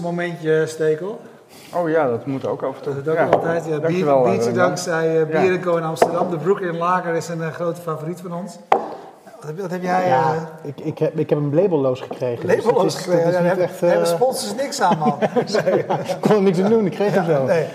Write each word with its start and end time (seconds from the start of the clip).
sponsormomentje, 0.00 0.64
Stekel. 0.66 1.20
Oh 1.74 1.88
ja, 1.90 2.08
dat 2.08 2.26
moet 2.26 2.46
ook 2.46 2.62
af 2.62 2.76
en 2.76 2.82
toe. 2.82 2.94
Dat 2.94 3.02
is 3.04 3.10
ook 3.10 3.16
Ja. 3.30 3.36
altijd. 3.36 3.64
Ja, 3.64 3.70
bier, 3.70 3.80
Dankjewel, 3.80 4.22
biertje 4.22 4.44
Jan. 4.44 4.54
dankzij 4.54 5.06
uh, 5.22 5.32
Ja. 5.32 5.40
Bierenco 5.40 5.76
in 5.76 5.82
Amsterdam. 5.82 6.30
De 6.30 6.36
Brooklyn 6.36 6.76
Lager 6.76 7.14
is 7.14 7.28
een 7.28 7.42
eh, 7.42 7.48
grote 7.52 7.80
favoriet 7.80 8.20
van 8.20 8.32
ons. 8.34 8.56
Wat 8.68 9.46
heb, 9.46 9.60
wat 9.60 9.70
heb 9.70 9.82
jij? 9.82 10.08
Ja, 10.08 10.34
eh, 10.34 10.68
ik, 10.68 10.80
ik, 10.80 10.98
heb, 10.98 11.18
ik 11.18 11.28
heb 11.30 11.38
hem 11.38 11.54
labelloos 11.54 12.00
gekregen. 12.00 12.46
dus 12.46 12.56
labelloos 12.56 12.82
het 12.82 12.92
is- 12.92 12.98
gekregen? 12.98 13.24
het 13.24 13.32
Daar 13.34 13.44
hebben, 13.44 13.64
echt, 13.64 13.80
hebben 13.80 14.00
eh, 14.06 14.14
sponsors 14.14 14.54
niks 14.54 14.80
aan, 14.80 14.98
man. 14.98 15.18
Ik 15.78 15.86
kon 16.20 16.36
er 16.36 16.42
niks 16.42 16.60
aan 16.60 16.70
doen, 16.70 16.86
ik 16.86 16.92
kreeg 16.92 17.14
hem 17.14 17.24
zo. 17.24 17.44
nee. 17.44 17.66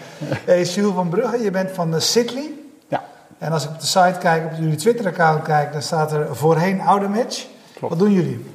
Hey, 0.46 0.64
Jules 0.64 0.94
van 0.94 1.10
Brugge, 1.10 1.44
je 1.44 1.52
bent 1.52 1.72
van 1.72 1.92
de 1.92 2.00
Sidley. 2.00 2.52
Ja, 2.88 3.04
En 3.38 3.52
als 3.52 3.64
ik 3.64 3.70
op 3.70 3.80
de 3.80 3.86
site 3.86 4.16
kijk, 4.20 4.46
op 4.46 4.52
jullie 4.60 4.76
Twitter-account 4.76 5.42
kijk, 5.44 5.72
dan 5.72 5.82
staat 5.82 6.12
er 6.12 6.36
voorheen 6.36 6.82
oude 6.82 7.08
match. 7.08 7.46
Klopt. 7.76 7.94
Wat 7.94 8.04
doen 8.04 8.14
jullie? 8.14 8.46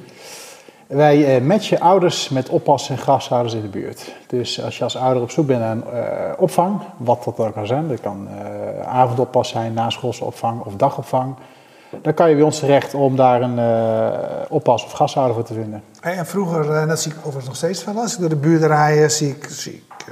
Wij 0.87 1.35
eh, 1.35 1.41
matchen 1.41 1.79
ouders 1.79 2.29
met 2.29 2.49
oppas 2.49 2.89
en 2.89 2.97
grashouders 2.97 3.53
in 3.53 3.61
de 3.61 3.67
buurt. 3.67 4.15
Dus 4.27 4.63
als 4.63 4.77
je 4.77 4.83
als 4.83 4.97
ouder 4.97 5.23
op 5.23 5.31
zoek 5.31 5.47
bent 5.47 5.59
naar 5.59 5.71
een 5.71 5.83
eh, 5.83 6.33
opvang, 6.37 6.81
wat 6.97 7.23
dat 7.23 7.37
dan 7.37 7.53
kan 7.53 7.67
zijn, 7.67 7.87
dat 7.87 8.01
kan 8.01 8.27
eh, 8.27 8.87
avondoppas 8.87 9.49
zijn, 9.49 9.73
naschoolse 9.73 10.23
opvang 10.23 10.61
of 10.63 10.75
dagopvang. 10.75 11.35
Dan 12.01 12.13
kan 12.13 12.29
je 12.29 12.35
bij 12.35 12.43
ons 12.43 12.59
terecht 12.59 12.93
om 12.93 13.15
daar 13.15 13.41
een 13.41 13.59
eh, 13.59 14.45
oppas 14.49 14.85
of 14.85 14.91
gashouder 14.91 15.35
voor 15.35 15.45
te 15.45 15.53
vinden. 15.53 15.83
Hey, 15.99 16.17
en 16.17 16.25
vroeger, 16.25 16.75
en 16.75 16.87
dat 16.87 17.01
zie 17.01 17.11
ik 17.11 17.17
overigens 17.17 17.45
nog 17.45 17.55
steeds 17.55 17.83
wel, 17.83 17.97
als 17.97 18.13
ik 18.13 18.19
door 18.19 18.29
de 18.29 18.35
buurt 18.35 18.63
rijd, 18.63 19.13
zie 19.13 19.29
ik, 19.29 19.47
zie 19.49 19.73
ik 19.73 20.05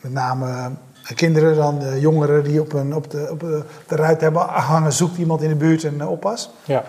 met 0.00 0.12
name 0.12 0.70
kinderen, 1.14 1.56
dan 1.56 2.00
jongeren 2.00 2.44
die 2.44 2.60
op, 2.60 2.72
een, 2.72 2.94
op, 2.94 3.10
de, 3.10 3.28
op 3.30 3.40
de, 3.40 3.64
de 3.86 3.96
ruit 3.96 4.20
hebben 4.20 4.42
hangen, 4.42 4.92
zoekt 4.92 5.18
iemand 5.18 5.42
in 5.42 5.48
de 5.48 5.54
buurt 5.54 5.82
een 5.82 6.06
oppas. 6.06 6.50
Ja. 6.64 6.84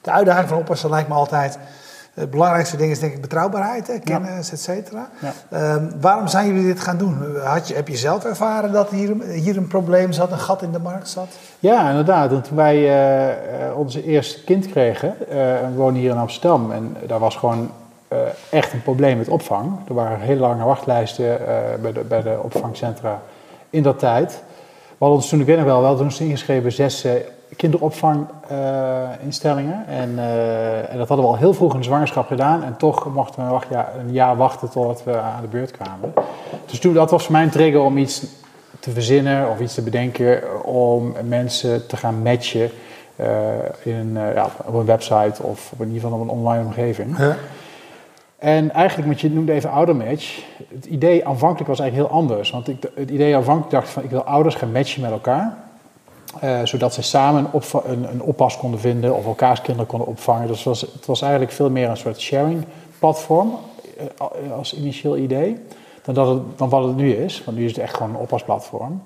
De 0.00 0.10
uitdaging 0.10 0.48
van 0.48 0.58
oppassen 0.58 0.90
lijkt 0.90 1.08
me 1.08 1.14
altijd, 1.14 1.58
het 2.14 2.30
belangrijkste 2.30 2.76
ding 2.76 2.90
is 2.90 2.98
denk 2.98 3.12
ik 3.12 3.20
betrouwbaarheid, 3.20 4.00
kennis, 4.04 4.52
et 4.52 4.60
cetera. 4.60 5.08
Ja. 5.20 5.32
Ehm, 5.50 5.90
waarom 6.00 6.28
zijn 6.28 6.46
jullie 6.46 6.64
dit 6.64 6.80
gaan 6.80 6.96
doen? 6.96 7.36
Had 7.44 7.68
je, 7.68 7.74
heb 7.74 7.88
je 7.88 7.96
zelf 7.96 8.24
ervaren 8.24 8.72
dat 8.72 8.90
hier, 8.90 9.22
hier 9.22 9.56
een 9.56 9.66
probleem 9.66 10.12
zat, 10.12 10.32
een 10.32 10.38
gat 10.38 10.62
in 10.62 10.72
de 10.72 10.78
markt 10.78 11.08
zat? 11.08 11.28
Ja, 11.58 11.88
inderdaad. 11.88 12.30
Want 12.30 12.44
toen 12.44 12.56
wij 12.56 12.76
eh, 12.76 13.30
eh, 13.30 13.78
onze 13.78 14.04
eerste 14.04 14.44
kind 14.44 14.66
kregen, 14.66 15.08
eh, 15.08 15.36
we 15.36 15.72
wonen 15.76 16.00
hier 16.00 16.10
in 16.10 16.16
Amsterdam 16.16 16.72
en 16.72 16.96
daar 17.06 17.18
was 17.18 17.36
gewoon 17.36 17.70
echt 18.50 18.72
een 18.72 18.82
probleem 18.82 19.18
met 19.18 19.28
opvang. 19.28 19.72
Er 19.88 19.94
waren 19.94 20.20
hele 20.20 20.40
lange 20.40 20.64
wachtlijsten 20.64 21.38
bij, 21.82 21.92
de, 21.92 22.00
bij 22.00 22.22
de 22.22 22.38
opvangcentra 22.42 23.22
in 23.70 23.82
dat 23.82 23.98
tijd. 23.98 24.30
We 24.88 24.94
hadden 24.98 25.16
ons 25.16 25.28
toen, 25.28 25.40
ik 25.40 25.46
weet 25.46 25.56
nog 25.56 25.64
wel, 25.64 25.80
we 25.80 25.86
hadden 25.86 26.04
ons 26.04 26.20
ingeschreven 26.20 26.72
zes 26.72 27.06
kinderopvanginstellingen. 27.56 29.86
en, 29.86 30.18
eh, 30.18 30.92
en 30.92 30.98
dat 30.98 31.08
hadden 31.08 31.26
we 31.26 31.32
al 31.32 31.38
heel 31.38 31.54
vroeg 31.54 31.72
in 31.72 31.78
de 31.78 31.84
zwangerschap 31.84 32.26
gedaan. 32.26 32.64
En 32.64 32.76
toch 32.76 33.14
mochten 33.14 33.44
we 33.44 33.50
wacht, 33.50 33.68
ja, 33.70 33.88
een 33.98 34.12
jaar 34.12 34.36
wachten 34.36 34.70
totdat 34.70 35.04
we 35.04 35.16
aan 35.16 35.40
de 35.40 35.48
beurt 35.48 35.70
kwamen. 35.70 36.12
Dus 36.66 36.78
toen, 36.78 36.94
dat 36.94 37.10
was 37.10 37.24
voor 37.24 37.32
mij 37.32 37.42
een 37.42 37.50
trigger 37.50 37.80
om 37.80 37.98
iets 37.98 38.24
te 38.80 38.90
verzinnen 38.90 39.50
of 39.50 39.60
iets 39.60 39.74
te 39.74 39.82
bedenken 39.82 40.64
om 40.64 41.14
mensen 41.24 41.86
te 41.86 41.96
gaan 41.96 42.22
matchen 42.22 42.70
eh, 43.16 43.26
in 43.82 44.16
eh, 44.16 44.34
ja, 44.34 44.50
op 44.64 44.74
een 44.74 44.84
website 44.84 45.42
of 45.42 45.72
op 45.72 45.80
in 45.80 45.86
ieder 45.86 46.02
geval 46.02 46.18
op 46.18 46.24
een 46.24 46.34
online 46.34 46.64
omgeving. 46.64 47.16
En 48.38 48.72
eigenlijk, 48.72 49.08
want 49.08 49.20
je 49.20 49.30
noemde 49.30 49.52
even 49.52 49.70
oudermatch. 49.70 50.42
Het 50.74 50.84
idee 50.84 51.26
aanvankelijk 51.26 51.68
was 51.68 51.80
eigenlijk 51.80 52.10
heel 52.10 52.20
anders. 52.20 52.50
Want 52.50 52.68
ik, 52.68 52.82
het 52.94 53.10
idee 53.10 53.36
aanvankelijk 53.36 53.70
dacht 53.70 53.86
ik 53.86 53.92
van 53.92 54.02
ik 54.02 54.10
wil 54.10 54.24
ouders 54.24 54.54
gaan 54.54 54.72
matchen 54.72 55.02
met 55.02 55.10
elkaar. 55.10 55.56
Eh, 56.40 56.58
zodat 56.64 56.94
ze 56.94 57.02
samen 57.02 57.46
een, 57.52 57.62
een, 57.92 58.08
een 58.12 58.22
oppas 58.22 58.56
konden 58.58 58.80
vinden 58.80 59.14
of 59.16 59.26
elkaars 59.26 59.60
kinderen 59.60 59.86
konden 59.86 60.08
opvangen. 60.08 60.46
Dus 60.46 60.56
het 60.56 60.64
was, 60.66 60.80
het 60.80 61.06
was 61.06 61.22
eigenlijk 61.22 61.52
veel 61.52 61.70
meer 61.70 61.88
een 61.88 61.96
soort 61.96 62.20
sharing 62.20 62.64
platform 62.98 63.54
eh, 63.98 64.52
als 64.56 64.74
initieel 64.76 65.16
idee. 65.16 65.56
Dan, 66.02 66.14
dat 66.14 66.28
het, 66.28 66.42
dan 66.56 66.68
wat 66.68 66.84
het 66.84 66.96
nu 66.96 67.12
is. 67.12 67.42
Want 67.44 67.56
nu 67.56 67.64
is 67.64 67.70
het 67.70 67.80
echt 67.80 67.94
gewoon 67.96 68.10
een 68.14 68.20
oppasplatform. 68.20 69.02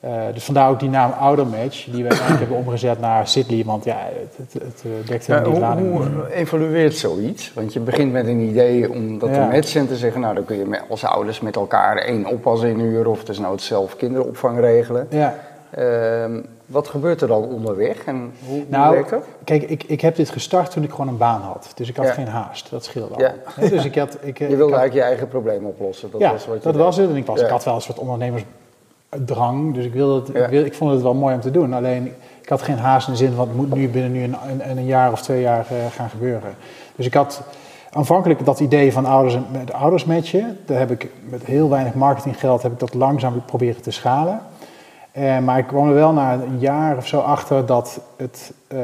Eh, 0.00 0.12
dus 0.34 0.44
vandaar 0.44 0.70
ook 0.70 0.80
die 0.80 0.88
naam 0.88 1.10
Oudermatch, 1.10 1.84
die 1.84 2.02
we 2.02 2.08
eigenlijk 2.08 2.38
hebben 2.38 2.56
omgezet 2.58 3.00
naar 3.00 3.28
Sidley. 3.28 3.64
Want 3.64 3.84
ja, 3.84 3.96
het, 4.12 4.52
het, 4.52 4.62
het 4.62 4.82
eh, 4.84 5.08
dekt 5.08 5.26
helemaal 5.26 5.50
hoe, 5.50 5.60
lading. 5.60 5.94
hoe 5.96 6.32
evolueert 6.34 6.96
zoiets? 6.96 7.52
Want 7.54 7.72
je 7.72 7.80
begint 7.80 8.12
met 8.12 8.26
een 8.26 8.40
idee 8.40 8.90
om 8.90 9.18
dat 9.18 9.28
Ja. 9.28 9.34
te 9.48 9.54
matchen 9.56 9.80
en 9.80 9.86
te 9.86 9.96
zeggen, 9.96 10.20
nou 10.20 10.34
dan 10.34 10.44
kun 10.44 10.56
je 10.56 10.64
met- 10.64 10.82
als 10.88 11.04
ouders 11.04 11.40
met 11.40 11.56
elkaar 11.56 11.96
één 11.96 12.26
oppas 12.26 12.62
inhuren 12.62 13.10
of 13.10 13.24
dus 13.24 13.38
nou 13.38 13.52
het 13.52 13.62
zelf 13.62 13.96
kinderopvang 13.96 14.60
regelen. 14.60 15.06
Ja, 15.10 15.34
Ehm, 15.70 16.40
wat 16.66 16.88
gebeurt 16.88 17.20
er 17.20 17.28
dan 17.28 17.42
onderweg 17.42 18.04
en 18.04 18.16
hoe, 18.46 18.54
hoe 18.56 18.64
Nou, 18.68 18.94
werkt 18.94 19.10
dat? 19.10 19.24
Kijk, 19.44 19.62
ik, 19.62 19.82
ik 19.84 20.00
heb 20.00 20.16
dit 20.16 20.30
gestart 20.30 20.70
toen 20.70 20.82
ik 20.82 20.90
gewoon 20.90 21.08
een 21.08 21.16
baan 21.16 21.40
had. 21.40 21.72
Dus 21.74 21.88
ik 21.88 21.96
had 21.96 22.06
Ja. 22.06 22.12
geen 22.12 22.28
haast. 22.28 22.70
Dat 22.70 22.84
scheelde 22.84 23.14
al. 23.14 23.20
Ja. 23.20 23.34
Dus 23.68 23.84
ik 23.84 23.94
had, 23.94 24.18
ik, 24.22 24.38
Je 24.38 24.44
ik 24.48 24.56
wilde 24.56 24.72
had- 24.72 24.80
eigenlijk 24.80 24.92
je 24.94 25.02
eigen 25.02 25.28
probleem 25.28 25.64
oplossen. 25.66 26.10
Dat 26.10 26.20
ja, 26.20 26.30
was 26.32 26.46
wat 26.46 26.56
je 26.56 26.62
dat 26.62 26.72
deed. 26.72 26.82
was 26.82 26.96
het. 26.96 27.10
En 27.10 27.16
ik, 27.16 27.26
was, 27.26 27.40
ik 27.40 27.48
had 27.48 27.64
wel 27.64 27.74
een 27.74 27.80
soort 27.80 27.98
ondernemersdrang. 27.98 29.74
Dus 29.74 29.84
ik, 29.84 29.92
wilde 29.92 30.32
het, 30.40 30.52
ik, 30.66 30.74
vond 30.74 30.90
het 30.92 31.02
wel 31.02 31.14
mooi 31.14 31.34
om 31.34 31.40
te 31.40 31.50
doen. 31.50 31.72
Alleen, 31.74 32.06
ik 32.42 32.48
had 32.48 32.62
geen 32.62 32.78
haast 32.78 33.06
in 33.06 33.12
de 33.12 33.18
zin 33.18 33.32
van... 33.32 33.48
het 33.48 33.56
moet 33.56 33.74
nu 33.74 33.88
binnen 33.88 34.12
nu 34.12 34.22
een, 34.22 34.36
een, 34.48 34.78
een 34.78 34.84
jaar 34.86 35.12
of 35.12 35.22
twee 35.22 35.40
jaar 35.40 35.66
eh, 35.70 35.76
gaan 35.90 36.08
gebeuren. 36.08 36.54
Dus 36.96 37.06
ik 37.06 37.14
had 37.14 37.42
aanvankelijk 37.90 38.44
dat 38.44 38.60
idee 38.60 38.92
van 38.92 39.06
ouders 39.06 39.34
en- 39.34 39.46
met 39.52 39.72
ouders 39.72 40.04
matchen. 40.04 40.58
Daar 40.66 40.78
heb 40.78 40.90
ik 40.90 41.10
met 41.28 41.44
heel 41.44 41.68
weinig 41.70 41.94
marketinggeld... 41.94 42.62
heb 42.62 42.72
ik 42.72 42.78
dat 42.78 42.94
langzaam 42.94 43.42
proberen 43.44 43.82
te 43.82 43.90
schalen. 43.90 44.40
Eh, 45.14 45.38
maar 45.38 45.58
ik 45.58 45.66
kwam 45.66 45.88
er 45.88 45.94
wel 45.94 46.12
na 46.12 46.32
een 46.32 46.58
jaar 46.58 46.96
of 46.96 47.06
zo 47.06 47.18
achter 47.20 47.66
dat 47.66 48.00
het 48.16 48.52
eh, 48.66 48.76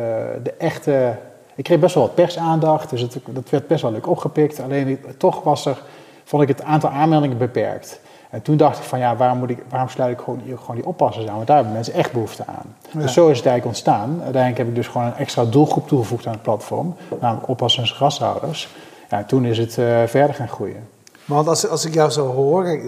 de 0.42 0.52
echte. 0.58 1.14
Ik 1.54 1.64
kreeg 1.64 1.78
best 1.78 1.94
wel 1.94 2.04
wat 2.04 2.14
persaandacht, 2.14 2.90
dus 2.90 3.00
het, 3.00 3.18
dat 3.26 3.50
werd 3.50 3.66
best 3.66 3.82
wel 3.82 3.92
leuk 3.92 4.06
opgepikt. 4.08 4.60
Alleen 4.60 5.00
toch 5.16 5.42
was 5.42 5.66
er, 5.66 5.82
vond 6.24 6.42
ik 6.42 6.48
het 6.48 6.62
aantal 6.62 6.90
aanmeldingen 6.90 7.38
beperkt. 7.38 8.00
En 8.30 8.42
toen 8.42 8.56
dacht 8.56 8.78
ik 8.78 8.84
van 8.84 8.98
ja, 8.98 9.16
waarom, 9.16 9.38
moet 9.38 9.50
ik, 9.50 9.62
waarom 9.68 9.88
sluit 9.88 10.12
ik 10.12 10.24
gewoon, 10.24 10.40
die- 10.44 10.56
gewoon 10.56 10.76
die 10.76 10.86
oppassers 10.86 11.26
aan? 11.26 11.34
Want 11.34 11.46
daar 11.46 11.56
hebben 11.56 11.74
mensen 11.74 11.94
echt 11.94 12.12
behoefte 12.12 12.44
aan. 12.46 12.74
Ja. 12.92 13.00
Dus 13.00 13.12
zo 13.12 13.28
is 13.28 13.36
het 13.36 13.46
eigenlijk 13.46 13.66
ontstaan. 13.66 14.10
Uiteindelijk 14.22 14.58
heb 14.58 14.68
ik 14.68 14.74
dus 14.74 14.86
gewoon 14.88 15.06
een 15.06 15.16
extra 15.16 15.44
doelgroep 15.44 15.88
toegevoegd 15.88 16.26
aan 16.26 16.32
het 16.32 16.42
platform. 16.42 16.94
Namelijk 17.20 17.48
oppassers 17.48 17.90
en 17.90 17.96
grashouders. 17.96 18.68
Ja, 19.10 19.18
en 19.18 19.26
toen 19.26 19.44
is 19.44 19.58
het 19.58 19.78
eh, 19.78 20.02
verder 20.06 20.34
gaan 20.34 20.48
groeien. 20.48 20.88
Want 21.24 21.48
als, 21.48 21.68
als 21.68 21.84
ik 21.84 21.94
jou 21.94 22.10
zo 22.10 22.26
hoor, 22.32 22.64
eh, 22.64 22.82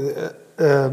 ehm, 0.85 0.93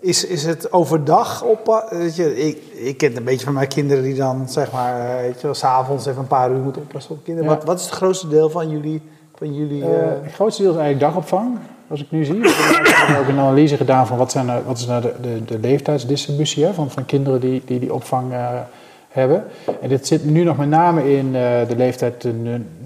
is, 0.00 0.24
is 0.24 0.44
het 0.44 0.72
overdag 0.72 1.42
op? 1.42 1.86
Weet 1.90 2.16
je, 2.16 2.36
ik, 2.36 2.58
ik 2.74 2.96
ken 2.96 3.08
het 3.08 3.16
een 3.16 3.24
beetje 3.24 3.44
van 3.44 3.54
mijn 3.54 3.68
kinderen 3.68 4.02
die 4.02 4.14
dan 4.14 4.48
zeg 4.48 4.72
maar, 4.72 5.00
eh, 5.00 5.20
weet 5.20 5.40
je, 5.40 5.42
wel, 5.42 5.54
s'avonds 5.54 6.06
even 6.06 6.20
een 6.20 6.26
paar 6.26 6.50
uur 6.50 6.58
moeten 6.58 6.82
oppassen 6.82 7.14
op 7.14 7.24
kinderen. 7.24 7.50
Ja. 7.50 7.56
Wat, 7.56 7.64
wat 7.64 7.78
is 7.78 7.84
het 7.84 7.94
grootste 7.94 8.28
deel 8.28 8.50
van 8.50 8.70
jullie? 8.70 9.02
Van 9.34 9.54
jullie 9.54 9.84
Eh, 9.84 10.02
eh, 10.02 10.22
het 10.22 10.32
grootste 10.32 10.62
deel 10.62 10.72
is 10.72 10.78
eigenlijk 10.78 11.12
dagopvang, 11.12 11.58
als 11.88 12.00
ik 12.00 12.10
nu 12.10 12.24
zie. 12.24 12.40
We 12.40 12.94
hebben 12.96 13.18
ook 13.18 13.28
een 13.28 13.38
analyse 13.46 13.76
gedaan 13.76 14.06
van 14.06 14.18
wat, 14.18 14.30
zijn 14.30 14.46
nou, 14.46 14.62
wat 14.64 14.78
is 14.78 14.86
nou 14.86 15.02
de, 15.02 15.14
de, 15.20 15.44
de 15.44 15.58
leeftijdsdistributie 15.58 16.64
hè, 16.64 16.72
van, 16.72 16.90
van 16.90 17.06
kinderen 17.06 17.40
die 17.40 17.62
die, 17.64 17.78
die 17.78 17.94
opvang 17.94 18.32
eh, 18.32 18.48
hebben. 19.08 19.44
En 19.80 19.88
dit 19.88 20.06
zit 20.06 20.24
nu 20.24 20.44
nog 20.44 20.56
met 20.56 20.68
name 20.68 21.16
in 21.16 21.26
eh, 21.26 21.68
de 21.68 21.76
leeftijd 21.76 22.24
eh, 22.24 22.32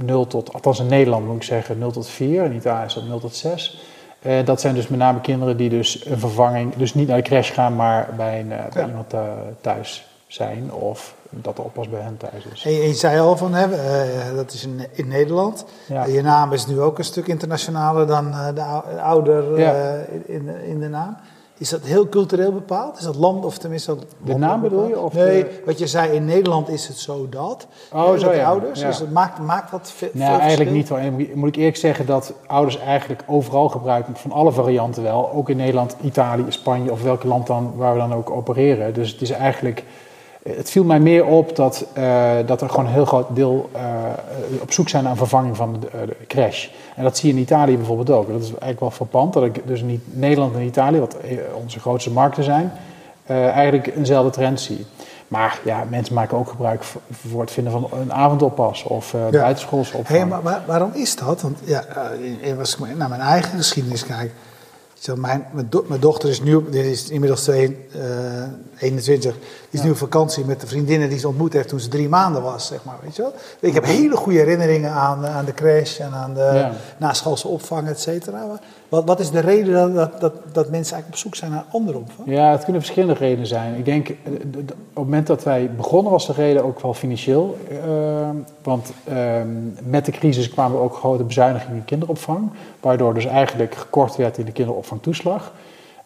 0 0.05 0.27
tot, 0.27 0.53
althans 0.53 0.81
in 0.81 0.87
Nederland 0.87 1.27
moet 1.27 1.37
ik 1.37 1.43
zeggen, 1.43 1.79
0 1.79 1.91
tot 1.91 2.09
4. 2.09 2.45
In 2.45 2.55
Italië 2.55 2.87
is 2.87 2.95
dat 2.95 3.07
0 3.07 3.21
tot 3.21 3.35
6. 3.35 3.83
Eh, 4.23 4.45
dat 4.45 4.61
zijn 4.61 4.75
dus 4.75 4.89
met 4.89 4.99
name 4.99 5.21
kinderen 5.21 5.57
die 5.57 5.69
dus 5.71 6.07
een 6.07 6.19
vervanging, 6.19 6.75
dus 6.77 6.95
niet 6.95 7.09
naar 7.09 7.17
de 7.17 7.23
crash 7.23 7.53
gaan, 7.53 7.77
maar 7.77 8.09
bij, 8.17 8.41
een, 8.41 8.53
eh, 8.53 8.59
bij 8.73 8.87
iemand 8.87 9.13
eh, 9.13 9.21
thuis 9.61 10.07
zijn. 10.27 10.73
Of 10.73 11.15
dat 11.31 11.57
de 11.57 11.63
oppas 11.63 11.89
bij 11.89 12.01
hen 12.01 12.17
thuis 12.17 12.45
is. 12.53 12.65
en 12.65 12.73
je, 12.73 12.87
je 12.87 12.95
zei 12.95 13.21
al 13.21 13.37
van, 13.37 13.55
hè, 13.55 13.67
dat 14.35 14.53
is 14.53 14.65
in, 14.67 14.81
in 14.93 15.09
Nederland. 15.09 15.65
Ja. 15.87 16.05
Je 16.05 16.23
naam 16.23 16.53
is 16.53 16.67
nu 16.67 16.81
ook 16.81 16.99
een 16.99 17.05
stuk 17.05 17.27
internationaler 17.27 18.07
dan 18.07 18.31
de 18.55 18.63
ou- 18.63 18.99
ouder 19.01 19.59
Ja. 19.59 19.95
in, 20.27 20.49
in 20.65 20.81
de 20.81 20.89
naam. 20.89 21.17
Is 21.63 21.69
dat 21.69 21.81
heel 21.83 22.09
cultureel 22.09 22.53
bepaald? 22.53 22.99
Is 22.99 23.05
dat 23.05 23.17
land 23.17 23.45
of 23.45 23.59
tenminste... 23.59 23.95
dat 23.95 24.05
De 24.25 24.37
naam 24.37 24.61
bedoel 24.61 24.89
je, 24.89 24.99
of 24.99 25.13
nee, 25.13 25.43
de- 25.43 25.63
wat 25.65 25.79
je 25.79 25.87
zei, 25.87 26.13
in 26.13 26.25
Nederland 26.25 26.69
is 26.69 26.89
het 26.89 26.97
zo 26.99 27.27
dat. 27.29 27.67
Oh, 27.93 28.15
zo, 28.17 28.29
de 28.31 28.37
ja. 28.37 28.47
ouders. 28.47 28.81
Ja. 28.81 28.87
Dus 28.87 28.99
het 28.99 29.13
maakt, 29.13 29.39
maakt 29.39 29.71
dat 29.71 29.91
ve- 29.91 30.11
veel 30.13 30.21
Nee, 30.29 30.39
eigenlijk 30.39 30.71
niet 30.71 30.89
hoor. 30.89 30.99
En 30.99 31.29
moet 31.35 31.49
ik 31.49 31.57
eerlijk 31.57 31.77
zeggen 31.77 32.07
dat 32.07 32.33
ouders 32.47 32.79
eigenlijk 32.79 33.23
overal 33.27 33.69
gebruiken, 33.69 34.17
van 34.17 34.33
alle 34.33 34.53
varianten 34.53 35.03
wel. 35.03 35.33
Ook 35.33 35.49
in 35.49 35.57
Nederland, 35.57 35.97
Italië, 36.01 36.45
Spanje 36.49 36.91
of 36.93 37.03
welk 37.03 37.25
land 37.25 37.47
dan, 37.47 37.73
waar 37.77 37.93
we 37.93 37.99
dan 37.99 38.15
ook 38.15 38.31
opereren. 38.31 38.95
Dus 38.95 39.13
het 39.13 39.21
is 39.21 39.31
eigenlijk, 39.31 39.85
het 40.43 40.71
viel 40.71 40.85
mij 40.85 41.01
meer 41.01 41.25
op 41.25 41.57
dat, 41.57 41.85
eh, 41.93 42.31
dat 42.47 42.61
er 42.61 42.69
gewoon 42.69 42.87
een 42.87 42.93
heel 42.93 43.05
groot 43.05 43.27
deel 43.37 43.71
eh, 43.73 43.83
op 44.63 44.73
zoek 44.73 44.89
zijn 44.89 45.03
naar 45.03 45.13
een 45.13 45.19
vervanging 45.19 45.57
van 45.57 45.77
de, 45.81 45.89
de 46.07 46.17
crash. 46.27 46.69
En 46.97 47.03
dat 47.03 47.17
zie 47.17 47.29
je 47.29 47.35
in 47.37 47.43
Italië 47.43 47.77
bijvoorbeeld 47.77 48.11
ook. 48.11 48.27
Dat 48.33 48.41
is 48.41 48.49
eigenlijk 48.49 48.81
wel 48.81 48.91
verpand, 48.91 49.33
dat 49.33 49.43
ik 49.45 49.61
dus 49.67 49.83
niet 49.83 50.01
Nederland 50.05 50.55
en 50.55 50.63
Italië, 50.63 50.99
wat 50.99 51.15
eh, 51.17 51.39
onze 51.63 51.81
grootste 51.81 52.11
markten 52.11 52.45
zijn, 52.45 52.73
eh, 53.27 53.49
eigenlijk 53.49 53.97
eenzelfde 53.97 54.31
trend 54.31 54.61
zie. 54.61 54.87
Maar 55.29 55.59
ja, 55.65 55.85
mensen 55.89 56.15
maken 56.15 56.37
ook 56.39 56.49
gebruik 56.49 56.83
voor 57.11 57.41
het 57.41 57.51
vinden 57.51 57.73
van 57.73 57.89
een 58.01 58.13
avondoppas 58.13 58.83
of 58.83 59.15
eh 59.15 59.21
Ja. 59.31 59.41
buitenschoolse 59.41 59.97
opvang. 59.97 60.19
Hé, 60.19 60.27
maar, 60.27 60.43
waar- 60.43 60.63
waarom 60.67 60.91
is 60.95 61.17
dat? 61.17 61.41
Want 61.43 61.59
ja, 61.65 61.85
eh, 62.43 62.59
als 62.59 62.77
ik 62.77 62.97
naar 62.97 63.09
mijn 63.09 63.21
eigen 63.21 63.57
geschiedenis 63.59 64.07
kijk, 64.07 64.33
Zeg, 65.03 65.17
mijn, 65.17 65.47
mijn, 65.53 65.67
do- 65.71 65.85
mijn 65.89 66.01
dochter 66.01 66.29
is 66.29 66.41
nu, 66.41 66.71
die 66.71 66.91
is 66.91 67.09
inmiddels 67.09 67.43
twee, 67.43 67.87
eh, 67.93 68.01
21, 68.79 69.33
die 69.35 69.41
is 69.71 69.83
nu 69.83 69.91
op 69.91 69.97
vakantie 69.97 70.45
met 70.45 70.61
de 70.61 70.67
vriendinnen 70.67 71.09
die 71.09 71.19
ze 71.19 71.29
ontmoet 71.29 71.53
heeft 71.53 71.69
toen 71.69 71.81
ze 71.81 71.89
drie 71.89 72.09
maanden 72.09 72.43
was, 72.43 72.67
zeg 72.67 72.85
maar, 72.85 72.97
weet 73.03 73.17
je 73.17 73.23
wel. 73.23 73.35
Ik 73.61 73.75
heb 73.75 73.85
hele 73.85 74.17
goede 74.17 74.39
herinneringen 74.39 74.91
aan, 74.91 75.27
aan 75.27 75.45
de 75.45 75.55
crash 75.55 75.99
en 76.01 76.13
aan 76.13 76.35
de 76.35 76.41
Ja. 76.55 76.73
naschoolse 76.99 77.49
opvang, 77.49 77.89
et 77.89 78.01
cetera. 78.01 78.61
Wat, 78.93 79.05
wat 79.05 79.21
is 79.21 79.31
de 79.31 79.41
reden 79.41 79.73
dat, 79.75 79.95
dat, 79.95 80.21
dat, 80.21 80.33
dat 80.55 80.71
mensen 80.71 80.95
eigenlijk 80.95 81.09
op 81.09 81.17
zoek 81.17 81.35
zijn 81.35 81.51
naar 81.51 81.65
andere 81.73 81.99
opvang? 81.99 82.29
Ja, 82.31 82.51
het 82.51 82.65
kunnen 82.65 82.83
verschillende 82.83 83.15
redenen 83.21 83.47
zijn. 83.47 83.75
Ik 83.75 83.85
denk, 83.85 84.09
eh, 84.09 84.15
op 84.33 84.55
het 84.55 84.75
moment 84.95 85.27
dat 85.27 85.43
wij 85.45 85.71
begonnen 85.77 86.13
was 86.13 86.27
de 86.27 86.33
reden 86.33 86.65
ook 86.65 86.81
wel 86.81 86.95
financieel. 86.95 87.57
eh, 87.71 87.77
want 88.63 88.93
ehm, 89.09 89.47
met 89.85 90.05
de 90.05 90.13
crisis 90.13 90.49
kwamen 90.51 90.81
ook 90.81 90.95
grote 90.95 91.23
bezuinigingen 91.25 91.77
in 91.77 91.85
kinderopvang. 91.85 92.51
Waardoor 92.81 93.15
dus 93.15 93.25
eigenlijk 93.27 93.75
gekort 93.75 94.17
werd 94.17 94.39
in 94.39 94.45
de 94.45 94.53
kinderopvangtoeslag. 94.53 95.53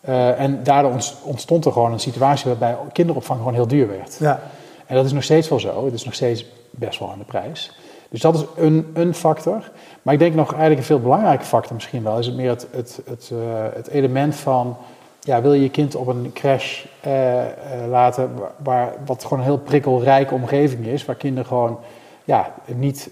Eh, 0.00 0.40
en 0.40 0.62
daardoor 0.62 0.92
ont- 0.92 1.16
ontstond 1.22 1.64
er 1.64 1.72
gewoon 1.72 1.92
een 1.92 2.00
situatie 2.00 2.46
waarbij 2.50 2.76
kinderopvang 2.92 3.38
gewoon 3.38 3.54
heel 3.54 3.66
duur 3.66 3.88
werd. 3.88 4.16
Ja, 4.20 4.40
En 4.86 4.96
dat 4.96 5.04
is 5.04 5.12
nog 5.12 5.22
steeds 5.22 5.48
wel 5.48 5.60
zo. 5.60 5.84
Het 5.84 5.94
is 5.94 6.04
nog 6.04 6.14
steeds 6.14 6.46
best 6.70 6.98
wel 6.98 7.10
aan 7.10 7.18
de 7.18 7.24
prijs. 7.24 7.72
Dus 8.08 8.20
dat 8.20 8.34
is 8.34 8.44
een, 8.56 8.90
een 8.94 9.14
factor. 9.14 9.70
Maar 10.02 10.14
ik 10.14 10.20
denk 10.20 10.34
nog 10.34 10.48
eigenlijk 10.50 10.80
een 10.80 10.86
veel 10.86 11.00
belangrijke 11.00 11.44
factor 11.44 11.74
misschien 11.74 12.02
wel... 12.02 12.18
is 12.18 12.26
het 12.26 12.36
meer 12.36 12.48
het, 12.50 12.66
het, 12.70 13.00
het, 13.08 13.30
eh, 13.32 13.38
het 13.74 13.88
element 13.88 14.34
van... 14.34 14.76
Ja, 15.20 15.42
wil 15.42 15.52
je 15.52 15.62
je 15.62 15.70
kind 15.70 15.94
op 15.94 16.06
een 16.06 16.30
crash 16.34 16.84
eh, 17.00 17.42
eh, 17.42 17.50
laten... 17.88 18.30
Waar, 18.38 18.50
waar- 18.62 18.92
wat 19.06 19.22
gewoon 19.22 19.38
een 19.38 19.44
heel 19.44 19.58
prikkelrijke 19.58 20.34
omgeving 20.34 20.86
is... 20.86 21.04
waar 21.04 21.16
kinderen 21.16 21.46
gewoon 21.46 21.78
ja, 22.24 22.54
niet... 22.74 23.10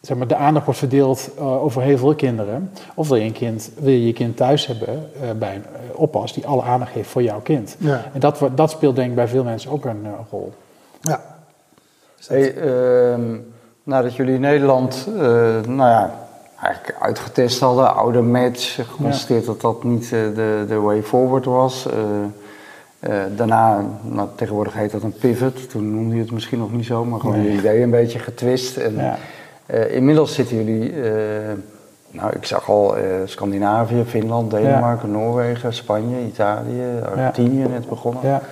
Zeg 0.00 0.16
maar, 0.16 0.26
de 0.26 0.36
aandacht 0.36 0.64
wordt 0.64 0.80
verdeeld 0.80 1.30
eh, 1.38 1.62
over 1.62 1.82
heel 1.82 1.98
veel 1.98 2.14
kinderen. 2.14 2.70
Of 2.94 3.08
wil 3.08 3.16
je, 3.16 3.24
een 3.24 3.32
kind, 3.32 3.70
wil 3.78 3.90
je 3.92 4.06
je 4.06 4.12
kind 4.12 4.36
thuis 4.36 4.66
hebben 4.66 5.10
eh, 5.22 5.30
bij 5.38 5.54
een 5.54 5.64
oppas 5.94 6.32
die 6.32 6.46
alle 6.46 6.62
aandacht 6.62 6.92
heeft 6.92 7.08
voor 7.08 7.22
jouw 7.22 7.40
kind. 7.40 7.76
ja, 7.78 8.04
En 8.12 8.20
dat, 8.20 8.40
dat 8.54 8.70
speelt 8.70 8.96
denk 8.96 9.08
ik 9.08 9.14
bij 9.14 9.28
veel 9.28 9.44
mensen 9.44 9.70
ook 9.70 9.84
een 9.84 10.06
rol. 10.30 10.52
ja. 11.00 11.20
Hey, 12.26 12.54
ehm, 12.54 13.36
nadat 13.82 14.14
jullie 14.16 14.34
in 14.34 14.40
Nederland, 14.40 15.06
eh, 15.16 15.22
nou 15.66 15.90
ja, 15.90 16.10
eigenlijk 16.60 16.96
uitgetest 17.00 17.60
hadden, 17.60 17.94
oude 17.96 18.20
match, 18.20 18.74
geconstateerd 18.74 19.44
dat 19.46 19.60
dat 19.60 19.84
niet 19.84 20.02
eh, 20.04 20.10
de, 20.10 20.64
de 20.68 20.80
way 20.80 21.02
forward 21.02 21.44
was. 21.44 21.86
Eh, 23.00 23.10
daarna, 23.36 23.84
nou, 24.02 24.28
tegenwoordig 24.34 24.74
heet 24.74 24.90
dat 24.90 25.02
een 25.02 25.12
pivot, 25.20 25.70
toen 25.70 25.94
noemde 25.94 26.14
je 26.14 26.20
het 26.20 26.30
misschien 26.32 26.58
nog 26.58 26.72
niet 26.72 26.86
zo, 26.86 27.04
maar 27.04 27.20
gewoon 27.20 27.40
Nee. 27.40 27.52
je 27.52 27.58
idee 27.58 27.82
een 27.82 27.90
beetje 27.90 28.18
getwist. 28.18 28.76
En, 28.76 28.94
Ja. 28.96 29.16
inmiddels 29.84 30.34
zitten 30.34 30.56
jullie, 30.56 30.92
nou 32.10 32.32
ik 32.32 32.44
zag 32.46 32.68
al 32.68 32.96
eh, 32.96 33.04
Scandinavië, 33.24 34.04
Finland, 34.06 34.50
Denemarken, 34.50 35.10
Noorwegen, 35.10 35.74
Spanje, 35.74 36.20
Italië, 36.26 36.82
Argentinië 37.04 37.64
net 37.68 37.88
begonnen. 37.88 38.22
Ja, 38.26 38.42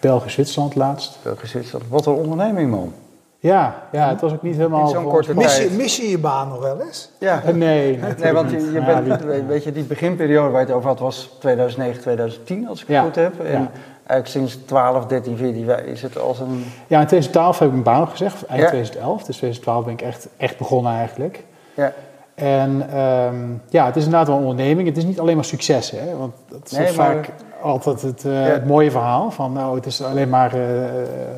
België, 0.00 0.30
Zwitserland 0.30 0.74
laatst. 0.74 1.18
België, 1.22 1.46
Zwitserland. 1.46 1.90
Wat 1.90 2.06
een 2.06 2.12
onderneming 2.12 2.70
man. 2.70 2.92
Ja, 3.40 3.82
ja, 3.92 4.08
het 4.08 4.20
was 4.20 4.32
ook 4.32 4.42
niet 4.42 4.56
helemaal... 4.56 4.80
In 4.80 4.88
zo'n 4.88 5.04
korte 5.04 5.32
plan. 5.32 5.44
Mis, 5.44 5.56
je, 5.56 5.62
tijd. 5.66 5.76
mis 5.76 5.96
je 5.96 6.08
je 6.10 6.18
baan 6.18 6.48
nog 6.48 6.60
wel 6.60 6.80
eens? 6.80 7.10
Ja, 7.18 7.42
Eh, 7.44 7.54
Nee, 7.54 7.98
Nee, 8.20 8.32
want 8.32 8.50
je, 8.50 8.56
je 8.60 8.72
Ja, 8.72 9.00
bent, 9.00 9.20
die- 9.20 9.42
weet- 9.42 9.64
je, 9.64 9.72
die 9.72 9.84
beginperiode 9.84 10.50
waar 10.50 10.60
je 10.60 10.66
het 10.66 10.74
over 10.76 10.88
had 10.88 10.98
was 10.98 11.36
2009, 11.40 12.00
2010, 12.00 12.68
als 12.68 12.80
ik 12.82 12.86
het 12.86 12.96
Ja, 12.96 13.02
goed 13.02 13.14
heb. 13.14 13.40
En 13.40 13.50
ja. 13.60 13.70
eigenlijk 14.06 14.26
sinds 14.28 14.58
12, 14.66 15.06
13, 15.06 15.36
14 15.36 15.64
jaar 15.64 15.84
is 15.84 16.02
het 16.02 16.18
als 16.18 16.38
een... 16.40 16.64
Ja, 16.86 17.00
in 17.00 17.06
2012 17.06 17.58
heb 17.58 17.68
ik 17.68 17.72
mijn 17.72 17.84
baan 17.84 18.08
gezegd, 18.08 18.46
eind 18.46 18.62
Ja. 18.62 18.68
2011. 18.68 19.16
Dus 19.24 19.36
2012 19.36 19.84
ben 19.84 19.92
ik 19.92 20.02
echt, 20.02 20.28
echt 20.36 20.58
begonnen 20.58 20.92
eigenlijk. 20.92 21.44
Ja, 21.74 21.92
En 22.34 22.86
ehm, 22.92 23.36
ja, 23.68 23.86
het 23.86 23.96
is 23.96 24.04
inderdaad 24.04 24.28
wel 24.28 24.36
een 24.36 24.42
onderneming. 24.46 24.88
Het 24.88 24.96
is 24.96 25.04
niet 25.04 25.20
alleen 25.20 25.36
maar 25.36 25.44
succes, 25.44 25.90
hè? 25.90 26.16
Want 26.16 26.32
dat 26.48 26.60
is 26.64 26.70
Nee, 26.78 26.96
maar- 26.96 27.06
vaak 27.14 27.28
altijd 27.62 28.02
het, 28.02 28.24
eh, 28.24 28.32
Ja. 28.32 28.52
het 28.52 28.66
mooie 28.66 28.90
verhaal. 28.90 29.30
Van 29.30 29.52
nou, 29.52 29.76
het 29.76 29.86
is 29.86 30.02
alleen 30.02 30.28
maar, 30.28 30.52
eh, 30.54 30.60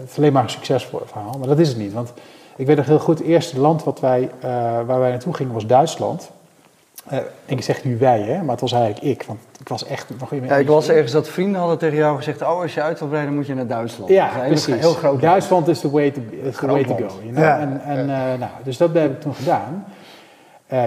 het 0.01 0.11
is 0.11 0.17
alleen 0.19 0.33
maar 0.33 0.43
een 0.43 0.51
succesvol 0.51 1.01
verhaal. 1.05 1.37
Maar 1.39 1.49
dat 1.49 1.59
is 1.59 1.69
het 1.69 1.77
niet. 1.77 1.93
Want 1.93 2.13
ik 2.57 2.67
weet 2.67 2.77
nog 2.77 2.87
heel 2.87 2.99
goed, 2.99 3.19
het 3.19 3.27
eerste 3.27 3.61
land 3.61 3.85
wat 3.85 4.01
wij, 4.01 4.31
eh, 4.41 4.51
waar 4.87 5.01
wij 5.01 5.11
naartoe 5.11 5.35
gingen 5.35 5.53
was 5.53 5.67
Duitsland. 5.67 6.31
Ik 7.45 7.63
zeg 7.63 7.85
nu 7.85 7.99
wij, 7.99 8.21
hè? 8.21 8.43
maar 8.43 8.51
het 8.51 8.61
was 8.61 8.73
eigenlijk 8.73 9.05
ik. 9.05 9.23
Want 9.27 9.41
ik 9.61 9.69
was 9.69 9.85
echt 9.85 10.07
nog 10.19 10.33
in 10.33 10.39
mijn 10.39 10.53
ja 10.53 10.59
ik 10.59 10.69
las 10.69 10.89
ergens 10.89 11.13
dat 11.13 11.29
vrienden 11.29 11.61
hadden 11.61 11.79
tegen 11.79 11.97
jou 11.97 12.17
gezegd... 12.17 12.43
oh, 12.43 12.61
als 12.61 12.75
je 12.75 12.83
uit 12.83 12.99
wil 12.99 13.09
breiden 13.09 13.35
moet 13.35 13.47
je 13.47 13.55
naar 13.55 13.67
Duitsland. 13.67 14.11
Ja, 14.11 14.35
Dat 14.35 14.47
precies. 14.47 14.75
heel 14.75 14.93
groot 14.93 15.03
land. 15.03 15.21
Duitsland 15.21 15.69
is 15.69 15.81
the 15.81 15.91
way 15.91 16.11
to, 16.11 16.21
is 16.43 16.57
the 16.57 16.67
way 16.67 16.85
to 16.85 16.95
go. 16.95 17.07
You 17.23 17.31
know? 17.31 17.39
Ja. 17.39 17.59
En, 17.59 17.81
en, 17.85 18.07
nou, 18.07 18.51
dus 18.65 18.77
dat 18.77 18.95
heb 18.95 19.13
ik 19.13 19.21
toen 19.21 19.35
gedaan. 19.35 19.85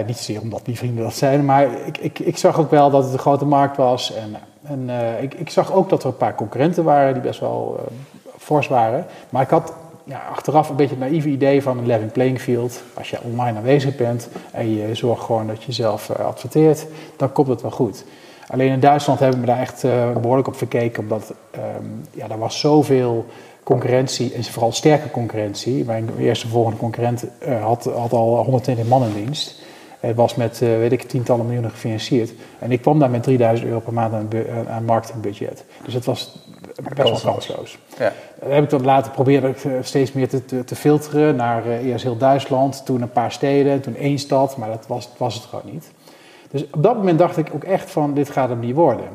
Niet 0.06 0.16
zozeer 0.16 0.40
omdat 0.40 0.60
die 0.64 0.76
vrienden 0.76 1.04
dat 1.04 1.14
zeiden, 1.14 1.44
maar 1.44 1.86
ik, 1.86 1.98
ik, 1.98 2.18
ik 2.18 2.36
zag 2.36 2.58
ook 2.58 2.70
wel 2.70 2.90
dat 2.90 3.04
het 3.04 3.12
een 3.12 3.18
grote 3.18 3.44
markt 3.44 3.76
was. 3.76 4.14
En, 4.14 4.36
en 4.64 4.90
eh, 4.90 5.22
ik, 5.22 5.34
ik 5.34 5.50
zag 5.50 5.72
ook 5.72 5.88
dat 5.88 6.02
er 6.02 6.08
een 6.08 6.16
paar 6.16 6.34
concurrenten 6.34 6.84
waren 6.84 7.12
die 7.12 7.22
best 7.22 7.40
wel 7.40 7.76
eh, 7.78 7.92
fors 8.38 8.68
waren. 8.68 9.06
Maar 9.30 9.42
ik 9.42 9.48
had 9.48 9.72
ja, 10.04 10.22
achteraf 10.30 10.68
een 10.68 10.76
beetje 10.76 10.96
het 10.96 11.04
naïeve 11.04 11.28
idee 11.28 11.62
van 11.62 11.78
een 11.78 11.86
level 11.86 12.08
playing 12.12 12.40
field. 12.40 12.82
Als 12.94 13.10
je 13.10 13.22
online 13.22 13.58
aanwezig 13.58 13.96
bent 13.96 14.28
en 14.52 14.74
je 14.74 14.94
zorgt 14.94 15.22
gewoon 15.24 15.46
dat 15.46 15.62
je 15.62 15.72
zelf 15.72 16.10
eh, 16.10 16.24
adverteert, 16.24 16.86
dan 17.16 17.32
komt 17.32 17.48
het 17.48 17.62
wel 17.62 17.70
goed. 17.70 18.04
Alleen 18.48 18.70
in 18.70 18.80
Duitsland 18.80 19.20
heb 19.20 19.32
ik 19.32 19.40
me 19.40 19.46
daar 19.46 19.60
echt 19.60 19.84
eh, 19.84 20.12
behoorlijk 20.12 20.48
op 20.48 20.56
verkeken, 20.56 21.02
omdat 21.02 21.34
ehm, 21.50 21.84
ja, 22.10 22.28
er 22.28 22.38
was 22.38 22.60
zoveel 22.60 23.26
concurrentie, 23.62 24.32
en 24.34 24.44
vooral 24.44 24.72
sterke 24.72 25.10
concurrentie. 25.10 25.84
Mijn 25.84 26.10
eerste 26.18 26.48
volgende 26.48 26.78
concurrent 26.78 27.24
had, 27.60 27.84
had 27.84 28.12
al 28.12 28.44
120 28.44 28.86
man 28.86 29.02
in 29.02 29.24
dienst. 29.24 29.62
Het 30.06 30.16
was 30.16 30.34
met, 30.34 30.62
eh, 30.62 30.68
weet 30.68 30.92
ik, 30.92 31.02
tientallen 31.02 31.44
miljoenen 31.44 31.70
gefinancierd. 31.70 32.32
En 32.58 32.72
ik 32.72 32.80
kwam 32.80 32.98
daar 32.98 33.10
met 33.10 33.22
3000 33.22 33.68
euro 33.68 33.80
per 33.80 33.92
maand 33.92 34.12
aan, 34.14 34.28
aan- 34.68 34.84
marketingbudget. 34.84 35.64
Dus 35.84 35.94
het 35.94 36.04
was 36.04 36.36
best 36.94 37.22
wel 37.22 37.32
Kansloos. 37.32 37.78
Ja. 37.98 38.12
Dat 38.40 38.50
heb 38.50 38.64
ik 38.64 38.70
dan 38.70 38.84
laten 38.84 39.12
proberen 39.12 39.54
eh, 39.56 39.72
steeds 39.80 40.12
meer 40.12 40.28
te, 40.28 40.44
te, 40.44 40.64
te 40.64 40.76
filteren 40.76 41.36
naar 41.36 41.66
eh, 41.66 41.86
eerst 41.86 42.04
heel 42.04 42.16
Duitsland, 42.16 42.84
toen 42.86 43.02
een 43.02 43.12
paar 43.12 43.32
steden, 43.32 43.80
toen 43.80 43.96
één 43.96 44.18
stad, 44.18 44.56
maar 44.56 44.68
dat 44.68 44.86
was, 44.86 45.08
was 45.16 45.34
het 45.34 45.44
gewoon 45.44 45.72
niet. 45.72 45.90
Dus 46.50 46.64
op 46.70 46.82
dat 46.82 46.96
moment 46.96 47.18
dacht 47.18 47.36
ik 47.36 47.48
ook 47.54 47.64
echt 47.64 47.90
van, 47.90 48.14
dit 48.14 48.30
gaat 48.30 48.48
hem 48.48 48.60
niet 48.60 48.74
worden. 48.74 49.08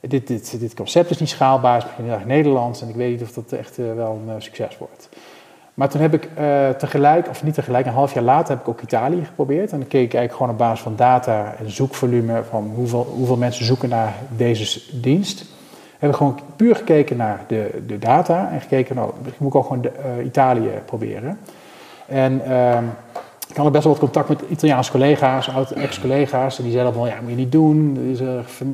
Dit, 0.00 0.26
dit, 0.26 0.60
dit 0.60 0.74
concept 0.74 1.10
is 1.10 1.18
niet 1.18 1.28
schaalbaar, 1.28 1.74
het 1.74 1.82
is 1.82 1.88
misschien 1.88 2.04
heel 2.10 2.18
erg 2.18 2.26
Nederlands 2.26 2.82
en 2.82 2.88
ik 2.88 2.94
weet 2.94 3.10
niet 3.10 3.22
of 3.22 3.32
dat 3.32 3.52
echt 3.52 3.76
wel 3.76 4.20
een 4.28 4.42
succes 4.42 4.78
wordt. 4.78 5.08
Maar 5.74 5.88
toen 5.88 6.00
heb 6.00 6.14
ik 6.14 6.28
eh, 6.34 6.68
tegelijk, 6.68 7.28
of 7.28 7.42
niet 7.42 7.54
tegelijk, 7.54 7.86
een 7.86 7.92
half 7.92 8.14
jaar 8.14 8.24
later 8.24 8.48
heb 8.48 8.60
ik 8.60 8.68
ook 8.68 8.80
Italië 8.80 9.24
geprobeerd. 9.24 9.72
En 9.72 9.78
dan 9.78 9.88
keek 9.88 10.04
ik 10.04 10.14
eigenlijk 10.14 10.32
gewoon 10.32 10.52
op 10.52 10.58
basis 10.58 10.80
van 10.80 10.96
data 10.96 11.54
en 11.58 11.70
zoekvolume 11.70 12.42
van 12.50 12.72
hoeveel, 12.74 13.12
hoeveel 13.16 13.36
mensen 13.36 13.64
zoeken 13.64 13.88
naar 13.88 14.14
deze 14.36 14.80
dienst. 15.00 15.44
Heb 15.98 16.10
ik 16.10 16.16
gewoon 16.16 16.38
puur 16.56 16.76
gekeken 16.76 17.16
naar 17.16 17.44
de, 17.46 17.82
de 17.86 17.98
data 17.98 18.50
en 18.52 18.60
gekeken, 18.60 18.96
nou, 18.96 19.12
misschien 19.22 19.44
moet 19.44 19.54
ik 19.54 19.60
ook 19.60 19.66
gewoon 19.66 19.84
eh, 19.84 20.24
Italië 20.24 20.70
proberen. 20.84 21.38
En 22.06 22.44
ehm, 22.44 22.84
ik 23.48 23.56
had 23.56 23.72
best 23.72 23.84
wel 23.84 23.92
wat 23.92 24.02
contact 24.02 24.28
met 24.28 24.42
Italiaanse 24.48 24.90
collega's, 24.90 25.48
oud-ex-collega's. 25.48 26.58
En 26.58 26.64
die 26.64 26.72
zeiden 26.72 26.94
van, 26.94 27.08
ja, 27.08 27.14
moet 27.20 27.30
je 27.30 27.36
niet 27.36 27.52
doen. 27.52 27.98
Is 28.10 28.20
uh, 28.20 28.28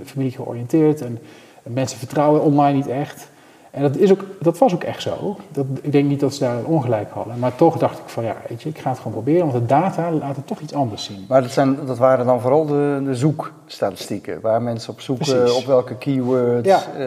familie 0.05 0.33
georiënteerd 0.33 1.01
en 1.01 1.19
mensen 1.63 1.99
vertrouwen 1.99 2.43
online 2.43 2.77
niet 2.77 2.89
echt. 2.89 3.29
En 3.71 3.83
dat, 3.83 3.97
is 3.97 4.11
ook, 4.13 4.25
dat 4.41 4.59
was 4.59 4.75
ook 4.75 4.85
echt 4.85 5.03
zo. 5.03 5.37
Dat, 5.53 5.67
ik 5.83 5.93
denk 5.93 6.09
niet 6.09 6.21
dat 6.21 6.35
ze 6.35 6.41
daar 6.41 6.57
een 6.57 6.65
ongelijk 6.67 7.11
hadden. 7.11 7.39
Maar 7.39 7.55
toch 7.55 7.79
dacht 7.79 7.99
ik 7.99 8.05
van, 8.07 8.25
ja, 8.25 8.37
weet 8.49 8.63
je, 8.63 8.69
ik 8.69 8.79
ga 8.79 8.89
het 8.91 8.99
gewoon 8.99 9.13
proberen. 9.13 9.41
Want 9.41 9.53
de 9.53 9.67
data 9.67 10.11
laat 10.13 10.37
het 10.37 10.47
toch 10.47 10.61
iets 10.61 10.75
anders 10.75 11.05
zien. 11.05 11.25
Maar 11.29 11.43
dat, 11.43 11.51
zijn, 11.51 11.77
dat 11.87 11.99
waren 11.99 12.27
dan 12.27 12.41
vooral 12.41 12.67
de, 12.67 13.01
de 13.05 13.15
zoekstatistieken. 13.15 14.41
Waar 14.41 14.63
mensen 14.63 14.93
op 14.93 15.01
zoeken 15.01 15.27
Precies. 15.27 15.57
op 15.59 15.65
welke 15.67 15.95
keywords, 15.95 16.69
Ja. 16.69 16.81
eh, 16.99 17.07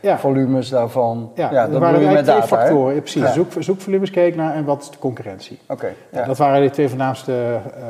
Ja. 0.00 0.18
volumes 0.18 0.68
daarvan. 0.68 1.30
Ja, 1.34 1.50
Ja, 1.52 1.66
dat 1.68 1.80
waren 1.80 1.94
eigenlijk 1.94 2.24
twee 2.26 2.34
data, 2.40 2.46
factoren. 2.46 2.96
Precies. 3.02 3.32
Zoek, 3.32 3.52
zoekvolumes 3.58 4.10
keek 4.10 4.36
naar 4.36 4.54
en 4.54 4.64
wat 4.64 4.82
is 4.82 4.90
de 4.90 4.98
concurrentie. 4.98 5.58
Oké. 5.68 5.92
Dat 6.26 6.38
waren 6.38 6.62
de 6.62 6.70
twee 6.70 6.88
voornaamste 6.88 7.32
eh 7.76 7.82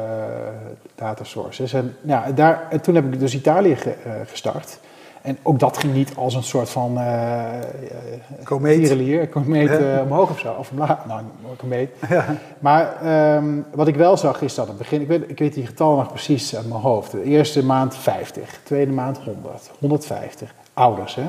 data 0.94 1.24
sources. 1.24 1.72
En, 1.72 1.96
ja, 2.02 2.24
daar, 2.34 2.66
en 2.70 2.80
toen 2.80 2.94
heb 2.94 3.04
ik 3.12 3.20
dus 3.20 3.34
Italië 3.34 3.76
ge- 3.76 3.90
eh, 4.04 4.12
gestart. 4.26 4.78
En 5.22 5.38
ook 5.42 5.58
dat 5.58 5.78
ging 5.78 5.94
niet 5.94 6.12
als 6.16 6.34
een 6.34 6.42
soort 6.42 6.70
van 6.70 6.98
uh, 6.98 7.44
Komeet. 8.44 9.28
komeet 9.30 9.68
Ja. 9.68 9.96
eh, 9.96 10.02
omhoog 10.02 10.30
of 10.30 10.38
zo. 10.38 10.54
Of 10.58 10.70
omlaag, 10.70 11.06
nou, 11.06 11.20
een 11.20 11.56
komeet. 11.56 11.90
Maar 12.58 13.02
ehm, 13.02 13.60
wat 13.74 13.88
ik 13.88 13.96
wel 13.96 14.16
zag 14.16 14.42
is 14.42 14.54
dat 14.54 14.68
het 14.68 14.78
begin, 14.78 15.00
ik 15.00 15.08
weet, 15.08 15.30
ik 15.30 15.38
weet 15.38 15.54
die 15.54 15.66
getallen 15.66 15.96
nog 15.96 16.08
precies 16.08 16.56
uit 16.56 16.68
mijn 16.68 16.80
hoofd. 16.80 17.10
De 17.10 17.22
eerste 17.22 17.64
maand 17.64 17.96
50, 17.96 18.60
tweede 18.62 18.92
maand 18.92 19.18
100, 19.24 19.70
150. 19.78 20.54
Ouders, 20.74 21.14
hè. 21.14 21.26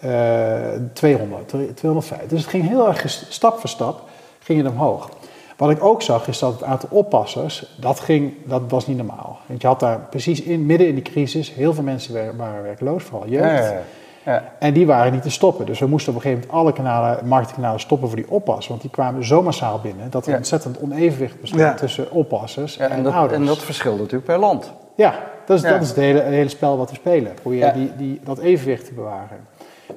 Eh, 0.00 0.80
200, 0.92 1.48
250. 1.74 2.28
Dus 2.28 2.40
het 2.40 2.50
ging 2.50 2.68
heel 2.68 2.88
erg 2.88 3.04
stap 3.08 3.58
voor 3.60 3.68
stap 3.68 4.08
ging 4.42 4.62
het 4.62 4.72
omhoog. 4.72 5.08
Wat 5.56 5.70
ik 5.70 5.84
ook 5.84 6.02
zag 6.02 6.28
is 6.28 6.38
dat 6.38 6.52
het 6.52 6.62
aantal 6.62 6.88
oppassers, 6.92 7.76
dat, 7.76 8.00
ging, 8.00 8.34
dat 8.44 8.62
was 8.68 8.86
niet 8.86 8.96
normaal. 8.96 9.38
Want 9.46 9.60
je 9.60 9.66
had 9.66 9.80
daar 9.80 9.98
precies 10.10 10.42
in, 10.42 10.66
midden 10.66 10.88
in 10.88 10.94
die 10.94 11.04
crisis, 11.04 11.54
heel 11.54 11.74
veel 11.74 11.82
mensen 11.82 12.36
waren 12.36 12.62
werkloos, 12.62 13.02
vooral 13.02 13.28
jeugd. 13.28 13.64
Ja, 13.64 13.82
ja. 14.24 14.52
En 14.58 14.72
die 14.72 14.86
waren 14.86 15.12
niet 15.12 15.22
te 15.22 15.30
stoppen. 15.30 15.66
Dus 15.66 15.78
we 15.78 15.86
moesten 15.86 16.12
op 16.12 16.18
een 16.18 16.22
gegeven 16.22 16.46
moment 16.46 16.60
alle 16.60 16.72
kanalen, 16.72 17.26
marketingkanalen 17.26 17.80
stoppen 17.80 18.08
voor 18.08 18.16
die 18.16 18.30
oppas. 18.30 18.68
Want 18.68 18.80
die 18.80 18.90
kwamen 18.90 19.24
zo 19.24 19.42
massaal 19.42 19.80
binnen 19.80 20.10
dat 20.10 20.26
er 20.26 20.36
ontzettend 20.36 20.80
onevenwicht 20.80 21.40
bestond 21.40 21.76
tussen 21.76 22.10
oppassers 22.10 22.76
en, 22.76 22.90
en, 22.90 23.02
dat, 23.02 23.12
ouders. 23.12 23.40
en 23.40 23.46
dat 23.46 23.58
verschilt 23.58 23.98
natuurlijk 23.98 24.24
per 24.24 24.38
land. 24.38 24.72
Ja, 24.94 25.14
dat 25.46 25.56
is, 25.56 25.62
dat 25.62 25.82
is 25.82 25.88
het 25.88 25.96
hele, 25.96 26.20
het 26.20 26.32
hele 26.32 26.48
spel 26.48 26.76
wat 26.76 26.90
we 26.90 26.96
spelen. 26.96 27.34
Probeer 27.34 27.72
die, 27.72 27.90
die, 27.96 28.20
dat 28.24 28.38
evenwicht 28.38 28.86
te 28.86 28.94
bewaren. 28.94 29.46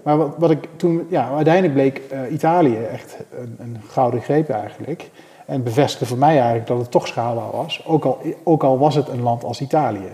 Maar 0.03 0.17
wat, 0.17 0.35
wat 0.37 0.51
ik 0.51 0.67
toen, 0.75 1.07
ja, 1.09 1.29
uiteindelijk 1.35 1.73
bleek 1.73 1.97
eh, 1.97 2.31
Italië 2.31 2.77
echt 2.91 3.17
een, 3.39 3.55
een 3.59 3.77
gouden 3.89 4.21
greep 4.21 4.49
eigenlijk. 4.49 5.09
En 5.45 5.63
bevestigde 5.63 6.05
voor 6.05 6.17
mij 6.17 6.35
eigenlijk 6.35 6.67
dat 6.67 6.77
het 6.77 6.91
toch 6.91 7.07
schaalbaar 7.07 7.51
was. 7.51 7.83
Ook 7.85 8.05
al, 8.05 8.21
ook 8.43 8.63
al 8.63 8.77
was 8.77 8.95
het 8.95 9.07
een 9.07 9.21
land 9.21 9.43
als 9.43 9.61
Italië. 9.61 10.09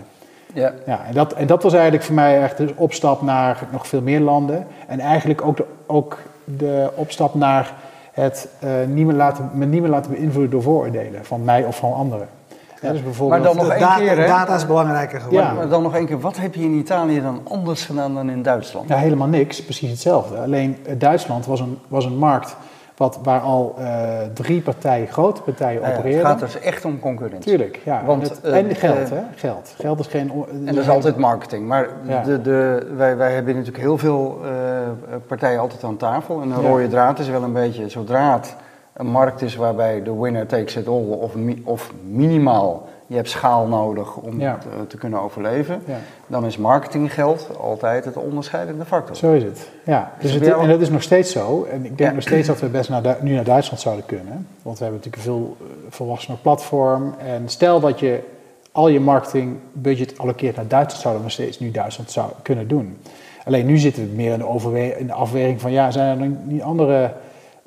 Ja. 0.54 0.72
Ja, 0.86 1.04
en, 1.06 1.14
dat, 1.14 1.32
en 1.32 1.46
dat 1.46 1.62
was 1.62 1.72
eigenlijk 1.72 2.04
voor 2.04 2.14
mij 2.14 2.42
echt 2.42 2.56
de 2.56 2.72
opstap 2.76 3.22
naar 3.22 3.58
nog 3.70 3.86
veel 3.86 4.02
meer 4.02 4.20
landen. 4.20 4.66
En 4.86 5.00
eigenlijk 5.00 5.42
ook 5.46 5.56
de, 5.56 5.64
ook 5.86 6.18
de 6.44 6.90
opstap 6.94 7.34
naar 7.34 7.74
het 8.12 8.48
eh, 8.58 8.70
niet 8.86 9.06
meer 9.06 9.14
laten, 9.14 9.50
me 9.54 9.64
niet 9.64 9.80
meer 9.80 9.90
laten 9.90 10.10
beïnvloeden 10.10 10.50
door 10.50 10.62
vooroordelen 10.62 11.24
van 11.24 11.44
mij 11.44 11.64
of 11.64 11.76
van 11.76 11.94
anderen. 11.94 12.28
Ja, 12.82 12.92
dus 12.92 13.02
bijvoorbeeld, 13.02 13.42
Maar 13.42 13.54
dan 13.54 13.64
nog 13.64 13.72
één 13.72 13.80
data, 13.80 13.96
keer, 13.96 14.18
hè? 14.18 14.26
data 14.26 14.54
is 14.54 14.66
belangrijker 14.66 15.20
geworden. 15.20 15.48
Ja. 15.48 15.54
Maar 15.54 15.68
dan 15.68 15.82
nog 15.82 15.94
één 15.94 16.06
keer, 16.06 16.20
wat 16.20 16.36
heb 16.36 16.54
je 16.54 16.62
in 16.62 16.72
Italië 16.72 17.22
dan 17.22 17.40
anders 17.44 17.84
gedaan 17.84 18.14
dan 18.14 18.30
in 18.30 18.42
Duitsland? 18.42 18.88
Ja, 18.88 18.96
helemaal 18.96 19.28
niks, 19.28 19.64
precies 19.64 19.90
hetzelfde. 19.90 20.36
Alleen 20.36 20.76
eh, 20.86 20.94
Duitsland 20.98 21.46
was 21.46 21.60
een, 21.60 21.78
was 21.88 22.04
een 22.04 22.18
markt 22.18 22.56
wat, 22.96 23.18
waar 23.22 23.40
al 23.40 23.74
eh, 23.78 24.18
drie 24.34 24.60
partijen, 24.62 25.06
grote 25.08 25.42
partijen 25.42 25.80
ja, 25.80 25.86
het 26.02 26.20
gaat 26.20 26.38
dus 26.40 26.60
echt 26.60 26.84
om 26.84 26.98
concurrentie. 27.00 27.50
Tuurlijk, 27.50 27.80
ja. 27.84 28.04
Want, 28.04 28.28
Het- 28.28 28.40
eh, 28.40 28.56
en 28.56 28.74
geld, 28.74 29.10
hè? 29.10 29.20
Geld. 29.36 29.74
Geld 29.80 29.98
is 30.00 30.06
geen... 30.06 30.30
En 30.50 30.64
dat 30.64 30.76
is 30.76 30.88
altijd 30.88 31.16
marketing. 31.16 31.66
Maar 31.66 31.88
Ja. 32.06 32.22
de, 32.22 32.42
de, 32.42 32.86
wij, 32.96 33.16
wij 33.16 33.32
hebben 33.34 33.52
natuurlijk 33.54 33.82
heel 33.82 33.98
veel 33.98 34.38
eh, 34.44 34.50
partijen 35.26 35.60
altijd 35.60 35.84
aan 35.84 35.96
tafel. 35.96 36.40
En 36.42 36.50
een 36.50 36.62
rode 36.62 36.88
draad 36.88 37.18
is 37.18 37.28
wel 37.28 37.42
een 37.42 37.52
beetje, 37.52 37.88
zodra 37.88 38.32
het 38.32 38.56
een 38.92 39.06
markt 39.06 39.42
is 39.42 39.56
waarbij 39.56 40.02
de 40.02 40.18
winner 40.20 40.46
takes 40.46 40.76
it 40.76 40.88
all, 40.88 41.04
of, 41.20 41.34
mi- 41.34 41.62
of 41.64 41.92
minimaal, 42.10 42.88
je 43.06 43.14
hebt 43.16 43.28
schaal 43.28 43.66
nodig 43.66 44.16
om 44.16 44.40
Ja. 44.40 44.58
te, 44.58 44.86
te 44.86 44.96
kunnen 44.96 45.20
overleven, 45.20 45.82
Ja. 45.86 45.98
dan 46.26 46.44
is 46.46 46.56
marketinggeld 46.56 47.48
altijd 47.60 48.04
het 48.04 48.16
onderscheidende 48.16 48.84
factor. 48.84 49.16
Zo 49.16 49.32
is 49.32 49.42
het. 49.42 49.68
Ja, 49.84 50.12
dus 50.20 50.32
het 50.32 50.42
en 50.48 50.68
dat 50.68 50.80
is 50.80 50.90
nog 50.90 51.02
steeds 51.02 51.32
zo. 51.32 51.66
En 51.70 51.84
ik 51.84 51.98
denk 51.98 52.10
Ja. 52.10 52.14
nog 52.14 52.22
steeds 52.22 52.46
dat 52.46 52.60
we 52.60 52.66
best 52.68 52.88
naar 52.90 53.16
nu 53.20 53.34
naar 53.34 53.44
Duitsland 53.44 53.80
zouden 53.80 54.06
kunnen. 54.06 54.46
Want 54.62 54.78
we 54.78 54.84
hebben 54.84 55.02
natuurlijk 55.04 55.16
een 55.16 55.22
veel 55.22 55.56
eh, 55.60 55.66
volwassener 55.88 56.38
platform. 56.42 57.14
En 57.18 57.48
stel 57.48 57.80
dat 57.80 58.00
je 58.00 58.20
al 58.72 58.88
je 58.88 59.00
marketingbudget 59.00 60.18
allokeert 60.18 60.56
naar 60.56 60.68
Duitsland, 60.68 61.00
zouden 61.02 61.22
we 61.22 61.28
nog 61.28 61.36
steeds 61.36 61.58
nu 61.60 61.70
Duitsland 61.70 62.10
zou 62.10 62.30
kunnen 62.42 62.68
doen. 62.68 62.98
Alleen 63.44 63.66
nu 63.66 63.78
zitten 63.78 64.08
we 64.08 64.14
meer 64.14 64.32
in 64.32 64.38
de, 64.38 64.94
in 64.98 65.06
de 65.06 65.12
afweging 65.12 65.60
van, 65.60 65.72
ja, 65.72 65.90
zijn 65.90 66.10
er 66.10 66.18
dan 66.18 66.38
niet 66.44 66.62
andere 66.62 67.12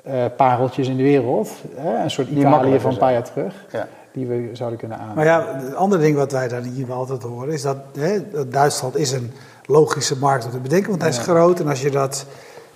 eh, 0.04 0.24
pareltjes 0.36 0.88
in 0.88 0.96
de 0.96 1.02
wereld? 1.02 1.50
Hè? 1.74 2.02
Een 2.02 2.10
soort 2.10 2.28
Italië 2.28 2.80
van 2.80 2.90
een 2.92 2.98
paar 2.98 3.12
jaar 3.12 3.24
terug, 3.24 3.64
Ja. 3.72 3.88
Die 4.16 4.26
we 4.26 4.50
zouden 4.52 4.78
kunnen 4.78 4.98
aan. 4.98 5.14
Maar 5.14 5.24
ja, 5.24 5.56
het 5.56 5.74
andere 5.74 6.02
ding 6.02 6.16
wat 6.16 6.32
wij 6.32 6.48
daar 6.48 6.62
hier 6.62 6.86
wel 6.86 6.96
altijd 6.96 7.22
horen 7.22 7.52
is 7.52 7.62
dat 7.62 7.76
hè, 7.98 8.48
Duitsland 8.48 8.96
is 8.96 9.12
een 9.12 9.32
logische 9.66 10.18
markt 10.18 10.44
om 10.44 10.50
te 10.50 10.58
bedenken, 10.58 10.88
want 10.90 11.00
hij 11.02 11.10
is 11.10 11.18
groot. 11.18 11.60
En 11.60 11.68
als 11.68 11.80
je 11.82 11.90
dat. 11.90 12.26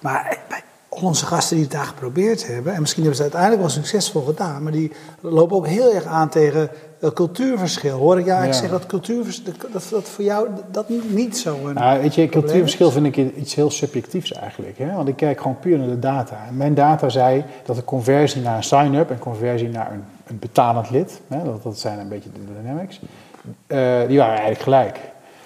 Maar 0.00 0.38
bij 0.48 0.62
onze 0.88 1.26
gasten 1.26 1.56
die 1.56 1.64
het 1.64 1.74
daar 1.74 1.84
geprobeerd 1.84 2.46
hebben, 2.46 2.74
en 2.74 2.80
misschien 2.80 3.02
hebben 3.02 3.20
ze 3.20 3.26
het 3.26 3.34
uiteindelijk 3.34 3.74
wel 3.74 3.82
succesvol 3.84 4.22
gedaan, 4.22 4.62
maar 4.62 4.72
die 4.72 4.92
lopen 5.20 5.56
ook 5.56 5.66
heel 5.66 5.94
erg 5.94 6.04
aan 6.04 6.28
tegen 6.28 6.70
het 7.00 7.12
cultuurverschil. 7.12 7.98
Hoor 7.98 8.18
ik 8.18 8.26
jou 8.26 8.44
Ja. 8.46 8.52
zeggen 8.52 8.70
dat 8.70 8.86
cultuurverschil, 8.86 9.52
dat, 9.72 9.86
dat 9.90 10.08
voor 10.08 10.24
jou 10.24 10.48
dat 10.70 10.88
niet, 10.88 11.14
niet 11.14 11.38
zo 11.38 11.56
een. 11.66 11.74
Nou, 11.74 12.00
weet 12.00 12.14
je, 12.14 12.28
cultuurverschil 12.28 12.90
vind 12.90 13.06
ik 13.06 13.16
iets 13.16 13.54
heel 13.54 13.70
subjectiefs 13.70 14.32
eigenlijk. 14.32 14.78
Hè? 14.78 14.94
Want 14.94 15.08
ik 15.08 15.16
kijk 15.16 15.40
gewoon 15.40 15.58
puur 15.58 15.78
naar 15.78 15.88
de 15.88 15.98
data. 15.98 16.36
En 16.48 16.56
mijn 16.56 16.74
data 16.74 17.08
zei 17.08 17.44
dat 17.64 17.76
de 17.76 17.84
conversie 17.84 18.42
naar 18.42 18.56
een 18.56 18.62
sign-up 18.62 19.10
en 19.10 19.18
conversie 19.18 19.68
naar 19.68 19.92
een, 19.92 20.04
een 20.30 20.38
betalend 20.38 20.90
lid, 20.90 21.20
hè, 21.28 21.44
dat, 21.44 21.62
dat 21.62 21.78
zijn 21.78 21.98
een 21.98 22.08
beetje 22.08 22.30
de 22.32 22.62
dynamics, 22.62 23.00
eh, 23.66 24.06
die 24.08 24.18
waren 24.18 24.34
eigenlijk 24.34 24.62
gelijk. 24.62 25.00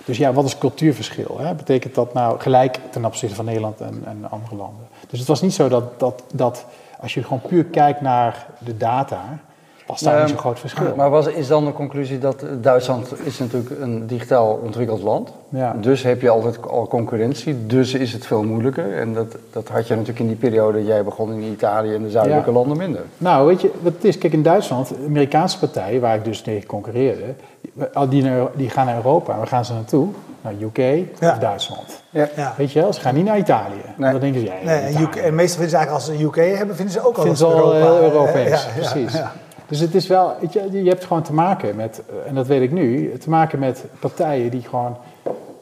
Dus 0.05 0.17
ja, 0.19 0.33
wat 0.33 0.45
is 0.45 0.59
cultuurverschil? 0.59 1.38
Hè? 1.38 1.55
Betekent 1.55 1.95
dat 1.95 2.14
nou 2.14 2.41
gelijk 2.41 2.79
ten 2.91 3.05
opzichte 3.05 3.35
van 3.35 3.45
Nederland 3.45 3.81
en, 3.81 4.03
en 4.07 4.31
andere 4.31 4.57
landen? 4.57 4.87
Dus 5.09 5.19
het 5.19 5.29
was 5.29 5.43
niet 5.43 5.55
zo 5.55 5.69
dat, 5.69 6.00
dat, 6.00 6.25
dat 6.33 6.67
als 7.00 7.14
je 7.14 7.23
gewoon 7.23 7.41
puur 7.41 7.64
kijkt 7.64 8.00
naar 8.00 8.47
de 8.59 8.76
data, 8.76 9.38
was 9.87 10.00
daar 10.00 10.12
Ehm, 10.12 10.21
niet 10.23 10.31
zo'n 10.31 10.38
groot 10.38 10.59
verschil. 10.61 10.93
Maar 10.97 11.11
was, 11.11 11.26
is 11.26 11.47
dan 11.47 11.64
de 11.64 11.73
conclusie 11.73 12.19
dat 12.19 12.43
eh, 12.43 12.49
Duitsland 12.61 13.12
is 13.25 13.38
natuurlijk 13.38 13.81
een 13.81 14.07
digitaal 14.07 14.61
ontwikkeld 14.64 15.03
land. 15.03 15.33
Ja. 15.49 15.76
Dus 15.81 16.03
heb 16.03 16.21
je 16.21 16.29
altijd 16.31 16.67
al 16.69 16.87
concurrentie, 16.87 17.67
dus 17.67 17.95
is 17.95 18.12
het 18.12 18.26
veel 18.26 18.43
moeilijker. 18.43 18.97
En 18.99 19.14
dat, 19.14 19.37
dat 19.53 19.69
had 19.69 19.87
je 19.87 19.93
natuurlijk 19.95 20.21
in 20.21 20.26
die 20.26 20.37
periode, 20.37 20.79
dat 20.79 20.87
jij 20.87 21.05
begon 21.05 21.33
in 21.33 21.43
Italië 21.53 21.95
en 21.95 22.03
de 22.03 22.11
zuidelijke 22.11 22.50
Ja. 22.50 22.57
landen 22.57 22.76
minder. 22.76 23.03
Nou, 23.19 23.47
weet 23.47 23.61
je, 23.61 23.71
wat 23.81 23.93
het 23.93 24.05
is, 24.05 24.19
kijk 24.19 24.33
in 24.33 24.43
Duitsland, 24.43 24.88
de 24.88 24.95
Amerikaanse 25.07 25.59
partijen 25.59 26.00
waar 26.00 26.14
ik 26.17 26.25
dus 26.25 26.41
tegen 26.41 26.67
concurreerde, 26.67 27.35
die, 27.62 28.09
die, 28.09 28.23
naar- 28.23 28.49
die 28.55 28.71
gaan 28.71 28.87
naar 28.87 28.97
Europa. 28.97 29.37
Waar 29.37 29.47
gaan 29.47 29.64
ze 29.64 29.73
naartoe? 29.73 30.09
Naar 30.41 30.53
UK 30.61 30.76
Ja. 31.21 31.31
of 31.33 31.38
Duitsland. 31.38 32.03
Ja. 32.11 32.29
ja. 32.37 32.55
Weet 32.57 32.73
je 32.73 32.81
wel, 32.81 32.93
ze 32.93 33.00
gaan 33.00 33.14
niet 33.14 33.25
naar 33.25 33.38
Italië. 33.38 33.81
Nee. 33.97 34.11
Dan 34.11 34.21
denken 34.21 34.41
ze, 34.41 34.47
ja, 34.47 34.53
Nee, 34.64 34.81
en. 34.81 35.03
UK, 35.03 35.14
en 35.17 35.35
meestal 35.35 35.61
vinden 35.61 35.71
ze 35.71 35.76
eigenlijk 35.76 35.91
als 35.91 36.05
ze 36.05 36.25
UK 36.25 36.57
hebben, 36.57 36.76
vinden 36.76 36.95
ze 36.95 37.07
ook 37.07 37.17
al 37.17 37.21
Vinden 37.23 37.37
ze 37.38 37.45
al 37.45 37.53
Europa, 37.53 37.76
heel 37.79 37.97
eh, 37.97 38.03
Europees, 38.12 38.49
ja, 38.64 38.69
ja, 38.83 38.91
precies. 38.91 39.21
Dus 39.68 39.80
het 39.80 39.94
is 39.94 40.06
wel, 40.06 40.37
je, 40.50 40.83
je 40.83 40.88
hebt 40.88 41.04
gewoon 41.04 41.23
te 41.23 41.33
maken 41.33 41.76
met, 41.76 42.02
eh, 42.09 42.28
en 42.28 42.35
dat 42.35 42.47
weet 42.47 42.62
ik 42.62 42.73
nu, 42.73 43.12
te 43.18 43.30
maken 43.30 43.59
met 43.59 43.85
partijen 44.00 44.50
die 44.50 44.62
gewoon 44.62 44.97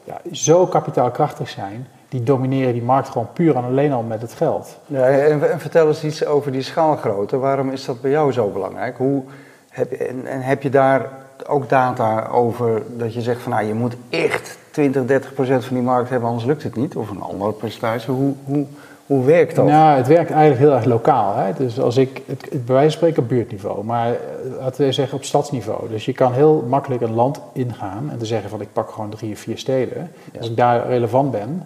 ja, 0.03 0.21
zo 0.31 0.67
kapitaalkrachtig 0.67 1.49
zijn, 1.49 1.87
die 2.09 2.23
domineren 2.23 2.73
die 2.73 2.81
markt 2.81 3.09
gewoon 3.09 3.33
puur 3.33 3.55
en 3.55 3.63
alleen 3.63 3.91
al 3.91 4.03
met 4.03 4.21
het 4.21 4.33
geld. 4.33 4.77
Ja, 4.85 5.07
en, 5.07 5.51
en 5.51 5.59
vertel 5.59 5.87
eens 5.87 6.03
iets 6.03 6.25
over 6.25 6.51
die 6.51 6.61
schaalgrootte. 6.61 7.37
Waarom 7.37 7.69
is 7.69 7.85
dat 7.85 8.01
bij 8.01 8.11
jou 8.11 8.31
zo 8.31 8.49
belangrijk? 8.49 8.97
Hoe, 8.97 9.23
heb, 9.69 9.91
en, 9.91 10.25
en 10.25 10.41
heb 10.41 10.63
je 10.63 10.69
daar 10.69 11.09
ook 11.47 11.69
data 11.69 12.27
over 12.27 12.81
dat 12.97 13.13
je 13.13 13.21
zegt 13.21 13.41
van 13.41 13.51
nou, 13.51 13.65
je 13.65 13.73
moet 13.73 13.95
echt 14.09 14.57
20, 14.71 15.05
30 15.05 15.33
procent 15.33 15.65
van 15.65 15.75
die 15.75 15.85
markt 15.85 16.09
hebben, 16.09 16.29
anders 16.29 16.47
lukt 16.47 16.63
het 16.63 16.75
niet? 16.75 16.95
Of 16.95 17.09
een 17.09 17.21
andere 17.21 17.51
percentage? 17.51 18.11
Hoe, 18.11 18.33
hoe, 18.43 18.65
hoe 19.05 19.25
werkt 19.25 19.55
dat? 19.55 19.65
Nou, 19.65 19.97
het 19.97 20.07
werkt 20.07 20.31
eigenlijk 20.31 20.59
heel 20.61 20.73
erg 20.73 20.85
lokaal. 20.85 21.35
Hè? 21.35 21.51
Dus 21.57 21.79
als 21.79 21.97
ik, 21.97 22.21
het, 22.25 22.41
het, 22.51 22.65
bij 22.65 22.75
wijze 22.75 22.89
van 22.89 22.91
spreken 22.97 23.23
op 23.23 23.29
buurtniveau, 23.29 23.83
maar 23.83 24.07
eh, 24.07 24.15
laten 24.59 24.85
we 24.85 24.91
zeggen 24.91 25.17
op 25.17 25.23
stadsniveau. 25.23 25.89
Dus 25.89 26.05
je 26.05 26.13
kan 26.13 26.33
heel 26.33 26.65
makkelijk 26.67 27.01
een 27.01 27.13
land 27.13 27.39
ingaan 27.53 28.07
en 28.11 28.17
te 28.17 28.25
zeggen 28.25 28.49
van 28.49 28.61
ik 28.61 28.67
pak 28.73 28.89
gewoon 28.89 29.09
drie 29.09 29.31
of 29.33 29.39
vier 29.39 29.57
steden. 29.57 30.11
Als 30.37 30.49
ik 30.49 30.57
daar 30.57 30.87
relevant 30.87 31.31
ben, 31.31 31.65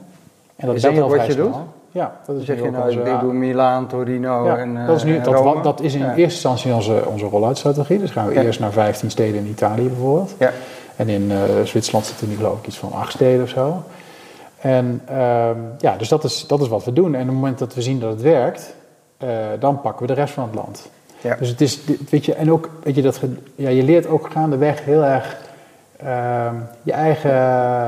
en 0.55 0.67
dat 0.67 0.75
Is 0.75 0.81
dat 0.81 0.99
ook 0.99 1.15
wat 1.15 1.25
je 1.25 1.31
snel. 1.31 1.45
doet? 1.45 1.55
Ja, 1.91 2.15
dat 2.25 2.35
is 2.35 2.45
Dan 2.45 2.55
zeg 2.55 2.65
je 2.65 2.71
nou, 2.71 2.91
ik 2.91 3.19
doe 3.19 3.33
Milaan, 3.33 3.87
Torino 3.87 4.45
ja, 4.45 4.57
en, 4.57 4.77
eh, 4.77 4.87
dat 4.87 4.95
is, 4.95 5.03
nu, 5.03 5.17
en 5.17 5.23
dat, 5.23 5.63
dat 5.63 5.81
is 5.81 5.93
in 5.93 5.99
Ja. 5.99 6.05
eerste 6.07 6.21
instantie 6.23 6.73
onze, 6.73 7.03
onze 7.07 7.25
rollout-strategie. 7.25 7.99
Dus 7.99 8.11
gaan 8.11 8.27
we 8.27 8.33
Ja. 8.33 8.41
eerst 8.41 8.59
naar 8.59 8.71
15 8.71 9.09
steden 9.11 9.35
in 9.39 9.47
Italië 9.47 9.87
bijvoorbeeld. 9.87 10.35
Ja. 10.39 10.51
En 10.95 11.09
in 11.09 11.31
eh, 11.31 11.37
Zwitserland 11.63 12.05
zitten 12.05 12.29
nu 12.29 12.35
geloof 12.35 12.59
ik 12.59 12.67
iets 12.67 12.77
van 12.77 12.91
acht 12.91 13.11
steden 13.13 13.43
of 13.43 13.49
zo. 13.49 13.83
En 14.59 15.01
ehm, 15.05 15.59
ja, 15.77 15.97
dus 15.97 16.09
dat 16.09 16.23
is, 16.23 16.47
dat 16.47 16.61
is 16.61 16.67
wat 16.67 16.83
we 16.83 16.93
doen. 16.93 17.15
En 17.15 17.21
op 17.21 17.27
het 17.27 17.35
moment 17.35 17.59
dat 17.59 17.73
we 17.73 17.81
zien 17.81 17.99
dat 17.99 18.09
het 18.09 18.21
werkt, 18.21 18.73
eh, 19.17 19.29
dan 19.59 19.81
pakken 19.81 20.07
we 20.07 20.13
de 20.13 20.19
rest 20.19 20.33
van 20.33 20.43
het 20.43 20.55
land. 20.55 20.89
Ja. 21.21 21.35
Dus 21.35 21.49
het 21.49 21.61
is, 21.61 21.79
weet 22.09 22.25
je, 22.25 22.33
en 22.33 22.51
ook, 22.51 22.69
weet 22.83 22.95
je, 22.95 23.01
dat, 23.01 23.19
ja, 23.55 23.69
je 23.69 23.83
leert 23.83 24.07
ook 24.07 24.31
gaandeweg 24.31 24.85
heel 24.85 25.03
erg 25.03 25.37
ehm, 25.97 26.55
je 26.83 26.91
eigen 26.91 27.31
eh 27.31 27.87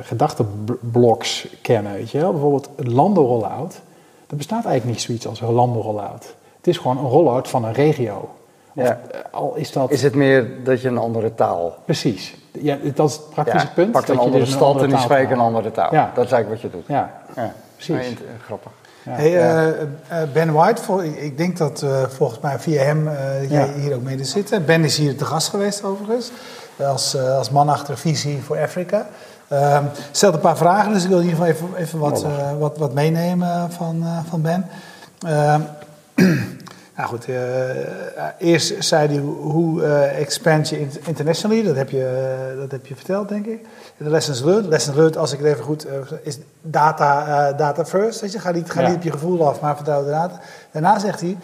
gedachtenbloks 0.00 1.48
kennen, 1.62 1.92
weet 1.92 2.10
je 2.10 2.18
wel. 2.18 2.32
Bijvoorbeeld 2.32 2.68
een 2.76 2.92
landenrollout, 2.92 3.80
er 4.26 4.36
bestaat 4.36 4.64
eigenlijk 4.64 4.96
niet 4.96 5.00
zoiets 5.00 5.26
als 5.26 5.40
een 5.40 5.52
landenrollout. 5.52 6.34
Het 6.56 6.66
is 6.66 6.78
gewoon 6.78 6.98
een 6.98 7.10
rollout 7.10 7.48
van 7.48 7.64
een 7.64 7.72
regio. 7.72 8.28
Ja. 8.72 9.00
eh, 9.10 9.20
al 9.30 9.54
is 9.54 9.72
dat... 9.72 9.90
Is 9.90 10.02
het 10.02 10.14
meer 10.14 10.64
dat 10.64 10.80
je 10.80 10.88
een 10.88 10.98
andere 10.98 11.34
taal... 11.34 11.76
Precies. 11.84 12.36
Ja, 12.62 12.76
dat 12.94 13.08
is 13.10 13.16
het 13.16 13.30
praktische 13.30 13.66
Ja, 13.66 13.72
punt. 13.74 13.92
Pak 13.92 14.00
dat 14.06 14.10
een 14.10 14.14
je 14.22 14.26
andere 14.26 14.44
dus 14.44 14.52
stad 14.54 14.82
en 14.82 14.88
die 14.88 14.98
spreekt 14.98 15.30
een 15.30 15.38
andere 15.38 15.70
taal. 15.70 15.94
Ja. 15.94 16.10
Dat 16.14 16.24
is 16.24 16.32
eigenlijk 16.32 16.62
wat 16.62 16.70
je 16.72 16.76
doet. 16.78 16.86
Ja, 16.88 17.10
Ja. 17.36 17.52
precies. 17.76 18.16
Grappig. 18.44 18.70
Ja. 19.02 19.12
Hey, 19.12 19.36
eh, 19.38 19.68
eh, 19.68 19.86
Ben 20.32 20.52
White, 20.52 20.82
vol- 20.82 21.02
ik- 21.02 21.16
ik 21.20 21.36
denk 21.38 21.56
dat 21.56 21.82
eh, 21.82 22.02
volgens 22.08 22.40
mij 22.40 22.58
via 22.58 22.82
hem 22.82 23.08
eh, 23.08 23.50
jij 23.50 23.66
Ja. 23.66 23.72
hier 23.72 23.94
ook 23.94 24.02
mede 24.02 24.24
zit. 24.24 24.66
Ben 24.66 24.84
is 24.84 24.96
hier 24.96 25.16
te 25.16 25.24
gast 25.24 25.48
geweest 25.48 25.84
overigens, 25.84 26.30
als, 26.86 27.14
eh, 27.14 27.36
als 27.36 27.50
man 27.50 27.68
achter 27.68 27.98
visie 27.98 28.42
voor 28.42 28.58
Afrika. 28.58 29.06
Ehm 29.48 29.82
stelt 30.10 30.34
een 30.34 30.40
paar 30.40 30.56
vragen, 30.56 30.92
dus 30.92 31.02
ik 31.02 31.08
wil 31.08 31.18
in 31.20 31.28
ieder 31.28 31.38
geval 31.46 31.54
even, 31.54 31.68
even 31.76 31.98
wat, 31.98 32.22
eh, 32.24 32.30
wat, 32.58 32.78
wat 32.78 32.94
meenemen 32.94 33.72
van, 33.72 34.02
eh, 34.02 34.18
van 34.28 34.42
Ben. 34.42 34.66
Nou 36.98 37.10
goed, 37.10 37.24
eh, 37.28 37.34
eerst 38.38 38.84
zei 38.84 39.08
hij 39.08 39.18
hoe, 39.18 39.82
eh, 39.84 40.20
expand 40.20 40.68
je 40.68 40.80
int- 40.80 40.98
internationally, 41.06 41.62
dat 41.62 41.76
heb, 41.76 41.90
je, 41.90 42.04
eh, 42.52 42.58
dat 42.60 42.70
heb 42.70 42.86
je 42.86 42.94
verteld 42.94 43.28
denk 43.28 43.46
ik. 43.46 43.64
De 43.96 44.10
lessons 44.10 44.42
learned, 44.42 44.66
lessons 44.66 44.96
learned 44.96 45.16
als 45.16 45.32
ik 45.32 45.38
het 45.38 45.46
even 45.46 45.64
goed, 45.64 45.84
eh, 45.86 45.94
is 46.22 46.38
data, 46.62 47.26
eh, 47.48 47.58
data 47.58 47.84
first, 47.84 48.20
weet 48.20 48.32
je, 48.32 48.38
ga 48.38 48.50
niet, 48.50 48.70
ga 48.70 48.80
Ja. 48.80 48.86
niet 48.88 48.96
op 48.96 49.02
je 49.02 49.10
gevoel 49.10 49.48
af, 49.48 49.60
maar 49.60 49.76
vertrouw 49.76 50.04
de 50.04 50.10
data. 50.10 50.40
Daarna 50.72 50.98
zegt 50.98 51.20
hij, 51.20 51.36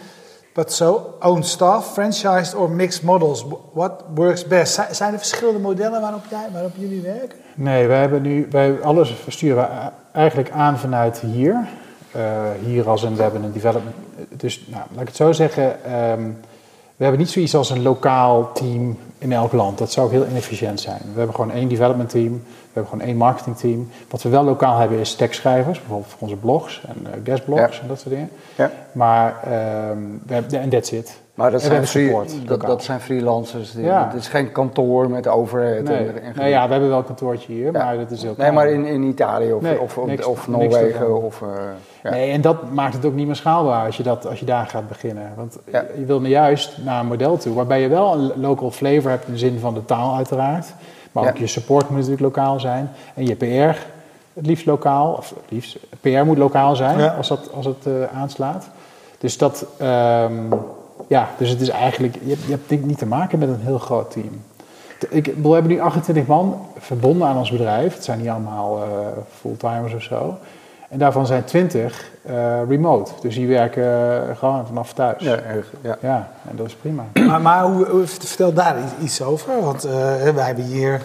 but 0.53 0.73
so, 0.73 1.15
own 1.19 1.41
staff, 1.41 1.91
franchised 1.93 2.55
or 2.55 2.69
mixed 2.69 3.03
models, 3.03 3.45
what 3.73 4.03
works 4.15 4.47
best? 4.47 4.73
Zijn- 4.73 4.95
Zijn 4.95 5.11
er 5.13 5.17
verschillende 5.19 5.59
modellen 5.59 6.01
waarop, 6.01 6.23
jij, 6.29 6.47
waarop 6.53 6.71
jullie 6.75 7.01
werken? 7.01 7.37
Nee, 7.55 7.87
wij 7.87 7.99
hebben 7.99 8.21
nu, 8.21 8.47
wij, 8.51 8.81
alles 8.81 9.11
versturen 9.23 9.57
we 9.57 9.89
eigenlijk 10.17 10.51
aan 10.51 10.79
vanuit 10.79 11.17
hier. 11.19 11.67
Eh, 12.15 12.65
hier 12.65 12.89
als 12.89 13.03
een, 13.03 13.15
we 13.15 13.21
hebben 13.21 13.43
een 13.43 13.51
development. 13.51 13.95
Dus 14.29 14.65
nou, 14.67 14.83
laat 14.91 15.01
ik 15.01 15.07
het 15.07 15.15
zo 15.15 15.31
zeggen, 15.31 15.83
ehm, 15.83 16.23
we 16.95 17.03
hebben 17.03 17.19
niet 17.19 17.29
zoiets 17.29 17.55
als 17.55 17.69
een 17.69 17.81
lokaal 17.81 18.51
team 18.53 18.97
in 19.17 19.31
elk 19.31 19.51
land. 19.51 19.77
Dat 19.77 19.91
zou 19.91 20.05
ook 20.05 20.11
heel 20.11 20.27
inefficiënt 20.27 20.79
zijn. 20.79 21.01
We 21.11 21.17
hebben 21.17 21.35
gewoon 21.35 21.51
één 21.51 21.67
development 21.67 22.09
team, 22.09 22.43
we 22.75 22.81
hebben 22.81 22.91
gewoon 22.91 23.07
één 23.07 23.17
marketing 23.17 23.57
team. 23.57 23.89
Wat 24.09 24.21
we 24.21 24.29
wel 24.29 24.43
lokaal 24.43 24.79
hebben 24.79 24.97
is 24.99 25.15
tekstschrijvers, 25.15 25.79
bijvoorbeeld 25.79 26.09
voor 26.11 26.17
onze 26.21 26.35
blogs 26.35 26.81
en 26.87 26.95
uh, 27.03 27.09
guestblogs 27.23 27.75
Ja. 27.75 27.81
en 27.81 27.87
dat 27.87 27.99
soort 27.99 28.09
dingen. 28.13 28.29
Ja. 28.55 28.71
Maar 28.91 29.35
we 30.25 30.33
hebben, 30.33 30.59
en 30.59 30.69
that's 30.69 30.91
it. 30.91 31.23
Maar 31.33 31.51
dat 31.51 31.61
En 31.61 31.67
zijn, 31.67 31.87
free- 31.87 32.07
support, 32.07 32.47
dat, 32.47 32.61
dat 32.61 32.83
zijn 32.83 32.99
freelancers. 32.99 33.71
Die, 33.71 33.83
Ja. 33.83 34.05
Het 34.11 34.21
is 34.21 34.27
geen 34.27 34.51
kantoor 34.51 35.09
met 35.09 35.27
overheid. 35.27 35.83
Nee, 35.83 35.97
en, 35.97 36.21
en 36.21 36.33
nou 36.35 36.47
ja, 36.49 36.65
we 36.65 36.71
hebben 36.71 36.89
wel 36.89 36.97
een 36.97 37.05
kantoortje 37.05 37.53
hier, 37.53 37.65
Ja. 37.71 37.83
maar 37.83 37.97
dat 37.97 38.11
is 38.11 38.17
heel 38.19 38.27
Nee, 38.27 38.35
klein. 38.35 38.53
maar 38.53 38.69
in, 38.69 38.85
in 38.85 39.03
Italië 39.03 39.53
of, 39.53 39.61
Nee, 39.61 39.79
of, 39.79 39.97
of, 39.97 40.05
niks- 40.07 40.25
of 40.25 40.47
niks 40.47 40.73
Noorwegen 40.73 41.23
of... 41.23 41.41
eh, 41.41 41.47
ja. 42.03 42.09
Nee, 42.09 42.31
en 42.31 42.41
dat 42.41 42.71
maakt 42.71 42.93
het 42.93 43.05
ook 43.05 43.13
niet 43.13 43.25
meer 43.25 43.35
schaalbaar 43.35 43.85
als 43.85 43.97
je, 43.97 44.03
dat, 44.03 44.27
als 44.27 44.39
je 44.39 44.45
daar 44.45 44.67
gaat 44.67 44.87
beginnen. 44.87 45.31
Want 45.35 45.57
je 45.71 46.05
wil 46.05 46.19
nu 46.21 46.29
juist 46.29 46.77
naar 46.83 46.99
een 46.99 47.05
model 47.07 47.37
toe 47.37 47.53
waarbij 47.53 47.81
je 47.81 47.87
wel 47.87 48.13
een 48.13 48.31
local 48.41 48.71
flavor 48.71 49.09
hebt 49.09 49.25
in 49.27 49.33
de 49.33 49.39
zin 49.39 49.59
van 49.59 49.73
de 49.73 49.85
taal 49.85 50.15
uiteraard. 50.15 50.73
Maar 51.15 51.23
Ja. 51.23 51.29
ook 51.29 51.37
je 51.37 51.47
support 51.47 51.83
moet 51.89 51.97
natuurlijk 51.97 52.21
lokaal 52.21 52.59
zijn. 52.59 52.91
En 53.13 53.25
je 53.25 53.35
PR 53.35 53.77
het 54.33 54.45
liefst 54.45 54.65
lokaal, 54.65 55.13
of 55.13 55.29
het 55.29 55.51
liefst, 55.51 55.77
PR 56.01 56.09
moet 56.25 56.37
lokaal 56.37 56.75
zijn 56.75 56.97
Ja. 56.99 57.07
als, 57.17 57.27
dat, 57.27 57.49
als 57.53 57.65
het 57.65 57.85
eh, 57.85 57.93
aanslaat. 58.21 58.69
Dus 59.17 59.37
dat, 59.37 59.65
ehm, 59.77 60.33
ja, 61.07 61.29
dus 61.37 61.49
het 61.49 61.61
is 61.61 61.69
eigenlijk, 61.69 62.15
je, 62.23 62.29
hebt- 62.29 62.43
je 62.43 62.51
hebt 62.51 62.69
denk 62.69 62.81
ik 62.81 62.87
niet 62.87 62.97
te 62.97 63.05
maken 63.05 63.39
met 63.39 63.49
een 63.49 63.59
heel 63.59 63.77
groot 63.79 64.11
team. 64.11 64.41
Ik, 65.09 65.33
we 65.41 65.49
hebben 65.49 65.71
nu 65.71 65.79
28 65.79 66.27
man 66.27 66.61
verbonden 66.77 67.27
aan 67.27 67.37
ons 67.37 67.51
bedrijf. 67.51 67.93
Het 67.93 68.03
zijn 68.03 68.19
niet 68.19 68.29
allemaal 68.29 68.83
eh, 68.83 68.87
fulltimers 69.39 69.93
of 69.93 70.01
zo. 70.01 70.37
En 70.89 70.97
daarvan 70.97 71.25
zijn 71.25 71.43
20 71.43 72.09
eh, 72.23 72.33
remote. 72.67 73.11
Dus 73.21 73.35
die 73.35 73.47
werken 73.47 73.83
eh, 74.29 74.37
gewoon 74.37 74.67
vanaf 74.67 74.93
thuis. 74.93 75.23
Ja, 75.23 75.31
Ja. 75.33 75.41
erg, 75.41 75.71
ja. 76.01 76.29
en 76.49 76.55
dat 76.55 76.65
is 76.67 76.75
prima. 76.75 77.03
Maar, 77.27 77.41
maar 77.41 77.63
hoe, 77.63 77.85
hoe- 77.85 78.07
vertel 78.07 78.53
daar 78.53 78.75
iets- 78.79 79.03
iets 79.03 79.21
over. 79.21 79.61
Want 79.61 79.83
eh, 79.83 79.91
wij 80.33 80.45
hebben 80.45 80.63
hier 80.63 81.01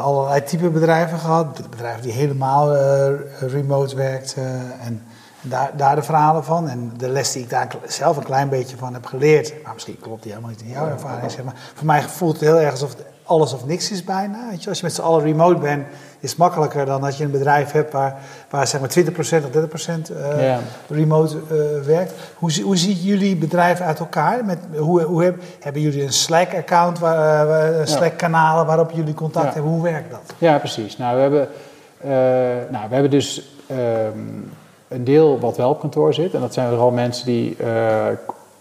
allerlei 0.00 0.42
type 0.42 0.68
bedrijven 0.70 1.18
gehad. 1.18 1.70
Bedrijven 1.70 2.02
die 2.02 2.12
helemaal 2.12 2.74
eh, 2.76 3.06
remote 3.40 3.96
werkten. 3.96 4.42
en 4.80 5.02
en 5.42 5.50
daar, 5.50 5.70
daar 5.76 5.94
de 5.96 6.02
verhalen 6.02 6.44
van. 6.44 6.68
En 6.68 6.92
de 6.96 7.08
les 7.08 7.32
die 7.32 7.42
ik 7.42 7.50
daar 7.50 7.68
zelf 7.86 8.16
een 8.16 8.24
klein 8.24 8.48
beetje 8.48 8.76
van 8.76 8.94
heb 8.94 9.06
geleerd. 9.06 9.54
Maar 9.64 9.72
misschien 9.72 9.98
klopt 10.00 10.22
die 10.22 10.30
helemaal 10.32 10.50
niet 10.52 10.62
in 10.62 10.70
jouw 10.70 10.88
ervaring. 10.88 11.30
Zeg 11.30 11.44
maar. 11.44 11.54
Voor 11.74 11.86
mij 11.86 12.02
voelt 12.02 12.32
het 12.32 12.40
heel 12.42 12.60
erg 12.60 12.70
alsof 12.70 12.88
het 12.90 13.04
alles 13.24 13.52
of 13.52 13.66
niks 13.66 13.90
is 13.90 14.04
bijna. 14.04 14.38
Weet 14.50 14.62
je? 14.62 14.68
Als 14.68 14.78
je 14.78 14.84
met 14.84 14.94
z'n 14.94 15.00
allen 15.02 15.22
remote 15.24 15.60
bent, 15.60 15.86
is 16.24 16.36
makkelijker 16.36 16.84
dan 16.86 17.00
dat 17.00 17.16
je 17.16 17.24
een 17.24 17.30
bedrijf 17.30 17.72
hebt 17.72 17.92
waar, 17.92 18.16
waar 18.50 18.66
zeg 18.66 18.80
maar 18.80 18.90
20% 18.90 19.44
of 19.44 19.50
30% 20.10 20.12
eh 20.16 20.56
remote 20.88 21.36
eh, 21.50 21.86
werkt. 21.86 22.12
Hoe, 22.34 22.62
hoe 22.62 22.76
ziet 22.76 23.04
jullie 23.04 23.36
bedrijf 23.36 23.80
uit 23.80 23.98
elkaar? 23.98 24.44
Met, 24.44 24.58
hoe, 24.76 25.02
hoe 25.02 25.22
heb, 25.22 25.36
hebben 25.60 25.82
jullie 25.82 26.02
een 26.02 26.12
Slack-account, 26.12 26.98
waar, 26.98 27.48
eh, 27.48 27.86
Slack-kanalen 27.86 28.66
waarop 28.66 28.90
jullie 28.90 29.14
contact 29.14 29.46
Ja. 29.46 29.52
hebben? 29.52 29.72
Hoe 29.72 29.82
werkt 29.82 30.10
dat? 30.10 30.34
Ja, 30.38 30.58
precies. 30.58 30.96
Nou, 30.96 31.16
we 31.16 31.22
hebben, 31.22 31.48
nou, 32.70 32.88
we 32.88 32.92
hebben 32.92 33.10
dus 33.10 33.56
ehm, 33.66 34.18
een 34.88 35.04
deel 35.04 35.38
wat 35.40 35.56
wel 35.56 35.70
op 35.70 35.80
kantoor 35.80 36.14
zit. 36.14 36.34
En 36.34 36.40
dat 36.40 36.54
zijn 36.54 36.68
vooral 36.68 36.90
mensen 36.90 37.26
die 37.26 37.56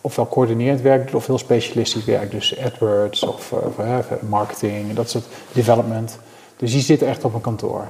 ofwel 0.01 0.27
coördinerend 0.27 0.81
werk 0.81 1.13
of 1.13 1.27
heel 1.27 1.37
specialistisch 1.37 2.05
werk. 2.05 2.31
Dus 2.31 2.59
AdWords 2.59 3.23
of, 3.23 3.51
of, 3.51 3.75
marketing, 4.21 4.93
dat 4.93 5.09
soort 5.09 5.25
development. 5.51 6.19
Dus 6.57 6.71
die 6.71 6.81
zitten 6.81 7.07
echt 7.07 7.23
op 7.25 7.33
een 7.33 7.41
kantoor. 7.41 7.87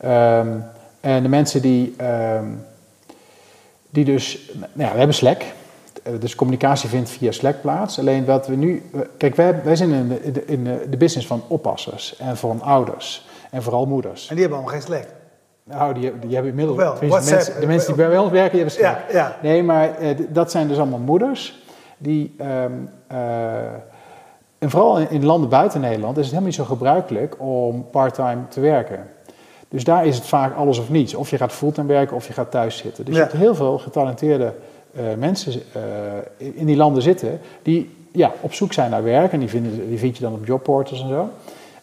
Ehm, 0.00 0.48
en 1.00 1.22
de 1.22 1.28
mensen 1.28 1.62
die, 1.62 1.94
ehm, 1.96 2.44
die 3.90 4.04
dus... 4.04 4.50
Nou 4.72 4.86
ja, 4.88 4.90
we 4.92 4.98
hebben 4.98 5.14
Slack. 5.16 5.42
Eh, 6.02 6.12
Dus 6.20 6.34
communicatie 6.34 6.88
vindt 6.88 7.10
via 7.10 7.32
Slack 7.32 7.60
plaats. 7.60 7.98
Alleen 7.98 8.24
wat 8.24 8.46
we 8.46 8.54
nu... 8.56 8.82
eh, 8.94 9.00
Kijk, 9.16 9.34
wij, 9.36 9.62
wij 9.64 9.76
zijn 9.76 9.92
in 9.92 10.08
de, 10.08 10.22
in 10.22 10.32
de, 10.32 10.44
in 10.44 10.64
de- 10.64 10.86
de 10.90 10.96
business 10.96 11.26
van 11.26 11.42
oppassers 11.48 12.16
en 12.16 12.36
van 12.36 12.62
ouders. 12.62 13.26
En 13.50 13.62
vooral 13.62 13.86
moeders. 13.86 14.28
En 14.28 14.34
die 14.36 14.44
hebben 14.44 14.62
allemaal 14.62 14.80
geen 14.80 14.88
Slack. 14.88 15.06
Nou, 15.64 15.94
die, 15.94 16.18
die 16.18 16.32
hebben 16.34 16.50
inmiddels... 16.50 16.78
Wel, 16.78 16.98
de, 17.00 17.06
WhatsApp, 17.06 17.36
mensen, 17.36 17.60
de 17.60 17.66
mensen 17.66 17.94
die 17.96 18.06
bij 18.06 18.18
ons 18.18 18.30
werken, 18.30 18.50
die 18.58 18.60
hebben 18.60 18.78
Slack. 18.78 19.10
Ja, 19.10 19.14
ja. 19.18 19.36
Nee, 19.42 19.62
maar 19.62 19.96
eh, 19.98 20.16
dat 20.28 20.50
zijn 20.50 20.68
dus 20.68 20.76
allemaal 20.78 20.98
moeders 20.98 21.62
die... 21.98 22.34
ehm, 22.38 22.72
eh, 23.06 23.16
en 24.64 24.70
vooral 24.70 24.98
in, 24.98 25.24
landen 25.24 25.48
buiten 25.48 25.80
Nederland 25.80 26.12
is 26.16 26.22
het 26.22 26.26
helemaal 26.34 26.46
niet 26.46 26.54
zo 26.58 26.64
gebruikelijk 26.64 27.34
om 27.38 27.86
parttime 27.90 28.48
te 28.48 28.60
werken. 28.60 29.06
Dus 29.68 29.84
daar 29.84 30.06
is 30.06 30.16
het 30.16 30.26
vaak 30.26 30.56
alles 30.56 30.78
of 30.78 30.90
niets. 30.90 31.14
Of 31.14 31.30
je 31.30 31.36
gaat 31.36 31.52
fulltime 31.52 31.86
werken 31.86 32.16
of 32.16 32.26
je 32.26 32.32
gaat 32.32 32.50
thuis 32.50 32.76
zitten. 32.76 33.04
Dus 33.04 33.14
Ja. 33.14 33.20
je 33.20 33.26
hebt 33.28 33.40
heel 33.40 33.54
veel 33.54 33.78
getalenteerde 33.78 34.52
eh, 34.94 35.02
mensen 35.18 35.52
eh, 35.72 36.52
in 36.54 36.66
die 36.66 36.76
landen 36.76 37.02
zitten 37.02 37.40
die 37.62 37.90
ja, 38.12 38.32
op 38.40 38.52
zoek 38.54 38.72
zijn 38.72 38.90
naar 38.90 39.02
werk. 39.02 39.32
En 39.32 39.38
die, 39.38 39.48
vinden, 39.48 39.88
die 39.88 39.98
vind 39.98 40.16
je 40.16 40.22
dan 40.22 40.32
op 40.32 40.46
jobportals 40.46 41.02
en 41.02 41.08
zo. 41.08 41.28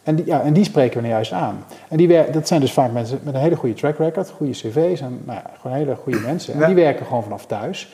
En 0.03 0.15
die, 0.15 0.25
ja, 0.25 0.41
en 0.41 0.53
die 0.53 0.63
spreken 0.63 0.97
we 0.97 1.03
nu 1.03 1.09
juist 1.13 1.31
aan. 1.31 1.65
En 1.89 1.97
die 1.97 2.07
wer- 2.07 2.31
dat 2.31 2.47
zijn 2.47 2.61
dus 2.61 2.73
vaak 2.73 2.91
mensen 2.91 3.19
met 3.23 3.33
een 3.33 3.39
hele 3.39 3.55
goede 3.55 3.75
track 3.75 3.97
record, 3.97 4.29
goede 4.29 4.51
cv's 4.51 5.01
en 5.01 5.21
nou 5.25 5.39
ja, 5.43 5.51
gewoon 5.59 5.77
hele 5.77 5.95
goede 5.95 6.19
mensen. 6.19 6.53
En 6.53 6.59
Ja. 6.59 6.65
die 6.65 6.75
werken 6.75 7.05
gewoon 7.05 7.23
vanaf 7.23 7.45
thuis. 7.45 7.93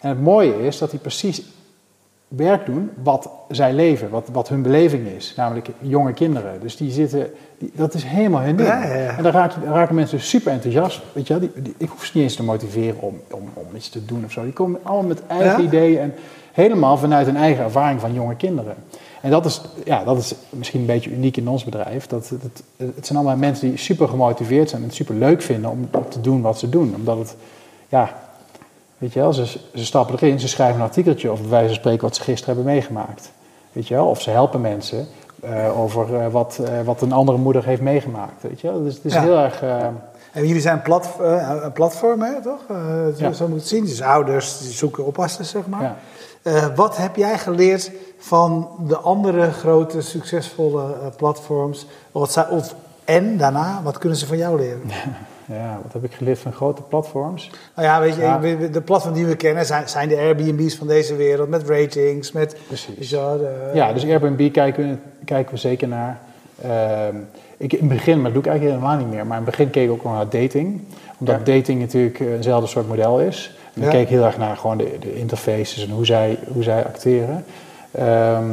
En 0.00 0.08
het 0.08 0.20
mooie 0.20 0.66
is 0.66 0.78
dat 0.78 0.90
die 0.90 1.00
precies 1.00 1.42
werk 2.28 2.66
doen 2.66 2.90
wat 3.02 3.28
zij 3.50 3.72
leven, 3.72 4.10
wat, 4.10 4.28
wat 4.32 4.48
hun 4.48 4.62
beleving 4.62 5.06
is, 5.06 5.34
namelijk 5.36 5.68
jonge 5.80 6.12
kinderen. 6.12 6.60
Dus 6.60 6.76
die 6.76 6.90
zitten, 6.90 7.30
die, 7.58 7.70
dat 7.74 7.94
is 7.94 8.04
helemaal 8.04 8.40
hun 8.42 8.56
ding. 8.56 8.68
Ja, 8.68 8.84
ja, 8.86 8.94
ja. 8.94 9.16
En 9.16 9.22
dan 9.22 9.32
raak 9.32 9.52
je- 9.52 9.60
dan 9.64 9.72
raken 9.72 9.94
mensen 9.94 10.16
dus 10.16 10.28
super 10.28 10.52
enthousiast. 10.52 11.00
Weet 11.12 11.26
je 11.26 11.38
wel? 11.38 11.48
Die, 11.54 11.62
die- 11.62 11.74
ik 11.76 11.88
hoef 11.88 12.04
ze 12.04 12.10
niet 12.14 12.22
eens 12.24 12.34
te 12.36 12.42
motiveren 12.42 13.00
om, 13.00 13.20
om, 13.30 13.42
om 13.54 13.66
iets 13.76 13.88
te 13.88 14.04
doen 14.04 14.24
of 14.24 14.32
zo. 14.32 14.42
Die 14.42 14.52
komen 14.52 14.80
allemaal 14.82 15.08
met 15.08 15.26
eigen 15.26 15.62
Ja? 15.62 15.66
ideeën 15.68 15.98
en 16.00 16.14
helemaal 16.52 16.96
vanuit 16.98 17.26
hun 17.26 17.36
eigen 17.36 17.64
ervaring 17.64 18.00
van 18.00 18.12
jonge 18.14 18.36
kinderen. 18.36 18.74
En 19.20 19.30
dat 19.30 19.44
is, 19.44 19.60
ja, 19.84 20.04
dat 20.04 20.18
is 20.18 20.34
misschien 20.50 20.80
een 20.80 20.86
beetje 20.86 21.10
uniek 21.10 21.36
in 21.36 21.48
ons 21.48 21.64
bedrijf. 21.64 22.06
Dat, 22.06 22.28
het, 22.28 22.62
het 22.94 23.06
zijn 23.06 23.18
allemaal 23.18 23.36
mensen 23.36 23.68
die 23.68 23.78
super 23.78 24.08
gemotiveerd 24.08 24.68
zijn 24.68 24.80
en 24.82 24.86
het 24.88 24.96
super 24.96 25.14
leuk 25.14 25.42
vinden 25.42 25.70
om, 25.70 25.88
om 25.92 26.08
te 26.08 26.20
doen 26.20 26.40
wat 26.42 26.58
ze 26.58 26.68
doen. 26.68 26.94
Omdat 26.96 27.18
het, 27.18 27.36
ja, 27.88 28.14
Weet 28.98 29.12
je 29.12 29.20
wel, 29.20 29.32
ze, 29.32 29.44
ze 29.74 29.84
stappen 29.84 30.14
erin, 30.14 30.40
ze 30.40 30.48
schrijven 30.48 30.76
een 30.80 30.86
artikeltje 30.86 31.28
over 31.30 31.42
bij 31.42 31.50
wijze 31.52 31.66
van 31.66 31.76
spreken 31.76 32.02
wat 32.02 32.16
ze 32.16 32.22
gisteren 32.22 32.54
hebben 32.54 32.72
meegemaakt. 32.72 33.30
Weet 33.72 33.88
je 33.88 33.94
wel, 33.94 34.06
of 34.08 34.20
ze 34.20 34.30
helpen 34.30 34.60
mensen 34.60 35.06
eh, 35.42 35.80
over 35.80 36.20
eh, 36.20 36.26
wat, 36.32 36.58
eh, 36.64 36.80
wat 36.84 37.00
een 37.02 37.12
andere 37.12 37.38
moeder 37.38 37.64
heeft 37.64 37.80
meegemaakt. 37.80 38.42
Weet 38.42 38.60
je 38.60 38.66
wel, 38.70 38.82
dus 38.82 38.94
het 38.94 39.04
is 39.04 39.12
Ja. 39.12 39.20
heel 39.22 39.38
erg... 39.38 39.62
En 40.32 40.46
jullie 40.46 40.60
zijn 40.62 40.76
een, 40.76 40.82
plat, 40.82 41.08
een 41.62 41.72
platform, 41.72 42.22
hè, 42.22 42.42
toch? 42.42 42.60
Zo, 42.68 43.24
Ja. 43.24 43.32
zo 43.32 43.48
moet 43.48 43.58
het 43.58 43.68
zien. 43.68 43.84
Dus 43.84 44.02
ouders 44.02 44.58
die 44.58 44.72
zoeken 44.72 45.06
oppassers, 45.06 45.50
zeg 45.50 45.66
maar. 45.66 45.96
Ja. 46.42 46.72
Wat 46.74 46.96
heb 46.96 47.16
jij 47.16 47.38
geleerd 47.38 47.90
van 48.18 48.68
de 48.86 48.96
andere 48.96 49.50
grote, 49.52 50.00
succesvolle 50.00 50.94
platforms? 51.16 51.86
Wat 52.12 52.46
of, 52.50 52.74
en 53.04 53.36
daarna, 53.36 53.80
wat 53.82 53.98
kunnen 53.98 54.18
ze 54.18 54.26
van 54.26 54.36
jou 54.36 54.56
leren? 54.58 54.82
ja, 55.46 55.78
wat 55.82 55.92
heb 55.92 56.04
ik 56.04 56.12
geleerd 56.12 56.38
van 56.38 56.52
grote 56.52 56.82
platforms? 56.82 57.50
Nou 57.76 57.88
ja, 57.88 58.00
weet 58.00 58.14
je, 58.14 58.20
Ja. 58.20 58.38
de 58.72 58.80
platforms 58.80 59.16
die 59.16 59.26
we 59.26 59.36
kennen 59.36 59.66
zijn, 59.66 59.88
zijn 59.88 60.08
de 60.08 60.16
Airbnb's 60.16 60.74
van 60.76 60.86
deze 60.86 61.16
wereld, 61.16 61.48
met 61.48 61.68
ratings, 61.68 62.32
met... 62.32 62.56
Precies. 62.66 63.08
de- 63.08 63.70
Ja, 63.74 63.92
dus 63.92 64.04
Airbnb 64.04 64.52
kijken 64.52 64.88
we, 64.88 64.96
kijken 65.24 65.52
we 65.54 65.58
zeker 65.60 65.88
naar. 65.88 66.20
Ehm, 66.62 67.16
ik, 67.56 67.72
in 67.72 67.78
het 67.78 67.88
begin, 67.88 68.14
maar 68.14 68.32
dat 68.32 68.32
doe 68.32 68.42
ik 68.42 68.48
eigenlijk 68.48 68.78
helemaal 68.80 68.98
niet 69.04 69.14
meer. 69.14 69.26
Maar 69.26 69.38
in 69.38 69.42
het 69.44 69.50
begin 69.56 69.70
keek 69.70 69.84
ik 69.84 69.90
ook 69.90 70.02
nog 70.04 70.12
naar 70.12 70.28
dating. 70.28 70.80
Omdat 71.18 71.46
dating 71.46 71.80
natuurlijk 71.80 72.20
eh, 72.20 72.32
eenzelfde 72.32 72.68
soort 72.68 72.88
model 72.88 73.20
is. 73.20 73.56
En 73.74 73.82
ik 73.82 73.88
keek 73.88 74.08
heel 74.08 74.24
erg 74.24 74.38
naar 74.38 74.56
gewoon 74.56 74.76
de, 74.78 74.96
de 75.00 75.14
interfaces 75.18 75.84
en 75.86 75.90
hoe 75.90 76.06
zij, 76.06 76.38
hoe 76.52 76.62
zij 76.62 76.84
acteren. 76.84 77.44
Ehm, 77.90 78.44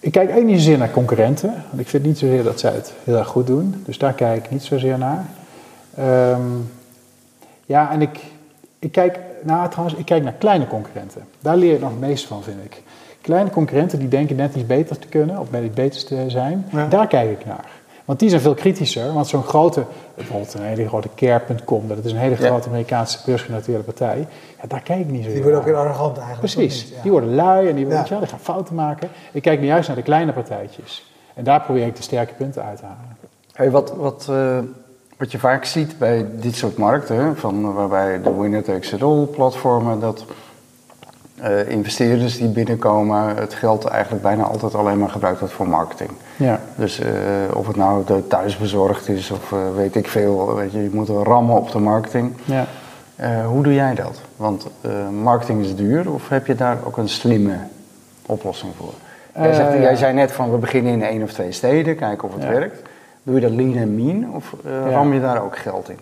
ik 0.00 0.12
kijk 0.12 0.24
eigenlijk 0.28 0.46
niet 0.46 0.58
zozeer 0.60 0.78
naar 0.78 0.90
concurrenten. 0.90 1.64
Want 1.68 1.80
ik 1.80 1.88
vind 1.88 2.04
niet 2.04 2.18
zozeer 2.18 2.42
dat 2.42 2.60
zij 2.60 2.72
het 2.72 2.92
heel 3.04 3.16
erg 3.16 3.28
goed 3.28 3.46
doen. 3.46 3.82
Dus 3.86 3.98
daar 3.98 4.12
kijk 4.12 4.44
ik 4.44 4.50
niet 4.50 4.62
zozeer 4.62 4.98
naar. 4.98 5.24
Ehm, 5.96 6.40
ja, 7.66 7.90
en 7.90 8.02
ik, 8.02 8.20
ik 8.78 8.92
kijk 8.92 9.18
naar, 9.42 9.68
trouwens, 9.68 9.98
ik 9.98 10.04
kijk 10.04 10.22
naar 10.22 10.32
kleine 10.32 10.66
concurrenten. 10.66 11.24
Daar 11.40 11.56
leer 11.56 11.74
ik 11.74 11.80
nog 11.80 11.90
het 11.90 12.00
meest 12.00 12.26
van, 12.26 12.42
vind 12.42 12.64
ik. 12.64 12.82
Kleine 13.20 13.50
concurrenten 13.50 13.98
die 13.98 14.08
denken 14.08 14.36
net 14.36 14.54
iets 14.54 14.66
beter 14.66 14.98
te 14.98 15.08
kunnen, 15.08 15.38
of 15.38 15.50
net 15.50 15.64
iets 15.64 15.74
beter 15.74 16.04
te 16.04 16.24
zijn, 16.26 16.66
Ja. 16.72 16.86
daar 16.86 17.06
kijk 17.06 17.30
ik 17.40 17.46
naar. 17.46 17.64
Want 18.04 18.18
die 18.18 18.28
zijn 18.28 18.40
veel 18.40 18.54
kritischer, 18.54 19.12
want 19.12 19.26
zo'n 19.26 19.42
grote, 19.42 19.84
bijvoorbeeld 20.14 20.54
een 20.54 20.62
hele 20.62 20.88
grote 20.88 21.08
Care.com, 21.14 21.88
dat 21.88 22.04
is 22.04 22.12
een 22.12 22.18
hele 22.18 22.36
Ja. 22.40 22.46
grote 22.46 22.68
Amerikaanse 22.68 23.18
beursgenoteerde 23.24 23.82
partij, 23.82 24.26
ja, 24.60 24.68
daar 24.68 24.80
kijk 24.80 25.00
ik 25.00 25.10
niet 25.10 25.24
zo 25.24 25.30
Die 25.30 25.42
worden 25.42 25.58
ook 25.58 25.64
weer 25.66 25.76
arrogant 25.76 26.18
eigenlijk. 26.18 26.52
Precies, 26.52 26.78
of 26.82 26.84
niet? 26.88 26.96
Ja. 26.96 27.02
die 27.02 27.10
worden 27.10 27.34
lui 27.34 27.68
en 27.68 27.74
die, 27.74 27.86
Ja. 27.86 28.04
je 28.08 28.18
die 28.18 28.26
gaan 28.28 28.38
fouten 28.38 28.74
maken. 28.74 29.08
Ik 29.32 29.42
kijk 29.42 29.60
nu 29.60 29.66
juist 29.66 29.86
naar 29.88 29.96
de 29.96 30.02
kleine 30.02 30.32
partijtjes. 30.32 31.10
En 31.34 31.44
daar 31.44 31.60
probeer 31.62 31.86
ik 31.86 31.96
de 31.96 32.02
sterke 32.02 32.34
punten 32.34 32.64
uit 32.64 32.78
te 32.78 32.84
halen. 32.84 33.16
Hey, 33.52 33.70
wat, 33.70 33.92
wat, 33.96 34.26
eh, 34.30 34.58
wat 35.16 35.32
je 35.32 35.38
vaak 35.38 35.64
ziet 35.64 35.98
bij 35.98 36.26
dit 36.32 36.54
soort 36.54 36.76
markten, 36.76 37.36
van, 37.36 37.74
waarbij 37.74 38.22
de 38.22 38.34
winner 38.34 38.62
takes 38.62 38.92
it 38.92 39.02
all 39.02 39.24
platformen, 39.24 40.00
dat 40.00 40.24
eh, 41.36 41.68
investeerders 41.68 42.38
die 42.38 42.48
binnenkomen 42.48 43.36
het 43.36 43.54
geld 43.54 43.84
eigenlijk 43.84 44.22
bijna 44.22 44.42
altijd 44.42 44.74
alleen 44.74 44.98
maar 44.98 45.08
gebruikt 45.08 45.38
wordt 45.38 45.54
voor 45.54 45.68
marketing. 45.68 46.10
Ja. 46.36 46.60
Dus 46.76 46.98
eh, 46.98 47.10
of 47.54 47.66
het 47.66 47.76
nou 47.76 48.04
de 48.04 48.26
thuisbezorgd 48.26 49.08
is 49.08 49.30
of 49.30 49.52
eh, 49.52 49.58
weet 49.74 49.96
ik 49.96 50.08
veel, 50.08 50.54
weet 50.54 50.72
je, 50.72 50.82
je 50.82 50.90
moet 50.92 51.08
rammen 51.08 51.56
op 51.56 51.70
de 51.70 51.78
marketing. 51.78 52.32
Ja. 52.44 52.66
Hoe 53.46 53.62
doe 53.62 53.74
jij 53.74 53.94
dat? 53.94 54.20
Want 54.36 54.66
marketing 55.22 55.64
is 55.64 55.76
duur 55.76 56.12
of 56.12 56.28
heb 56.28 56.46
je 56.46 56.54
daar 56.54 56.78
ook 56.84 56.96
een 56.96 57.08
slimme 57.08 57.56
oplossing 58.26 58.72
voor? 58.76 58.92
Jij, 59.34 59.54
zegt, 59.54 59.72
jij 59.72 59.96
zei 59.96 60.14
net 60.14 60.32
van 60.32 60.50
we 60.50 60.56
beginnen 60.56 60.92
in 60.92 61.02
één 61.02 61.22
of 61.22 61.32
twee 61.32 61.52
steden, 61.52 61.96
kijken 61.96 62.28
of 62.28 62.34
het 62.34 62.42
Ja. 62.42 62.48
werkt. 62.48 62.82
Doe 63.26 63.34
je 63.34 63.40
dat 63.40 63.50
lean 63.50 63.76
en 63.76 63.94
mean 63.94 64.34
of 64.34 64.54
eh, 64.64 64.70
Ja. 64.72 64.88
ram 64.90 65.12
je 65.12 65.20
daar 65.20 65.42
ook 65.42 65.58
geld 65.58 65.88
in? 65.88 65.98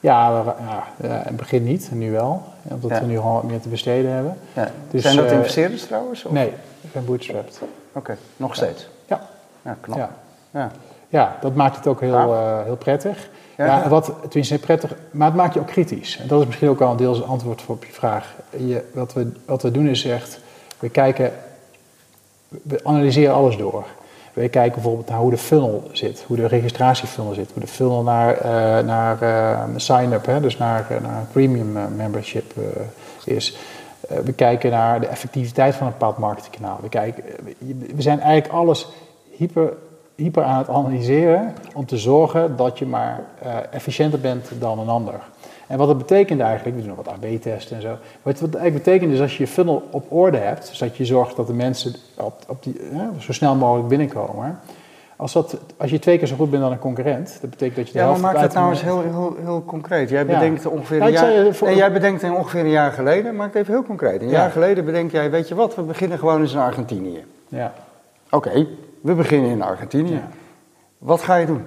Ja, 0.00 0.44
we- 0.44 0.52
ja, 0.68 0.84
ja, 1.08 1.14
in 1.18 1.26
het 1.26 1.36
begin 1.36 1.64
niet, 1.64 1.88
en 1.90 1.98
nu 1.98 2.10
wel. 2.10 2.42
Omdat 2.62 2.90
Ja. 2.90 3.00
we 3.00 3.06
nu 3.06 3.16
gewoon 3.16 3.32
wat 3.34 3.42
meer 3.42 3.60
te 3.60 3.68
besteden 3.68 4.10
hebben. 4.10 4.36
Ja. 4.52 4.70
Dus, 4.90 5.02
Zijn 5.02 5.16
dat 5.16 5.24
eh, 5.26 5.32
investeerders 5.32 5.86
trouwens? 5.86 6.24
of? 6.24 6.32
Nee, 6.32 6.46
ik 6.80 6.92
ben 6.92 7.04
bootstrapped. 7.04 7.60
Oké, 7.92 8.16
nog 8.36 8.54
steeds. 8.54 8.88
Ja. 9.06 9.20
Ja, 9.62 9.76
knap. 9.80 10.10
Ja. 10.50 10.70
Ja. 11.08 11.36
dat 11.40 11.54
maakt 11.54 11.76
het 11.76 11.86
ook 11.86 12.00
heel, 12.00 12.14
eh, 12.34 12.62
heel 12.64 12.76
prettig. 12.76 13.28
Ja, 13.56 13.88
wat, 13.88 14.12
tenminste 14.20 14.58
prettig, 14.58 14.94
maar 15.10 15.26
het 15.26 15.36
maakt 15.36 15.54
je 15.54 15.60
ook 15.60 15.66
kritisch. 15.66 16.18
En 16.18 16.28
dat 16.28 16.40
is 16.40 16.46
misschien 16.46 16.68
ook 16.68 16.80
al 16.80 16.90
een 16.90 16.96
deels 16.96 17.22
antwoord 17.26 17.62
voor 17.62 17.74
op 17.74 17.84
je 17.84 17.92
vraag. 17.92 18.34
Je, 18.56 18.82
wat, 18.92 19.12
we, 19.12 19.32
wat 19.46 19.62
we 19.62 19.70
doen 19.70 19.88
is 19.88 20.04
echt, 20.04 20.40
we 20.78 20.88
kijken, 20.88 21.32
we 22.48 22.80
analyseren 22.84 23.34
alles 23.34 23.56
door. 23.56 23.84
We 24.34 24.48
kijken 24.48 24.72
bijvoorbeeld 24.72 25.08
naar 25.08 25.18
hoe 25.18 25.30
de 25.30 25.36
funnel 25.36 25.88
zit, 25.92 26.24
hoe 26.26 26.36
de 26.36 26.46
registratiefunnel 26.46 27.34
zit, 27.34 27.50
hoe 27.52 27.62
de 27.62 27.68
funnel 27.68 28.02
naar, 28.02 28.36
eh, 28.36 28.84
naar 28.84 29.22
eh, 29.22 29.62
sign-up, 29.76 30.26
hè, 30.26 30.40
dus 30.40 30.58
naar, 30.58 30.86
eh, 30.90 31.00
naar 31.00 31.26
premium 31.32 31.96
membership 31.96 32.52
is. 33.24 33.56
We 34.24 34.32
kijken 34.32 34.70
naar 34.70 35.00
de 35.00 35.06
effectiviteit 35.06 35.74
van 35.74 35.86
een 35.86 35.92
bepaald 35.92 36.18
marketingkanaal. 36.18 36.78
We, 36.82 36.88
kijken, 36.88 37.24
we 37.94 38.02
zijn 38.02 38.20
eigenlijk 38.20 38.54
alles 38.54 38.88
hyper, 39.36 39.72
hyper 40.14 40.42
aan 40.42 40.58
het 40.58 40.68
analyseren 40.68 41.54
om 41.74 41.86
te 41.86 41.98
zorgen 41.98 42.56
dat 42.56 42.78
je 42.78 42.86
maar 42.86 43.24
efficiënter 43.70 44.20
bent 44.20 44.50
dan 44.58 44.78
een 44.78 44.88
ander. 44.88 45.14
En 45.66 45.78
wat 45.78 45.86
dat 45.88 45.98
betekent 45.98 46.40
eigenlijk, 46.40 46.76
we 46.76 46.82
doen 46.86 46.94
nog 46.96 47.04
wat 47.06 47.14
AB-testen 47.14 47.76
en 47.76 47.82
zo. 47.82 47.88
Wat 47.88 47.98
wat 48.22 48.40
het 48.40 48.54
eigenlijk 48.54 48.84
betekent 48.84 49.12
is 49.12 49.20
als 49.20 49.36
je 49.36 49.42
je 49.44 49.48
funnel 49.50 49.82
op 49.90 50.12
orde 50.12 50.36
hebt, 50.38 50.68
dus 50.68 50.78
dat 50.78 50.96
je 50.96 51.04
zorgt 51.04 51.36
dat 51.36 51.46
de 51.46 51.52
mensen 51.52 51.94
op, 52.16 52.34
op 52.48 52.62
die, 52.62 52.76
hè, 52.92 53.04
zo 53.20 53.32
snel 53.32 53.54
mogelijk 53.54 53.88
binnenkomen. 53.88 54.58
Als, 55.16 55.32
dat, 55.32 55.56
als 55.76 55.90
je 55.90 55.98
twee 55.98 56.18
keer 56.18 56.26
zo 56.26 56.36
goed 56.36 56.50
bent 56.50 56.62
dan 56.62 56.72
een 56.72 56.78
concurrent, 56.78 57.38
dat 57.40 57.50
betekent 57.50 57.76
dat 57.76 57.86
je 57.86 57.92
de 57.92 57.98
Ja, 57.98 58.04
maar 58.04 58.14
helft 58.14 58.22
maak 58.22 58.32
het 58.34 58.42
uit- 58.42 58.52
nou 58.54 58.70
eens 58.70 58.82
heel, 58.82 59.00
heel, 59.02 59.36
heel 59.44 59.62
concreet. 59.66 60.08
Jij 60.08 60.20
Ja. 60.20 60.26
bedenkt 60.26 60.66
ongeveer 60.66 60.96
Ja, 60.98 61.06
een 61.06 61.12
jaar... 61.12 61.54
voor- 61.54 61.66
Nee, 61.68 61.76
jij 61.76 61.92
bedenkt 61.92 62.22
ongeveer 62.24 62.60
een 62.60 62.70
jaar 62.70 62.92
geleden. 62.92 63.36
Maak 63.36 63.46
het 63.52 63.62
even 63.62 63.74
heel 63.74 63.82
concreet. 63.84 64.20
Een 64.22 64.26
Ja. 64.28 64.32
jaar 64.32 64.50
geleden 64.50 64.84
bedenk 64.84 65.10
jij, 65.10 65.30
weet 65.30 65.48
je 65.48 65.54
wat, 65.54 65.74
we 65.74 65.82
beginnen 65.82 66.18
gewoon 66.18 66.40
eens 66.40 66.52
in 66.52 66.58
Argentinië. 66.58 67.24
Ja. 67.48 67.72
Oké, 68.30 68.66
we 69.00 69.14
beginnen 69.14 69.50
in 69.50 69.62
Argentinië. 69.62 70.20
Wat 70.98 71.22
ga 71.22 71.34
je 71.36 71.46
doen? 71.46 71.64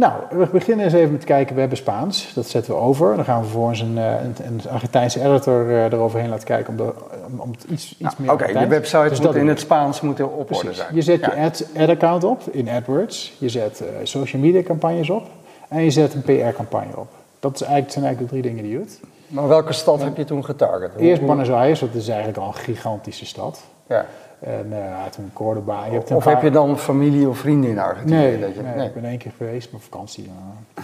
Nou, 0.00 0.12
we 0.30 0.46
beginnen 0.52 0.84
eens 0.84 0.94
even 0.94 1.12
met 1.12 1.24
kijken, 1.24 1.54
we 1.54 1.60
hebben 1.60 1.78
Spaans, 1.78 2.32
dat 2.34 2.46
zetten 2.48 2.74
we 2.74 2.80
over. 2.80 3.16
Dan 3.16 3.24
gaan 3.24 3.38
we 3.38 3.44
vervolgens 3.44 3.80
een, 3.80 3.98
eh, 3.98 4.04
een, 4.22 4.34
een 4.46 4.60
Argentijnse 4.70 5.20
editor 5.24 5.68
eh, 5.70 5.84
eroverheen 5.84 6.28
laten 6.28 6.44
kijken 6.46 6.70
om, 6.70 6.76
de, 6.76 6.92
om, 7.36 7.50
iets, 7.70 7.84
iets 7.98 7.98
meer 7.98 8.14
Nou, 8.16 8.30
Oké, 8.30 8.30
Argentijns- 8.42 8.68
je 8.68 8.74
website 8.74 9.08
Dus 9.08 9.20
moet 9.20 9.34
in 9.34 9.48
het. 9.48 9.60
Spaans 9.60 10.00
moeten 10.00 10.36
op 10.38 10.54
orde 10.54 10.72
zijn. 10.72 10.94
Je 10.94 11.02
zet 11.02 11.20
Ja. 11.20 11.34
je 11.34 11.40
ad, 11.40 11.66
ad-account 11.76 12.24
op 12.24 12.42
in 12.50 12.68
AdWords, 12.68 13.32
je 13.38 13.48
zet 13.48 13.80
eh, 13.80 13.86
social 14.02 14.42
media 14.42 14.62
campagnes 14.62 15.10
op 15.10 15.26
en 15.68 15.82
je 15.84 15.90
zet 15.90 16.14
een 16.14 16.22
PR-campagne 16.22 16.96
op. 16.96 17.08
Dat 17.40 17.54
is 17.54 17.60
eigenlijk, 17.60 17.92
zijn 17.92 18.04
eigenlijk 18.04 18.34
de 18.34 18.40
drie 18.40 18.42
dingen 18.54 18.68
die 18.70 18.78
je 18.78 18.84
doet. 18.84 19.00
Maar 19.28 19.48
welke 19.48 19.72
stad 19.72 20.02
heb 20.02 20.16
je 20.16 20.24
toen 20.24 20.44
getarget? 20.44 20.90
Hoe- 20.94 21.02
Eerst 21.02 21.26
Buenos 21.26 21.50
Aires, 21.50 21.80
dat 21.80 21.94
is 21.94 22.08
eigenlijk 22.08 22.38
al 22.38 22.46
een 22.46 22.54
gigantische 22.54 23.26
stad. 23.26 23.60
Ja. 23.86 24.06
En 24.40 24.66
eh, 24.72 25.04
toen 25.10 25.30
Cordoba. 25.32 25.84
Je 25.84 25.90
hebt 25.92 26.10
Of 26.10 26.24
paar- 26.24 26.32
heb 26.34 26.42
je 26.42 26.50
dan 26.50 26.78
familie 26.78 27.28
of 27.28 27.38
vrienden 27.38 27.70
in 27.70 27.78
Argentinië? 27.78 28.16
Nee, 28.18 28.40
dat 28.40 28.54
je, 28.54 28.62
nee, 28.76 28.86
ik 28.86 28.94
ben 28.94 29.04
één 29.04 29.18
keer 29.18 29.32
geweest, 29.36 29.72
maar 29.72 29.80
vakantie. 29.80 30.30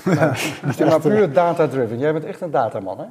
Ja, 0.78 0.86
maar 0.86 1.00
puur 1.00 1.32
data-driven. 1.32 1.98
Jij 1.98 2.12
bent 2.12 2.24
echt 2.24 2.40
een 2.40 2.50
dataman, 2.50 2.98
hè? 2.98 3.04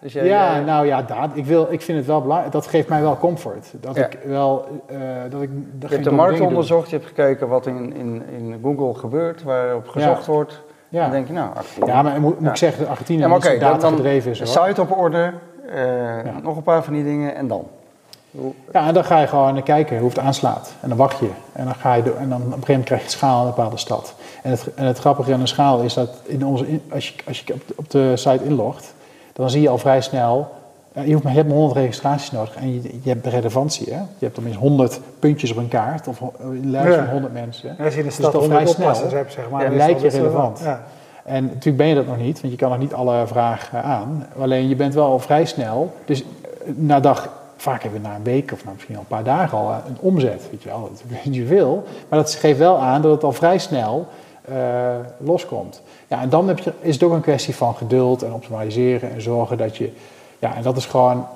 Dus 0.00 0.12
jij, 0.12 0.26
Ja, 0.26 0.58
eh, 0.58 0.64
nou 0.64 0.86
ja, 0.86 1.02
dat, 1.02 1.16
ik, 1.32 1.44
wil, 1.44 1.66
ik 1.70 1.80
vind 1.80 1.98
het 1.98 2.06
wel 2.06 2.20
belangrijk. 2.22 2.52
Dat 2.52 2.66
geeft 2.66 2.88
mij 2.88 3.00
wel 3.02 3.18
comfort. 3.18 3.72
Dat 3.80 3.96
Ja. 3.96 4.04
ik 4.06 4.18
wel. 4.24 4.66
eh, 4.86 4.96
dat 5.30 5.42
ik 5.42 5.50
je 5.78 5.86
hebt 5.88 6.04
de 6.04 6.12
markt 6.12 6.40
onderzocht, 6.40 6.90
je 6.90 6.96
hebt 6.96 7.08
gekeken 7.08 7.48
wat 7.48 7.66
in, 7.66 7.94
in, 7.96 8.22
in 8.38 8.58
Google 8.62 8.94
gebeurt, 8.94 9.42
waarop 9.42 9.88
gezocht 9.88 10.26
wordt. 10.26 10.62
Ja. 10.88 11.02
Dan 11.02 11.10
denk 11.10 11.26
je, 11.26 11.32
nou, 11.32 11.48
Argentinië. 11.56 11.90
Ja, 11.90 12.02
maar 12.02 12.20
moet, 12.20 12.40
moet 12.40 12.48
ik 12.50 12.56
zeggen, 12.56 12.80
dat 12.80 12.88
Argentinië 12.90 13.20
Ja, 13.20 13.28
maar 13.28 13.58
data 13.58 13.88
gedreven 13.88 14.30
is. 14.30 14.38
Hoor. 14.38 14.66
site 14.66 14.80
op 14.80 14.98
orde, 14.98 15.32
nog 16.42 16.56
een 16.56 16.62
paar 16.62 16.84
van 16.84 16.92
die 16.92 17.04
dingen 17.04 17.34
en 17.34 17.46
dan? 17.48 17.66
Ja, 18.72 18.86
en 18.86 18.94
dan 18.94 19.04
ga 19.04 19.20
je 19.20 19.26
gewoon 19.26 19.52
naar 19.54 19.62
kijken 19.62 19.98
hoe 19.98 20.08
het 20.08 20.18
aanslaat. 20.18 20.72
En 20.80 20.88
dan 20.88 20.98
wacht 20.98 21.18
je. 21.18 21.30
En 21.52 21.64
dan, 21.64 21.74
ga 21.74 21.94
je 21.94 22.02
door, 22.02 22.16
en 22.16 22.28
dan 22.28 22.38
op 22.38 22.44
een 22.44 22.50
gegeven 22.52 22.66
moment 22.68 22.86
krijg 22.88 23.02
je 23.02 23.08
schaal 23.10 23.40
in 23.40 23.46
een 23.46 23.54
bepaalde 23.54 23.76
stad. 23.76 24.14
En 24.42 24.50
het, 24.50 24.74
en 24.74 24.84
het 24.86 24.98
grappige 24.98 25.32
aan 25.32 25.40
een 25.40 25.48
schaal 25.48 25.80
is 25.80 25.94
dat 25.94 26.08
in 26.24 26.46
onze, 26.46 26.68
in- 26.68 26.82
als, 26.92 27.08
je, 27.08 27.14
als 27.26 27.42
je 27.46 27.52
op 27.54 27.60
de, 27.66 27.74
op 27.76 27.90
de 27.90 28.12
site 28.16 28.44
inlogt, 28.44 28.94
dan 29.32 29.50
zie 29.50 29.60
je 29.60 29.68
al 29.68 29.78
vrij 29.78 30.00
snel. 30.00 30.48
eh, 30.92 31.06
je, 31.06 31.12
hoeft 31.12 31.22
maar, 31.24 31.32
je 31.32 31.38
hebt 31.38 31.50
maar 31.50 31.58
100 31.58 31.80
registraties 31.80 32.30
nodig 32.30 32.54
en 32.56 32.74
je, 32.74 32.82
je 33.02 33.08
hebt 33.10 33.24
de 33.24 33.30
relevantie. 33.30 33.86
Hè? 33.92 33.98
Je 33.98 34.04
hebt 34.18 34.34
tenminste 34.34 34.60
100 34.62 35.00
puntjes 35.18 35.50
op 35.50 35.56
een 35.56 35.68
kaart 35.68 36.08
of 36.08 36.20
een 36.40 36.70
lijst 36.70 36.94
Ja. 36.94 37.02
van 37.04 37.12
100 37.12 37.32
mensen. 37.32 37.78
En 37.78 37.84
als 37.84 37.94
je 37.94 38.00
in 38.00 38.06
de 38.08 38.16
Dus 38.16 38.18
stad 38.26 38.32
100 38.32 38.52
vrij 38.52 38.66
snel, 38.94 39.10
hebt, 39.10 39.32
zeg 39.32 39.50
maar, 39.50 39.62
ja, 39.70 39.76
lijkt 39.76 40.00
je 40.00 40.10
wel- 40.10 40.20
relevant. 40.20 40.60
Ja. 40.64 40.82
En 41.24 41.44
natuurlijk 41.44 41.76
ben 41.76 41.86
je 41.86 41.94
dat 41.94 42.06
nog 42.06 42.16
niet, 42.18 42.40
want 42.40 42.52
je 42.52 42.58
kan 42.58 42.70
nog 42.70 42.78
niet 42.78 42.94
alle 42.94 43.26
vragen 43.26 43.82
aan. 43.82 44.26
Alleen 44.40 44.68
je 44.68 44.76
bent 44.76 44.94
wel 44.94 45.04
al 45.04 45.18
vrij 45.18 45.44
snel. 45.44 45.94
Dus 46.04 46.22
eh, 46.22 46.26
na 46.74 47.00
dag, 47.00 47.28
vaak 47.60 47.82
hebben 47.82 48.02
we 48.02 48.08
na 48.08 48.14
een 48.14 48.22
week 48.22 48.52
of 48.52 48.62
nou 48.62 48.74
misschien 48.74 48.94
al 48.94 49.00
een 49.00 49.06
paar 49.06 49.24
dagen 49.24 49.58
al 49.58 49.70
eh, 49.70 49.76
een 49.86 49.96
omzet. 50.00 50.48
Weet 50.50 50.62
je 50.62 50.68
wel, 50.68 50.80
dat 50.80 51.02
is 51.22 51.24
niet 51.24 51.48
veel. 51.48 51.84
Maar 52.08 52.18
dat 52.18 52.34
geeft 52.34 52.58
wel 52.58 52.78
aan 52.78 53.02
dat 53.02 53.12
het 53.12 53.24
al 53.24 53.32
vrij 53.32 53.58
snel 53.58 54.06
eh, 54.44 54.94
loskomt. 55.18 55.82
Ja, 56.08 56.20
en 56.20 56.28
dan 56.28 56.48
heb 56.48 56.58
je, 56.58 56.72
is 56.80 56.94
het 56.94 57.02
ook 57.02 57.12
een 57.12 57.20
kwestie 57.20 57.54
van 57.56 57.74
geduld 57.74 58.22
en 58.22 58.32
optimaliseren 58.32 59.12
en 59.12 59.22
zorgen 59.22 59.58
dat 59.58 59.76
je. 59.76 59.92
Ja, 60.38 60.56
en 60.56 60.62
dat 60.62 60.76
is 60.76 60.86
gewoon 60.86 61.26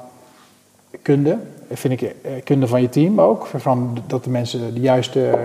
kunde, 1.02 1.38
vind 1.72 2.02
ik, 2.02 2.14
eh, 2.22 2.32
kunde 2.44 2.66
van 2.66 2.80
je 2.80 2.88
team 2.88 3.20
ook. 3.20 3.46
Van 3.46 3.98
dat 4.06 4.24
de 4.24 4.30
mensen 4.30 4.74
de 4.74 4.80
juiste, 4.80 5.38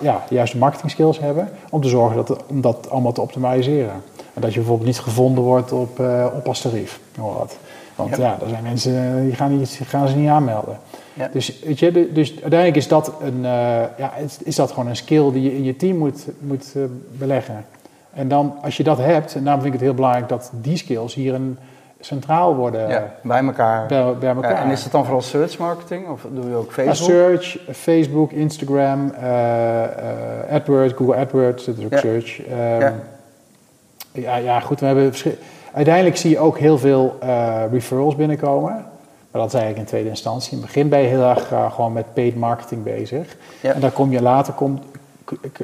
ja, 0.00 0.24
de 0.28 0.34
juiste 0.34 0.58
marketing 0.58 0.90
skills 0.90 1.18
hebben. 1.18 1.48
Om 1.70 1.80
te 1.80 1.88
zorgen 1.88 2.16
dat, 2.16 2.46
om 2.46 2.60
dat 2.60 2.90
allemaal 2.90 3.12
te 3.12 3.20
optimaliseren. 3.20 4.02
Dat 4.40 4.52
je 4.52 4.58
bijvoorbeeld 4.58 4.88
niet 4.88 4.98
gevonden 4.98 5.44
wordt 5.44 5.72
op 5.72 5.98
uh, 5.98 6.26
oppastarief. 6.36 7.00
maar 7.16 7.32
wat. 7.32 7.56
Want 7.94 8.16
ja, 8.16 8.38
er 8.42 8.48
zijn 8.48 8.62
mensen 8.62 9.16
eh, 9.16 9.22
die 9.22 9.34
gaan, 9.34 9.58
niet, 9.58 9.80
gaan 9.84 10.08
ze 10.08 10.16
niet 10.16 10.28
aanmelden. 10.28 10.78
Ja. 11.14 11.28
Dus, 11.32 11.60
weet 11.64 11.78
je, 11.78 12.12
dus 12.12 12.30
uiteindelijk 12.30 12.76
is 12.76 12.88
dat, 12.88 13.12
een, 13.22 13.44
eh, 13.44 13.82
ja, 13.96 14.14
is, 14.24 14.38
is 14.42 14.56
dat 14.56 14.70
gewoon 14.70 14.86
een 14.86 14.96
skill 14.96 15.32
die 15.32 15.42
je 15.42 15.56
in 15.56 15.64
je 15.64 15.76
team 15.76 15.96
moet, 15.96 16.26
moet 16.38 16.72
eh, 16.76 16.82
beleggen. 17.18 17.64
En 18.12 18.28
dan, 18.28 18.54
als 18.62 18.76
je 18.76 18.82
dat 18.82 18.98
hebt, 18.98 19.34
en 19.34 19.44
daarom 19.44 19.62
vind 19.62 19.74
ik 19.74 19.80
het 19.80 19.88
heel 19.88 19.98
belangrijk 19.98 20.28
dat 20.28 20.50
die 20.60 20.76
skills 20.76 21.14
hier 21.14 21.34
een, 21.34 21.58
centraal 22.00 22.54
worden 22.56 22.88
ja, 22.88 23.14
bij 23.22 23.44
elkaar. 23.44 23.86
bij, 23.86 24.14
bij 24.18 24.34
elkaar. 24.34 24.50
Ja, 24.50 24.62
en 24.62 24.70
is 24.70 24.82
het 24.82 24.92
dan 24.92 25.04
vooral 25.04 25.22
search 25.22 25.58
marketing 25.58 26.08
of 26.08 26.26
doe 26.34 26.48
je 26.48 26.54
ook 26.54 26.66
Ja, 26.66 26.72
Facebook? 26.72 27.10
search, 27.10 27.58
Facebook, 27.72 28.32
Instagram, 28.32 29.10
eh, 29.10 29.84
eh, 29.84 30.54
AdWords, 30.54 30.92
Google 30.92 31.16
AdWords, 31.16 31.64
dat 31.64 31.76
is 31.78 31.84
ook 31.84 31.90
Ja. 31.90 31.98
search. 31.98 32.46
Ehm, 32.46 32.92
Ja. 34.12 34.36
ja. 34.36 34.60
Goed, 34.60 34.80
we 34.80 34.86
hebben 34.86 35.12
Uiteindelijk 35.72 36.16
zie 36.16 36.30
je 36.30 36.38
ook 36.38 36.58
heel 36.58 36.78
veel 36.78 37.16
eh, 37.20 37.62
referrals 37.72 38.16
binnenkomen. 38.16 38.72
Maar 39.30 39.42
dat 39.42 39.46
is 39.46 39.54
eigenlijk 39.54 39.82
in 39.82 39.84
tweede 39.84 40.08
instantie. 40.08 40.52
In 40.52 40.56
het 40.58 40.66
begin 40.66 40.88
ben 40.88 41.00
je 41.00 41.06
heel 41.08 41.22
erg 41.22 41.52
eh, 41.52 41.72
gewoon 41.72 41.92
met 41.92 42.14
paid 42.14 42.36
marketing 42.36 42.82
bezig. 42.82 43.36
Ja. 43.60 43.72
En 43.72 43.80
dan 43.80 43.92
kom 43.92 44.12
je 44.12 44.22
later, 44.22 44.52
komt, 44.52 44.82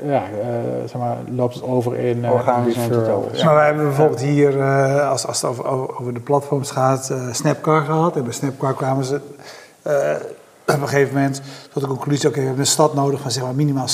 ja, 0.05 0.23
eh, 0.23 0.49
zeg 0.87 1.01
maar, 1.01 1.17
loopt 1.31 1.55
het 1.55 1.63
over 1.63 1.99
in 1.99 2.31
Organisch 2.31 2.77
referrals. 2.77 3.09
over, 3.09 3.37
ja. 3.37 3.45
Maar 3.45 3.55
wij 3.55 3.67
hebben 3.67 3.85
bijvoorbeeld 3.85 4.21
hier, 4.21 4.61
eh, 4.61 5.11
als, 5.11 5.27
als 5.27 5.43
het 5.43 5.51
over, 5.51 5.99
over 5.99 6.15
de 6.15 6.21
platforms 6.21 6.71
gaat, 6.71 7.11
eh, 7.11 7.33
Snapcar 7.33 7.85
gehad. 7.85 8.17
En 8.17 8.23
bij 8.23 8.33
Snapcar 8.33 8.75
kwamen 8.75 9.05
ze 9.05 9.21
eh, 9.83 10.15
op 10.67 10.81
een 10.81 10.89
gegeven 10.89 11.15
moment 11.15 11.41
tot 11.73 11.83
de 11.83 11.89
conclusie: 11.89 12.29
oké, 12.29 12.39
we 12.39 12.45
hebben 12.45 12.61
een 12.65 12.71
stad 12.71 12.95
nodig 12.95 13.21
van 13.21 13.31
zeg 13.31 13.43
maar 13.43 13.55
minimaal 13.55 13.87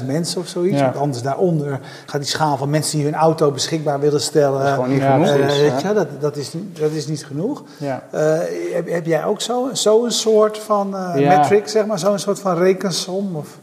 70.000 0.00 0.06
mensen 0.06 0.40
of 0.40 0.46
zoiets. 0.46 0.78
Ja. 0.78 0.84
Want 0.84 0.96
anders 0.96 1.22
daaronder 1.22 1.80
gaat 2.06 2.20
die 2.20 2.30
schaal 2.30 2.56
van 2.56 2.70
mensen 2.70 2.96
die 2.96 3.04
hun 3.06 3.14
auto 3.14 3.50
beschikbaar 3.50 4.00
willen 4.00 4.20
stellen. 4.20 4.58
Dat 4.58 4.68
is 4.68 4.74
gewoon 4.74 4.90
niet 4.90 5.00
Ja, 5.00 5.12
genoeg. 5.12 5.26
eh, 5.48 5.76
is, 5.76 5.82
dat, 5.82 6.20
dat, 6.20 6.36
is, 6.36 6.52
niet- 6.52 6.78
dat 6.78 6.90
is 6.90 7.06
niet 7.06 7.26
genoeg. 7.26 7.62
Ja. 7.76 8.02
Eh, 8.10 8.38
heb, 8.72 8.88
heb 8.90 9.06
jij 9.06 9.24
ook 9.24 9.40
zo, 9.40 9.68
zo 9.72 10.04
een 10.04 10.12
soort 10.12 10.58
van 10.58 10.96
eh 10.96 11.20
Ja. 11.20 11.38
metric, 11.38 11.68
zeg 11.68 11.86
maar, 11.86 11.98
zo'n 11.98 12.18
soort 12.18 12.40
van 12.40 12.58
rekensom? 12.58 13.36
Of? 13.36 13.58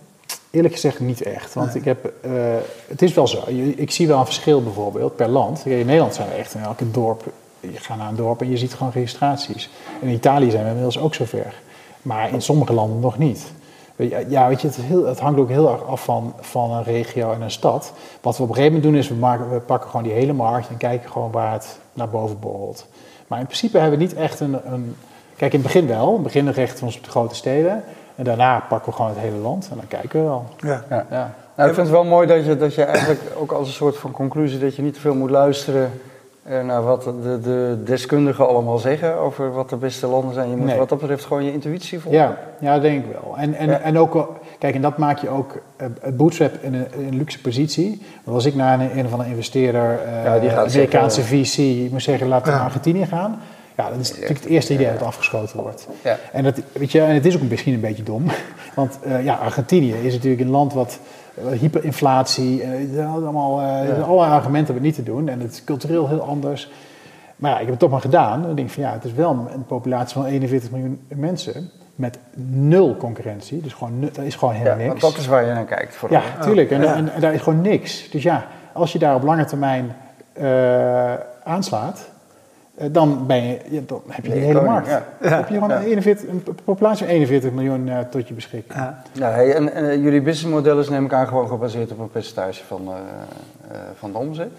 Eerlijk 0.52 0.74
gezegd 0.74 1.00
niet 1.00 1.22
echt. 1.22 1.54
Want 1.54 1.76
ik 1.76 1.86
heb, 1.86 2.12
eh, 2.22 2.32
het 2.88 3.02
is 3.02 3.14
wel 3.14 3.28
zo. 3.28 3.44
Ik 3.76 3.92
zie 3.92 4.08
wel 4.08 4.20
een 4.20 4.26
verschil 4.26 4.64
bijvoorbeeld 4.64 5.16
per 5.16 5.28
land. 5.30 5.62
In 5.66 5.86
Nederland 5.86 6.14
zijn 6.16 6.28
we 6.30 6.34
echt 6.36 6.54
in 6.54 6.62
elke 6.62 6.92
dorp. 6.92 7.24
Je 7.60 7.70
gaat 7.78 7.98
naar 7.98 8.10
een 8.10 8.16
dorp 8.16 8.42
en 8.42 8.50
je 8.50 8.58
ziet 8.58 8.74
gewoon 8.74 8.92
registraties. 8.94 9.70
In 10.00 10.10
Italië 10.10 10.50
zijn 10.52 10.62
we 10.64 10.68
inmiddels 10.70 11.00
ook 11.00 11.14
zover. 11.16 11.54
Maar 12.08 12.34
in 12.34 12.42
sommige 12.42 12.74
landen 12.74 13.00
nog 13.00 13.18
niet. 13.18 13.52
Weet 13.96 14.10
je, 14.10 14.26
Ja, 14.30 14.48
weet 14.48 14.62
je, 14.62 14.68
het, 14.68 14.78
is 14.78 14.84
heel, 14.84 15.06
het 15.06 15.20
hangt 15.20 15.40
ook 15.40 15.50
heel 15.50 15.72
erg 15.72 15.86
af 15.86 16.04
van, 16.04 16.34
van 16.40 16.72
een 16.72 16.84
regio 16.84 17.32
en 17.32 17.42
een 17.42 17.52
stad. 17.52 17.94
Wat 18.22 18.38
we 18.38 18.44
op 18.44 18.50
een 18.50 18.56
gegeven 18.56 18.76
moment 18.76 18.92
doen 18.92 19.02
is, 19.02 19.08
we, 19.10 19.16
maken, 19.16 19.52
we 19.52 19.60
pakken 19.60 19.90
gewoon 19.90 20.06
die 20.06 20.16
hele 20.16 20.34
markt 20.34 20.70
en 20.70 20.78
kijken 20.78 21.12
gewoon 21.12 21.32
waar 21.32 21.52
het 21.52 21.80
naar 21.94 22.10
boven 22.10 22.40
borrelt. 22.40 22.88
Maar 23.28 23.40
in 23.40 23.46
principe 23.46 23.78
hebben 23.78 23.98
we 24.00 24.06
niet 24.06 24.14
echt 24.14 24.40
een... 24.40 24.54
een 24.74 24.96
kijk, 25.36 25.54
in 25.54 25.60
het 25.60 25.68
begin 25.68 25.88
wel. 25.88 26.08
In 26.08 26.14
het 26.14 26.24
begin 26.24 26.50
richten 26.50 26.80
we 26.80 26.86
ons 26.86 26.98
op 26.98 27.04
de 27.04 27.10
grote 27.10 27.36
steden. 27.36 27.84
En 28.16 28.24
daarna 28.24 28.60
pakken 28.70 28.90
we 28.90 28.96
gewoon 28.96 29.12
het 29.12 29.20
hele 29.20 29.38
land 29.38 29.68
en 29.72 29.76
dan 29.76 29.88
kijken 29.88 30.20
we 30.20 30.26
wel. 30.26 30.46
Ja. 30.58 30.84
Ja. 30.90 31.06
Ja. 31.10 31.34
Nou, 31.56 31.70
ik 31.70 31.76
vind 31.76 31.88
het 31.88 31.96
wel 31.96 32.06
mooi 32.06 32.28
dat 32.28 32.46
je, 32.46 32.58
dat 32.58 32.76
je 32.76 32.84
eigenlijk 32.84 33.22
ook 33.36 33.52
als 33.52 33.68
een 33.68 33.74
soort 33.74 33.98
van 33.98 34.12
conclusie 34.12 34.60
dat 34.60 34.76
je 34.76 34.82
niet 34.82 34.94
te 34.94 35.00
veel 35.00 35.16
moet 35.16 35.30
luisteren 35.30 35.92
naar 36.66 36.84
wat 36.84 37.04
de, 37.04 37.40
de 37.44 37.78
deskundigen 37.86 38.48
allemaal 38.48 38.78
zeggen 38.78 39.16
over 39.16 39.52
wat 39.52 39.70
de 39.70 39.76
beste 39.76 40.08
landen 40.08 40.34
zijn. 40.34 40.50
Je 40.50 40.56
moet 40.56 40.66
Nee. 40.66 40.78
wat 40.78 40.90
dat 40.90 41.00
betreft 41.00 41.26
gewoon 41.26 41.44
je 41.44 41.52
intuïtie 41.54 42.00
volgen. 42.00 42.22
Ja, 42.22 42.38
ja, 42.60 42.74
dat 42.74 42.82
denk 42.82 43.06
ik 43.06 43.12
wel. 43.12 43.38
En, 43.38 43.54
en, 43.54 43.70
Ja. 43.70 43.80
en 43.80 43.98
ook, 43.98 44.40
kijk, 44.60 44.76
en 44.76 44.82
dat 44.82 44.98
maak 44.98 45.18
je 45.18 45.30
ook 45.30 45.62
eh, 45.76 45.88
het 46.02 46.18
bootstrap 46.18 46.54
in 46.62 46.74
een, 46.74 46.86
in 46.98 47.08
een 47.08 47.18
luxe 47.18 47.42
positie. 47.42 48.02
Want 48.24 48.36
als 48.36 48.46
ik 48.46 48.56
naar 48.56 48.80
een, 48.80 48.98
een 48.98 49.10
van 49.10 49.20
de 49.20 49.26
investeerder, 49.26 50.00
eh 50.06 50.24
Ja, 50.24 50.40
die 50.40 50.50
gaat 50.50 50.68
Amerikaanse 50.70 51.22
zeggen, 51.22 51.46
VC, 51.86 51.92
moet 51.92 52.02
zeggen, 52.04 52.28
laten 52.28 52.46
we 52.46 52.52
Ja. 52.52 52.58
naar 52.58 52.66
Argentinië 52.66 53.06
gaan. 53.06 53.40
Ja, 53.78 53.90
dat 53.90 54.00
is 54.00 54.10
natuurlijk 54.10 54.40
het 54.40 54.50
eerste 54.50 54.74
idee 54.74 54.92
dat 54.92 55.02
afgeschoten 55.04 55.60
wordt. 55.62 55.88
Ja. 56.04 56.18
En, 56.32 56.44
dat, 56.44 56.62
weet 56.72 56.92
je, 56.92 57.02
en 57.02 57.14
het 57.14 57.26
is 57.26 57.36
ook 57.36 57.42
misschien 57.42 57.74
een 57.74 57.80
beetje 57.80 58.04
dom. 58.04 58.24
Want 58.76 59.00
eh, 59.04 59.24
ja, 59.24 59.34
Argentinië 59.36 59.94
is 59.94 60.14
natuurlijk 60.14 60.42
een 60.42 60.50
land 60.50 60.74
wat 60.74 61.00
eh, 61.00 61.27
hyperinflatie, 61.60 62.62
eh, 62.62 62.72
er 62.72 62.94
zijn 62.94 63.08
allemaal 63.08 63.62
eh, 63.62 64.08
allerlei 64.08 64.32
argumenten 64.32 64.70
om 64.70 64.76
het 64.76 64.84
niet 64.86 64.96
te 64.96 65.04
doen. 65.04 65.30
En 65.30 65.40
het 65.40 65.52
is 65.52 65.64
cultureel 65.64 66.08
heel 66.08 66.22
anders. 66.22 66.72
Maar 67.36 67.52
ja, 67.52 67.56
ik 67.56 67.62
heb 67.62 67.70
het 67.70 67.80
toch 67.80 67.90
maar 67.92 68.02
gedaan. 68.02 68.42
Dan 68.42 68.56
denk 68.56 68.68
ik 68.68 68.74
van 68.74 68.84
ja, 68.84 68.92
het 68.92 69.04
is 69.04 69.14
wel 69.14 69.48
een 69.54 69.66
populatie 69.66 70.14
van 70.14 70.26
41 70.26 70.72
miljoen 70.72 71.02
mensen 71.08 71.70
met 71.96 72.20
nul 72.50 72.96
concurrentie. 72.98 73.62
Dus 73.62 73.74
gewoon, 73.74 73.92
dat 74.00 74.26
is 74.26 74.36
gewoon 74.36 74.54
Ja, 74.54 74.60
helemaal 74.60 74.86
want 74.86 75.02
niks. 75.02 75.14
dat 75.14 75.22
is 75.22 75.28
waar 75.28 75.46
je 75.46 75.54
naar 75.54 75.66
kijkt. 75.66 75.96
Vooral. 75.96 76.22
Ja, 76.22 76.44
tuurlijk. 76.44 76.72
En, 76.72 76.94
en, 76.96 77.14
en 77.14 77.22
daar 77.22 77.34
is 77.34 77.42
gewoon 77.42 77.62
niks. 77.62 78.10
Dus 78.10 78.24
ja, 78.24 78.46
als 78.74 78.92
je 78.92 79.00
daar 79.00 79.16
op 79.16 79.24
lange 79.24 79.46
termijn 79.46 79.96
eh, 80.34 81.14
aanslaat, 81.44 81.98
eh, 81.98 82.06
dan, 82.92 83.26
ben 83.28 83.44
je, 83.48 83.58
ja, 83.70 83.82
dan 83.86 84.02
heb 84.08 84.26
je 84.26 84.32
je 84.34 84.38
hele 84.40 84.54
koning, 84.54 84.72
markt. 84.74 84.88
ja. 84.88 85.04
Heb 85.30 85.48
je 85.48 85.54
gewoon 85.54 85.70
Ja. 85.70 85.76
een, 85.80 85.84
41, 85.86 86.30
een 86.30 86.44
populatie 86.64 87.06
van 87.06 87.14
41 87.16 87.52
miljoen 87.52 87.90
eh, 87.90 88.00
tot 88.00 88.28
je 88.28 88.34
beschikking. 88.34 88.74
Ja. 88.80 89.02
Ja, 89.12 89.30
hey, 89.30 89.54
en, 89.56 89.74
en, 89.74 89.90
eh, 89.90 90.04
jullie 90.04 90.22
businessmodel 90.22 90.80
is 90.80 90.90
neem 90.90 91.06
ik 91.06 91.14
aan 91.14 91.28
gewoon 91.28 91.48
gebaseerd 91.48 91.92
op 91.92 92.00
een 92.00 92.10
percentage 92.12 92.64
van, 92.68 92.82
eh, 92.88 92.94
eh, 93.76 93.82
van 94.00 94.12
de 94.12 94.18
omzet? 94.18 94.50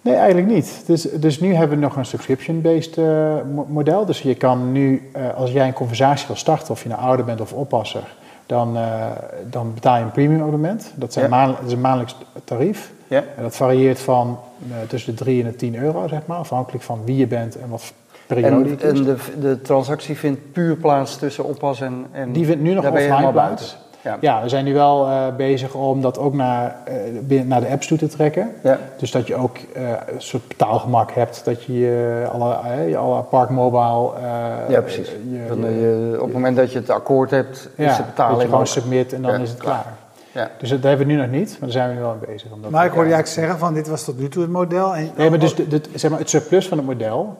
Nee, 0.00 0.14
eigenlijk 0.14 0.46
niet. 0.46 0.82
Dus, 0.86 1.02
dus 1.02 1.40
nu 1.40 1.54
hebben 1.54 1.76
we 1.78 1.84
nog 1.84 1.96
een 1.96 2.04
subscription-based 2.04 2.96
eh, 2.98 3.04
mo- 3.54 3.66
model. 3.68 4.04
Dus 4.04 4.22
je 4.22 4.34
kan 4.34 4.72
nu, 4.72 5.08
eh, 5.12 5.34
als 5.34 5.52
jij 5.52 5.66
een 5.66 5.72
conversatie 5.72 6.26
wil 6.26 6.36
starten, 6.36 6.70
of 6.70 6.82
je 6.82 6.88
nou 6.88 7.00
ouder 7.00 7.24
bent 7.24 7.40
of 7.40 7.52
oppasser, 7.52 8.14
dan, 8.46 8.76
eh, 8.76 9.06
dan 9.50 9.74
betaal 9.74 9.96
je 9.96 10.02
een 10.02 10.10
premium 10.10 10.40
abonnement. 10.40 10.92
Dat, 10.94 11.12
zijn 11.12 11.24
Ja. 11.24 11.30
maand- 11.30 11.56
dat 11.56 11.66
is 11.66 11.72
een 11.72 11.80
maandelijks 11.80 12.16
tarief. 12.44 12.92
Ja. 13.08 13.22
En 13.36 13.42
dat 13.42 13.56
varieert 13.56 14.00
van 14.00 14.38
eh, 14.70 14.76
tussen 14.88 15.16
de 15.16 15.24
3 15.24 15.42
en 15.44 15.50
de 15.50 15.56
10 15.56 15.76
euro, 15.76 16.08
zeg 16.08 16.26
maar, 16.26 16.38
afhankelijk 16.38 16.84
van 16.84 17.00
wie 17.04 17.16
je 17.16 17.26
bent 17.26 17.56
en 17.58 17.68
wat 17.68 17.92
periode 18.26 18.68
je 18.68 18.76
En, 18.76 18.96
en 18.96 19.04
de, 19.04 19.16
de 19.40 19.60
transactie 19.60 20.16
vindt 20.18 20.52
puur 20.52 20.76
plaats 20.76 21.16
tussen 21.16 21.44
oppas 21.44 21.80
en... 21.80 22.06
en 22.12 22.32
Die 22.32 22.46
vindt 22.46 22.62
nu 22.62 22.74
nog 22.74 22.84
offline 22.90 23.30
plaats. 23.32 23.76
Ja. 24.04 24.16
Ja, 24.20 24.42
we 24.42 24.48
zijn 24.48 24.64
nu 24.64 24.74
wel 24.74 25.06
eh, 25.06 25.26
bezig 25.36 25.74
om 25.74 26.00
dat 26.00 26.18
ook 26.18 26.34
naar, 26.34 26.76
eh, 26.84 26.94
binnen- 27.22 27.48
naar 27.48 27.60
de 27.60 27.68
apps 27.68 27.86
toe 27.86 27.98
te 27.98 28.06
trekken. 28.06 28.52
Ja. 28.62 28.78
Dus 28.98 29.10
dat 29.10 29.26
je 29.26 29.34
ook 29.34 29.56
eh, 29.74 29.82
een 29.90 30.22
soort 30.22 30.48
betaalgemak 30.48 31.12
hebt. 31.12 31.44
Dat 31.44 31.64
je 31.64 32.26
alle, 32.32 32.56
je 32.88 32.96
alle 32.96 33.22
Park 33.22 33.48
Mobile... 33.50 34.10
eh, 34.16 34.68
Ja, 34.68 34.80
precies. 34.80 35.08
je- 35.08 35.44
Dan, 35.48 35.60
je- 35.60 35.80
je- 35.80 36.16
op 36.18 36.24
het 36.24 36.32
moment 36.34 36.56
dat 36.56 36.72
je 36.72 36.78
het 36.78 36.90
akkoord 36.90 37.30
hebt, 37.30 37.68
ja, 37.76 37.90
is 37.90 37.96
dat 37.96 38.06
betaling 38.06 38.38
je 38.40 38.44
gewoon 38.44 38.60
ook. 38.60 38.66
submit 38.66 39.12
en 39.12 39.22
dan 39.22 39.32
Ja, 39.32 39.38
is 39.38 39.48
het 39.50 39.58
klaar. 39.58 39.82
klaar. 39.82 40.44
Ja. 40.44 40.50
Dus 40.58 40.68
dat 40.70 40.82
hebben 40.82 41.06
we 41.06 41.12
nu 41.12 41.18
nog 41.18 41.30
niet, 41.30 41.48
maar 41.50 41.58
daar 41.60 41.70
zijn 41.70 41.88
we 41.88 41.94
nu 41.94 42.00
wel 42.00 42.16
mee 42.20 42.30
bezig. 42.34 42.50
Om 42.52 42.62
dat 42.62 42.70
Maar 42.70 42.84
ik 42.86 42.92
hoorde 42.92 43.08
je 43.08 43.14
eigenlijk 43.14 43.46
zeggen 43.46 43.66
van 43.66 43.74
dit 43.74 43.88
was 43.88 44.04
tot 44.04 44.18
nu 44.18 44.28
toe 44.28 44.42
het 44.42 44.50
model. 44.50 44.94
En, 44.94 45.10
Nee, 45.16 45.30
maar 45.30 45.38
dus 45.38 45.54
de, 45.54 45.68
de- 45.68 45.80
zeg 45.94 46.10
maar, 46.10 46.18
het 46.20 46.30
surplus 46.30 46.68
van 46.68 46.78
het 46.78 46.86
model 46.86 47.36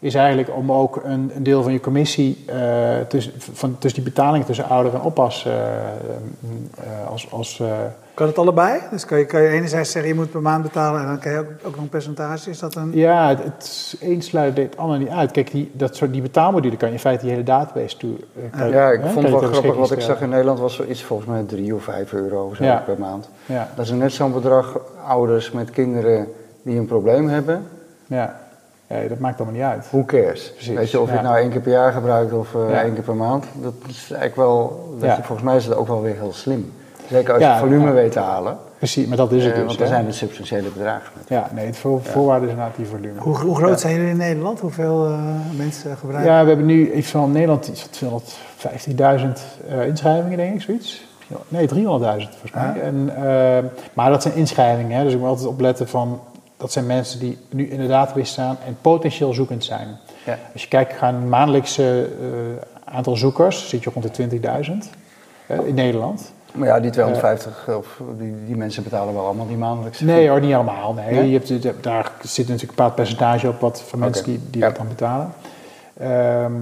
is 0.00 0.14
eigenlijk 0.14 0.56
om 0.56 0.72
ook 0.72 1.00
een, 1.04 1.30
een 1.34 1.42
deel 1.42 1.62
van 1.62 1.72
je 1.72 1.80
commissie 1.80 2.44
eh, 2.46 2.98
tussen, 3.08 3.32
van, 3.36 3.76
tussen 3.78 4.02
die 4.02 4.12
betalingen 4.12 4.46
tussen 4.46 4.68
ouder 4.68 4.94
en 4.94 5.00
oppas 5.00 5.46
eh, 5.46 5.52
eh, 5.76 7.08
als, 7.10 7.32
als 7.32 7.60
eh, 7.60 7.66
Kan 8.14 8.26
het 8.26 8.38
allebei? 8.38 8.80
Dus 8.90 9.04
kan 9.04 9.18
je, 9.18 9.24
kan 9.26 9.42
je 9.42 9.48
enerzijds 9.48 9.90
zeggen 9.90 10.10
je 10.12 10.16
moet 10.18 10.30
per 10.30 10.42
maand 10.42 10.62
betalen 10.62 11.00
en 11.00 11.06
dan 11.06 11.18
kan 11.18 11.32
je 11.32 11.38
ook, 11.38 11.46
ook 11.64 11.74
nog 11.74 11.82
een 11.82 11.88
percentage. 11.88 12.50
Is 12.50 12.58
dat 12.58 12.74
een... 12.74 12.90
Ja, 12.94 13.28
het, 13.28 13.42
het 13.44 13.96
een 14.00 14.22
sluit 14.22 14.56
het 14.56 14.76
ander 14.76 14.98
niet 14.98 15.08
uit. 15.08 15.30
Kijk, 15.30 15.50
die, 15.50 15.70
dat 15.72 15.96
soort, 15.96 16.12
die 16.12 16.22
betaalmodule 16.22 16.76
kan 16.76 16.88
je 16.88 16.94
in 16.94 17.00
feite 17.00 17.22
die 17.22 17.30
hele 17.30 17.44
database 17.44 17.96
toe. 17.96 18.16
kan 18.58 18.70
Ja, 18.70 18.90
ik 18.90 19.00
hè, 19.02 19.08
vond 19.08 19.28
het 19.28 19.40
wel 19.40 19.50
grappig. 19.50 19.74
Wat 19.76 19.90
ik 19.90 20.00
zag 20.00 20.20
in. 20.20 20.28
Nederland 20.28 20.58
was 20.58 20.74
zoiets 20.74 21.02
volgens 21.02 21.28
mij 21.28 21.42
3 21.42 21.74
of 21.74 21.82
5 21.82 22.12
euro 22.12 22.54
zo 22.54 22.64
Ja. 22.64 22.82
per 22.86 22.98
maand. 22.98 23.28
Ja, 23.46 23.68
Dat 23.74 23.84
is 23.84 23.90
net 23.90 24.12
zo'n 24.12 24.32
bedrag 24.32 24.78
ouders 25.06 25.50
met 25.50 25.70
kinderen 25.70 26.26
die 26.62 26.78
een 26.78 26.86
probleem 26.86 27.28
hebben. 27.28 27.66
ja. 28.06 28.46
Ja, 28.88 29.08
dat 29.08 29.18
maakt 29.18 29.40
allemaal 29.40 29.54
niet 29.58 29.64
uit. 29.68 29.86
Who 29.90 30.04
cares? 30.04 30.52
Precies, 30.52 30.74
Weet 30.74 30.90
je, 30.90 31.00
of 31.00 31.08
je 31.08 31.12
het 31.14 31.22
nou 31.22 31.36
één 31.36 31.50
keer 31.50 31.60
per 31.60 31.72
jaar 31.72 31.92
gebruikt 31.92 32.32
of 32.32 32.54
eh, 32.54 32.60
Ja. 32.70 32.82
één 32.82 32.94
keer 32.94 33.02
per 33.02 33.14
maand. 33.16 33.44
Dat 33.54 33.72
is 33.88 33.96
eigenlijk 34.10 34.36
wel, 34.36 34.88
je, 35.00 35.06
volgens 35.22 35.42
mij 35.42 35.56
is 35.56 35.64
het 35.64 35.74
ook 35.76 35.86
wel 35.86 36.02
weer 36.02 36.14
heel 36.14 36.32
slim. 36.32 36.72
Zeker 37.10 37.32
als 37.34 37.42
Ja, 37.42 37.52
je 37.54 37.58
volume 37.60 37.86
ja. 37.86 37.92
weet 37.92 38.12
te 38.12 38.18
halen. 38.18 38.56
Precies, 38.78 39.06
maar 39.06 39.16
dat 39.16 39.32
is 39.32 39.42
het 39.44 39.52
Eh, 39.52 39.58
dus. 39.58 39.66
want 39.66 39.78
dan 39.78 39.88
zijn 39.88 40.06
het 40.06 40.14
substantiële 40.14 40.68
bedragen. 40.68 41.12
Ja, 41.28 41.48
nee, 41.54 41.66
het 41.66 41.76
voor, 41.76 42.02
voorwaarde 42.02 42.44
is 42.44 42.50
inderdaad 42.50 42.76
die 42.76 42.86
volume. 42.86 43.20
Hoe, 43.20 43.36
hoe 43.36 43.56
groot 43.56 43.80
zijn 43.80 43.94
jullie 43.94 44.10
in 44.10 44.16
Nederland? 44.16 44.60
Hoeveel 44.60 45.06
eh, 45.06 45.18
mensen 45.56 45.96
gebruiken? 45.96 46.32
Ja, 46.32 46.42
we 46.42 46.48
hebben 46.48 46.66
nu 46.66 46.92
iets 46.92 47.08
van 47.10 47.32
Nederland 47.32 47.66
iets 47.68 47.88
van 47.98 48.20
250.000 49.20 49.40
eh, 49.68 49.86
inschrijvingen, 49.86 50.36
denk 50.36 50.54
ik, 50.54 50.60
zoiets. 50.60 51.06
Nee, 51.48 51.68
300.000 51.68 51.74
volgens 51.76 52.52
mij. 52.54 52.72
Ja. 52.74 52.80
En, 52.80 53.10
maar 53.92 54.10
dat 54.10 54.22
zijn 54.22 54.34
inschrijvingen, 54.34 54.98
hè, 54.98 55.04
dus 55.04 55.12
ik 55.12 55.18
moet 55.18 55.28
altijd 55.28 55.48
opletten 55.48 55.88
van... 55.88 56.20
Dat 56.58 56.72
zijn 56.72 56.86
mensen 56.86 57.20
die 57.20 57.38
nu 57.50 57.68
in 57.70 57.80
de 57.80 57.86
database 57.86 58.32
staan 58.32 58.56
en 58.66 58.76
potentieel 58.80 59.32
zoekend 59.32 59.64
zijn. 59.64 59.88
Ja. 60.26 60.38
Als 60.52 60.62
je 60.62 60.68
kijkt 60.68 61.00
naar 61.00 61.14
een 61.14 61.28
maandelijkse 61.28 62.08
eh, 62.20 62.94
aantal 62.94 63.16
zoekers, 63.16 63.68
zit 63.68 63.82
je 63.82 63.90
rond 63.94 64.16
de 64.16 64.28
20.000 64.86 64.90
eh, 65.46 65.58
in 65.66 65.74
Nederland. 65.74 66.32
Maar 66.52 66.68
ja, 66.68 66.80
die 66.80 66.90
250, 66.90 67.68
of 67.76 68.00
die, 68.18 68.34
die 68.46 68.56
mensen 68.56 68.82
betalen 68.82 69.14
wel 69.14 69.24
allemaal 69.24 69.46
die 69.46 69.56
maandelijkse. 69.56 70.04
Nee 70.04 70.28
hoor, 70.28 70.40
niet 70.40 70.54
allemaal. 70.54 70.92
Nee. 70.92 71.14
Nee? 71.14 71.30
Je 71.30 71.38
hebt, 71.38 71.82
daar 71.82 72.12
zit 72.22 72.36
natuurlijk 72.36 72.62
een 72.62 72.76
bepaald 72.76 72.94
percentage 72.94 73.48
op 73.48 73.60
wat 73.60 73.82
van 73.82 73.98
mensen 73.98 74.24
die, 74.24 74.40
die 74.50 74.60
Ja. 74.60 74.66
dat 74.66 74.76
dan 74.76 74.88
betalen. 74.88 75.32
Ehm, 75.98 76.52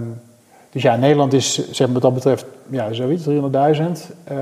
dus 0.70 0.82
ja, 0.82 0.96
Nederland 0.96 1.32
is 1.32 1.70
zeg 1.70 1.87
maar, 1.87 1.92
wat 1.92 2.02
dat 2.02 2.14
betreft 2.14 2.46
ja, 2.68 2.92
zoiets, 2.92 3.24
300.000 3.24 4.14
eh, 4.24 4.37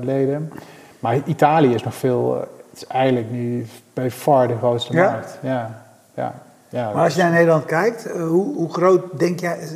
leden. 0.00 0.52
Maar 0.98 1.18
Italië 1.26 1.74
is 1.74 1.82
nog 1.82 1.94
veel, 1.94 2.34
eh, 2.34 2.40
het 2.70 2.82
is 2.82 2.86
eigenlijk 2.86 3.30
nu 3.30 3.66
bij 4.00 4.10
far 4.10 4.48
de 4.48 4.56
grootste 4.58 4.92
Ja? 4.92 5.10
markt. 5.10 5.38
Ja, 5.42 5.82
ja, 6.14 6.32
ja. 6.68 6.90
Maar 6.94 7.04
als 7.04 7.14
je 7.14 7.22
naar 7.22 7.30
Nederland 7.30 7.64
kijkt, 7.64 8.06
eh, 8.12 8.22
hoe, 8.22 8.54
hoe 8.56 8.72
groot 8.72 9.18
denk 9.18 9.40
jij... 9.40 9.58
eh, 9.58 9.68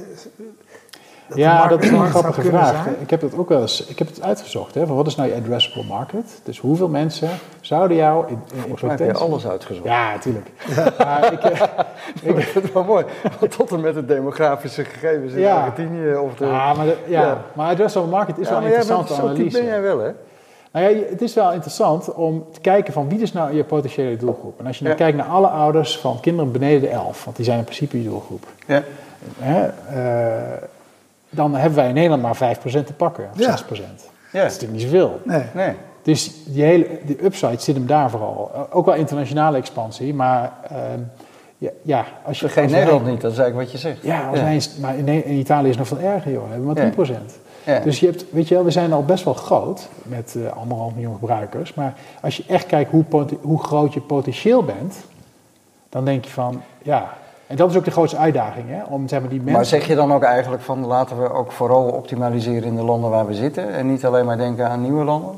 dat 1.29 1.39
ja, 1.39 1.67
dat 1.69 1.83
is 1.83 1.91
een 1.91 2.07
grappige 2.07 2.43
vraag. 2.43 2.69
zijn? 2.83 2.97
Ik 3.01 3.11
heb 3.11 3.21
dat 3.21 3.37
ook 3.37 3.49
wel 3.49 3.61
eens, 3.61 3.85
ik 3.87 3.99
heb 3.99 4.09
het 4.09 4.23
uitgezocht. 4.23 4.75
Hè, 4.75 4.87
van 4.87 4.97
wat 4.97 5.07
is 5.07 5.15
nou 5.17 5.29
je 5.29 5.35
addressable 5.35 5.85
market? 5.85 6.41
Dus 6.43 6.59
hoeveel 6.59 6.89
mensen 6.89 7.29
zouden 7.61 7.97
jou 7.97 8.29
in, 8.29 8.33
in, 8.33 8.39
mij 8.57 8.67
heb 8.69 8.79
je 8.79 8.87
potentie- 8.87 9.15
alles 9.15 9.47
uitgezocht. 9.47 9.87
Ja, 9.87 10.13
natuurlijk. 10.13 10.51
Maar 10.99 11.33
ik, 11.33 11.41
eh, 11.45 11.61
Ik 12.23 12.41
vind 12.45 12.65
het 12.65 12.73
wel 12.73 12.85
mooi. 12.85 13.05
Tot 13.57 13.71
en 13.73 13.81
met 13.81 13.95
de 13.95 14.05
demografische 14.05 14.85
gegevens 14.85 15.33
in 15.33 15.41
Ja. 15.41 15.57
Argentinië 15.57 16.15
of 16.15 16.35
de... 16.35 16.47
Ja, 16.47 16.75
maar, 16.75 16.87
de, 16.87 16.97
ja. 17.07 17.21
Ja. 17.23 17.39
maar 17.53 17.71
addressable 17.71 18.11
market 18.11 18.39
is 18.39 18.45
Ja, 18.49 18.53
wel 18.53 18.61
maar 18.63 18.71
een 18.71 18.77
interessante 18.77 19.15
zo 19.15 19.29
analyse. 19.29 19.59
ben 19.59 19.67
jij 19.67 19.83
wel, 19.83 19.99
hè? 19.99 20.11
Nou 20.75 20.89
ja, 20.89 21.03
het 21.11 21.23
is 21.23 21.35
wel 21.35 21.53
interessant 21.53 22.15
om 22.15 22.47
te 22.53 22.61
kijken 22.61 22.93
van 22.93 23.09
wie 23.09 23.19
is 23.19 23.33
nou 23.33 23.55
je 23.55 23.65
potentiële 23.65 24.17
doelgroep. 24.17 24.61
En 24.61 24.67
als 24.67 24.79
je 24.79 24.85
ja. 24.85 24.95
kijkt 24.95 25.17
naar 25.17 25.27
alle 25.27 25.47
ouders 25.47 25.99
van 25.99 26.21
kinderen 26.21 26.53
beneden 26.53 26.81
de 26.81 26.89
11, 26.89 27.25
want 27.25 27.37
die 27.37 27.45
zijn 27.45 27.59
in 27.59 27.65
principe 27.65 28.03
je 28.03 28.09
doelgroep. 28.09 28.47
Ja. 28.67 28.83
Hè, 29.39 29.67
eh, 29.67 30.63
dan 31.31 31.55
hebben 31.55 31.79
wij 31.79 31.89
in 31.89 31.95
Nederland 31.95 32.23
maar 32.23 32.37
5% 32.37 32.87
te 32.87 32.93
pakken, 32.93 33.29
of 33.33 33.45
6%. 33.45 34.11
Dat 34.33 34.45
is 34.45 34.53
natuurlijk 34.53 34.73
niet 34.73 34.83
zoveel. 34.83 35.21
Nee. 35.55 35.73
Dus 36.03 36.45
die 36.45 36.63
hele 36.63 36.87
die 37.05 37.25
upside 37.25 37.61
zit 37.61 37.75
hem 37.75 37.87
daar 37.87 38.11
vooral. 38.11 38.51
Eh, 38.55 38.61
ook 38.71 38.87
wel 38.87 38.95
internationale 38.95 39.57
expansie, 39.57 40.15
maar 40.15 40.53
uh, 40.73 41.69
ja, 41.83 42.05
als 42.25 42.41
je... 42.41 42.49
Geen 42.49 42.71
Nederland 42.71 43.07
niet, 43.07 43.21
dat 43.21 43.33
is 43.33 43.39
eigenlijk 43.39 43.71
wat 43.71 43.81
je 43.81 43.89
zegt. 43.89 44.03
Ja, 44.03 44.31
maar 44.81 44.97
in, 44.97 45.39
Italië 45.39 45.69
is 45.69 45.77
nog 45.77 45.89
veel 45.89 46.01
erger, 46.01 46.33
joh. 46.33 46.45
We 46.45 46.51
hebben 46.51 46.95
maar 46.97 47.07
10%. 47.07 47.44
Ja. 47.65 47.79
Dus 47.79 48.01
je 48.01 48.07
hebt, 48.07 48.25
weet 48.31 48.49
je 48.49 48.55
wel, 48.55 48.65
we 48.65 48.71
zijn 48.71 48.93
al 48.93 49.05
best 49.05 49.25
wel 49.25 49.35
groot 49.35 49.89
met 50.03 50.37
eh, 50.37 50.57
anderhalf 50.57 50.93
miljoen 50.95 51.15
gebruikers. 51.15 51.75
Maar 51.75 51.95
als 52.21 52.37
je 52.37 52.45
echt 52.49 52.67
kijkt 52.67 52.91
hoe, 52.91 53.05
hoe 53.41 53.63
groot 53.63 53.95
je 53.95 54.01
potentieel 54.01 54.65
bent, 54.65 54.97
dan 55.89 56.05
denk 56.05 56.25
je 56.25 56.31
van, 56.31 56.63
ja. 56.83 57.13
En 57.47 57.57
dat 57.57 57.71
is 57.71 57.77
ook 57.77 57.85
de 57.85 57.91
grootste 57.91 58.17
uitdaging, 58.17 58.65
hè? 58.69 58.83
Om 58.83 59.09
zeg 59.09 59.21
maar, 59.21 59.29
die 59.29 59.39
mensen... 59.39 59.55
Maar 59.55 59.65
zeg 59.65 59.87
je 59.87 59.95
dan 59.95 60.13
ook 60.13 60.23
eigenlijk 60.23 60.63
van 60.63 60.87
laten 60.87 61.23
we 61.23 61.33
ook 61.33 61.53
vooral 61.53 61.85
optimaliseren 61.85 62.65
in 62.65 62.77
de 62.77 62.83
landen 62.83 63.11
waar 63.11 63.27
we 63.27 63.35
zitten 63.35 63.73
en 63.73 63.91
niet 63.91 64.05
alleen 64.05 64.25
maar 64.25 64.37
denken 64.37 64.69
aan 64.69 64.83
nieuwe 64.83 65.05
landen? 65.05 65.35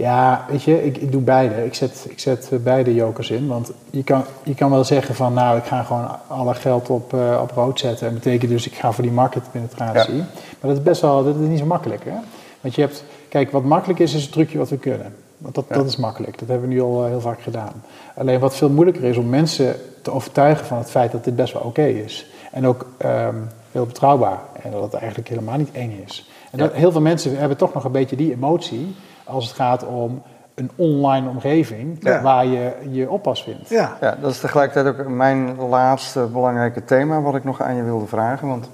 Ja, 0.00 0.44
weet 0.48 0.62
je, 0.62 0.84
ik, 0.84 0.96
ik 0.96 1.12
doe 1.12 1.22
beide. 1.22 1.64
Ik 1.64 1.74
zet, 1.74 2.06
ik 2.08 2.18
zet 2.18 2.48
eh, 2.52 2.58
beide 2.58 2.94
jokers 2.94 3.30
in. 3.30 3.46
Want 3.46 3.72
je 3.90 4.04
kan, 4.04 4.24
je 4.42 4.54
kan 4.54 4.70
wel 4.70 4.84
zeggen 4.84 5.14
van, 5.14 5.32
nou, 5.32 5.58
ik 5.58 5.64
ga 5.64 5.82
gewoon 5.82 6.08
alle 6.26 6.54
geld 6.54 6.90
op, 6.90 7.14
eh, 7.14 7.38
op 7.42 7.50
rood 7.50 7.78
zetten. 7.78 8.06
En 8.06 8.14
betekent 8.14 8.50
dus, 8.50 8.66
ik 8.66 8.74
ga 8.74 8.92
voor 8.92 9.04
die 9.04 9.12
marketpenetratie. 9.12 10.14
Ja. 10.14 10.24
Maar 10.60 10.70
dat 10.70 10.76
is 10.76 10.82
best 10.82 11.00
wel, 11.00 11.24
dat 11.24 11.34
is 11.36 11.48
niet 11.48 11.58
zo 11.58 11.64
makkelijk, 11.64 12.04
hè. 12.04 12.14
Want 12.60 12.74
je 12.74 12.80
hebt, 12.80 13.04
kijk, 13.28 13.50
wat 13.50 13.64
makkelijk 13.64 13.98
is, 13.98 14.14
is 14.14 14.22
het 14.22 14.32
trucje 14.32 14.58
wat 14.58 14.68
we 14.68 14.76
kunnen. 14.76 15.14
Want 15.38 15.54
dat, 15.54 15.64
Ja. 15.68 15.74
dat 15.74 15.86
is 15.86 15.96
makkelijk. 15.96 16.38
Dat 16.38 16.48
hebben 16.48 16.68
we 16.68 16.74
nu 16.74 16.80
al 16.80 17.02
eh, 17.02 17.08
heel 17.08 17.20
vaak 17.20 17.42
gedaan. 17.42 17.82
Alleen 18.14 18.40
wat 18.40 18.56
veel 18.56 18.70
moeilijker 18.70 19.04
is 19.04 19.16
om 19.16 19.28
mensen 19.28 19.76
te 20.02 20.12
overtuigen 20.12 20.66
van 20.66 20.78
het 20.78 20.90
feit 20.90 21.12
dat 21.12 21.24
dit 21.24 21.36
best 21.36 21.52
wel 21.52 21.62
oké 21.62 21.84
is. 21.84 22.26
En 22.52 22.66
ook 22.66 22.86
ehm, 22.98 23.36
heel 23.72 23.86
betrouwbaar. 23.86 24.40
En 24.62 24.70
dat 24.70 24.82
het 24.82 24.94
eigenlijk 24.94 25.28
helemaal 25.28 25.58
niet 25.58 25.72
eng 25.72 26.02
is. 26.06 26.30
En 26.50 26.58
dat, 26.58 26.72
heel 26.72 26.92
veel 26.92 27.00
mensen 27.00 27.38
hebben 27.38 27.56
toch 27.56 27.74
nog 27.74 27.84
een 27.84 27.92
beetje 27.92 28.16
die 28.16 28.32
emotie 28.32 28.94
als 29.30 29.44
het 29.46 29.54
gaat 29.56 29.86
om 29.86 30.22
een 30.54 30.70
online 30.76 31.28
omgeving 31.28 31.96
Ja. 32.00 32.22
waar 32.22 32.46
je 32.46 32.70
je 32.90 33.10
oppas 33.10 33.42
vindt. 33.42 33.68
Ja. 33.68 33.96
Ja, 34.00 34.16
dat 34.20 34.30
is 34.30 34.40
tegelijkertijd 34.40 34.98
ook 35.00 35.08
mijn 35.08 35.56
laatste 35.68 36.20
belangrijke 36.32 36.84
thema 36.84 37.20
wat 37.20 37.34
ik 37.34 37.44
nog 37.44 37.62
aan 37.62 37.74
je 37.76 37.82
wilde 37.82 38.06
vragen. 38.06 38.48
Want 38.48 38.70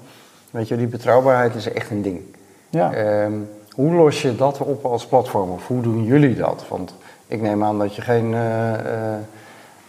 weet 0.51 0.67
je, 0.67 0.77
die 0.77 0.87
betrouwbaarheid 0.87 1.55
is 1.55 1.71
echt 1.73 1.91
een 1.91 2.01
ding. 2.01 2.21
Ja. 2.69 2.91
Ehm, 2.93 3.31
hoe 3.71 3.93
los 3.93 4.21
je 4.21 4.35
dat 4.35 4.57
op 4.59 4.85
als 4.85 5.05
platform? 5.07 5.49
Of 5.51 5.67
hoe 5.67 5.81
doen 5.81 6.03
jullie 6.03 6.35
dat? 6.35 6.65
Want 6.69 6.95
ik 7.27 7.41
neem 7.41 7.63
aan 7.63 7.79
dat 7.79 7.95
je 7.95 8.01
geen. 8.01 8.33
eh, 8.33 8.73
eh, 8.73 8.79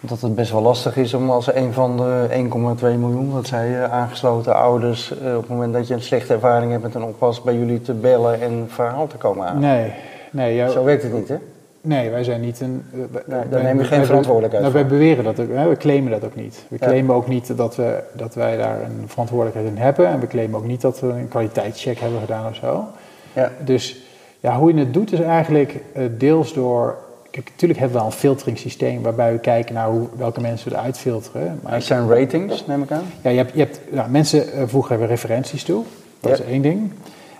dat 0.00 0.20
het 0.20 0.34
best 0.34 0.50
wel 0.52 0.62
lastig 0.62 0.96
is 0.96 1.14
om 1.14 1.30
als 1.30 1.54
een 1.54 1.72
van 1.72 1.96
de 1.96 2.26
1,2 2.30 2.98
miljoen, 2.98 3.32
dat 3.34 3.46
zei 3.46 3.70
je, 3.70 3.88
aangesloten 3.88 4.54
ouders, 4.56 5.18
eh, 5.18 5.34
op 5.34 5.40
het 5.40 5.48
moment 5.50 5.72
dat 5.72 5.86
je 5.88 5.94
een 5.94 6.02
slechte 6.02 6.32
ervaring 6.32 6.70
hebt 6.70 6.82
met 6.82 6.94
een 6.94 7.02
oppas, 7.04 7.42
bij 7.42 7.54
jullie 7.54 7.82
te 7.82 7.92
bellen 7.94 8.40
en 8.40 8.64
verhaal 8.68 9.06
te 9.06 9.16
komen 9.16 9.46
aan. 9.46 9.58
Nee, 9.58 9.92
nee, 10.30 10.70
Zo 10.70 10.84
werkt 10.84 11.02
het 11.02 11.12
niet, 11.12 11.28
hè? 11.28 11.36
nee, 11.80 12.10
wij 12.10 12.24
zijn 12.24 12.40
niet 12.40 12.60
een. 12.60 12.84
daar 13.26 13.46
wij- 13.50 13.62
neem 13.62 13.78
je 13.78 13.84
geen 13.84 14.04
verantwoordelijkheid 14.06 14.62
Nou, 14.62 14.74
wij 14.74 14.86
beweren 14.86 15.24
dat 15.24 15.40
ook, 15.40 15.48
hè, 15.52 15.68
we 15.68 15.76
claimen 15.76 16.10
dat 16.10 16.24
ook 16.24 16.34
niet. 16.34 16.64
We 16.68 16.76
Ja. 16.80 16.86
claimen 16.86 17.14
ook 17.14 17.28
niet 17.28 17.56
dat, 17.56 17.76
we, 17.76 18.02
dat 18.12 18.34
wij 18.34 18.56
daar 18.56 18.82
een 18.82 19.04
verantwoordelijkheid 19.06 19.68
in 19.76 19.82
hebben. 19.82 20.06
En 20.08 20.20
we 20.20 20.26
claimen 20.26 20.58
ook 20.58 20.66
niet 20.66 20.80
dat 20.80 21.00
we 21.00 21.06
een 21.06 21.28
kwaliteitscheck 21.28 21.98
hebben 21.98 22.20
gedaan 22.20 22.48
of 22.48 22.54
zo. 22.54 22.84
Ja. 23.32 23.52
Dus 23.64 23.96
ja, 24.40 24.58
hoe 24.58 24.72
je 24.74 24.78
het 24.78 24.94
doet 24.94 25.12
is 25.12 25.20
eigenlijk 25.20 25.74
eh, 25.92 26.02
deels 26.18 26.52
door. 26.54 26.96
Kijk, 27.30 27.50
natuurlijk 27.50 27.80
hebben 27.80 27.98
we 27.98 28.04
wel 28.04 28.12
een 28.12 28.18
filteringssysteem 28.18 29.02
waarbij 29.02 29.32
we 29.32 29.38
kijken 29.38 29.74
naar 29.74 29.88
hoe, 29.88 30.06
welke 30.16 30.40
mensen 30.40 30.68
we 30.70 30.76
eruit 30.76 30.98
filteren. 30.98 31.60
Maar 31.62 31.72
Er 31.72 31.82
zijn 31.82 32.08
ratings, 32.08 32.66
neem 32.66 32.82
ik 32.82 32.90
aan. 32.90 33.02
ja, 33.22 33.30
je 33.30 33.36
hebt, 33.36 33.52
je 33.52 33.58
hebt, 33.58 33.80
nou, 33.90 34.10
mensen 34.10 34.52
eh, 34.52 34.62
voegen 34.66 34.98
we 34.98 35.06
referenties 35.06 35.64
toe. 35.64 35.84
Dat 36.20 36.38
Ja. 36.38 36.44
is 36.44 36.50
één 36.50 36.62
ding. 36.62 36.92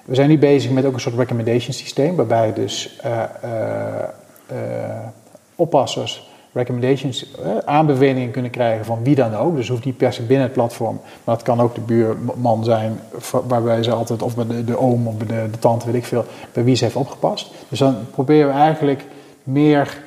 We 0.08 0.14
zijn 0.14 0.28
nu 0.28 0.38
bezig 0.38 0.70
met 0.70 0.84
ook 0.84 0.94
een 0.94 1.00
soort 1.00 1.14
recommendation 1.14 1.72
systeem, 1.72 2.16
waarbij 2.16 2.52
dus 2.52 2.96
eh, 3.02 3.22
eh, 3.42 4.02
eh, 4.46 5.06
oppassers 5.54 6.30
recommendations, 6.52 7.26
aanbevelingen 7.64 8.30
kunnen 8.30 8.50
krijgen 8.50 8.84
van 8.84 8.98
wie 9.02 9.14
dan 9.14 9.34
ook. 9.34 9.56
Dus 9.56 9.68
hoeft 9.68 9.84
niet 9.84 9.96
per 9.96 10.12
se 10.12 10.22
binnen 10.22 10.46
het 10.46 10.52
platform, 10.52 11.00
maar 11.24 11.34
het 11.34 11.44
kan 11.44 11.60
ook 11.60 11.74
de 11.74 11.80
buurman 11.80 12.64
zijn, 12.64 13.00
waarbij 13.46 13.82
ze 13.82 13.92
altijd, 13.92 14.22
of 14.22 14.34
bij 14.36 14.46
de, 14.46 14.64
de 14.64 14.78
oom 14.78 15.06
of 15.06 15.16
de, 15.16 15.26
de 15.26 15.58
tante, 15.58 15.86
weet 15.86 15.94
ik 15.94 16.04
veel, 16.04 16.24
bij 16.52 16.64
wie 16.64 16.74
ze 16.74 16.84
heeft 16.84 16.96
opgepast. 16.96 17.50
Dus 17.68 17.78
dan 17.78 17.96
proberen 18.10 18.48
we 18.48 18.54
eigenlijk 18.58 19.04
meer 19.42 19.98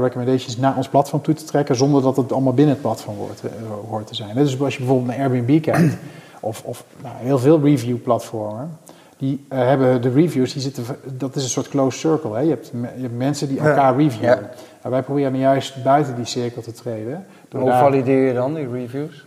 recommendations 0.00 0.56
naar 0.56 0.76
ons 0.76 0.88
platform 0.88 1.22
toe 1.22 1.34
te 1.34 1.44
trekken, 1.44 1.76
zonder 1.76 2.02
dat 2.02 2.16
het 2.16 2.32
allemaal 2.32 2.54
binnen 2.54 2.74
het 2.74 2.82
platform 2.82 3.16
hoort, 3.16 3.40
hoort 3.88 4.06
te 4.06 4.14
zijn. 4.14 4.34
Dus 4.34 4.60
als 4.60 4.72
je 4.72 4.78
bijvoorbeeld 4.78 5.16
naar 5.16 5.26
Airbnb 5.26 5.62
kijkt, 5.62 5.96
of, 6.40 6.62
of 6.64 6.84
nou, 7.02 7.14
heel 7.18 7.38
veel 7.38 7.60
review-platformen, 7.60 8.78
die 9.16 9.44
eh, 9.48 9.58
hebben 9.58 10.02
de 10.02 10.10
reviews, 10.10 10.52
die 10.52 10.62
zitten, 10.62 10.84
dat 11.04 11.36
is 11.36 11.42
een 11.42 11.48
soort 11.48 11.68
closed 11.68 12.00
circle. 12.00 12.34
Hè? 12.34 12.40
Je, 12.40 12.48
hebt, 12.48 12.70
je 12.96 13.02
hebt 13.02 13.16
mensen 13.16 13.48
die 13.48 13.56
Ja. 13.56 13.68
elkaar 13.68 13.96
reviewen. 13.96 14.28
Ja. 14.38 14.50
En 14.82 14.90
wij 14.90 15.02
proberen 15.02 15.38
juist 15.38 15.82
buiten 15.82 16.16
die 16.16 16.24
cirkel 16.24 16.62
te 16.62 16.72
treden. 16.72 17.26
Door, 17.48 17.60
Hoe 17.60 17.70
daar- 17.70 17.80
valideer 17.80 18.26
je 18.26 18.34
dan 18.34 18.54
die 18.54 18.68
reviews? 18.72 19.24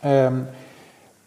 ehm, 0.00 0.34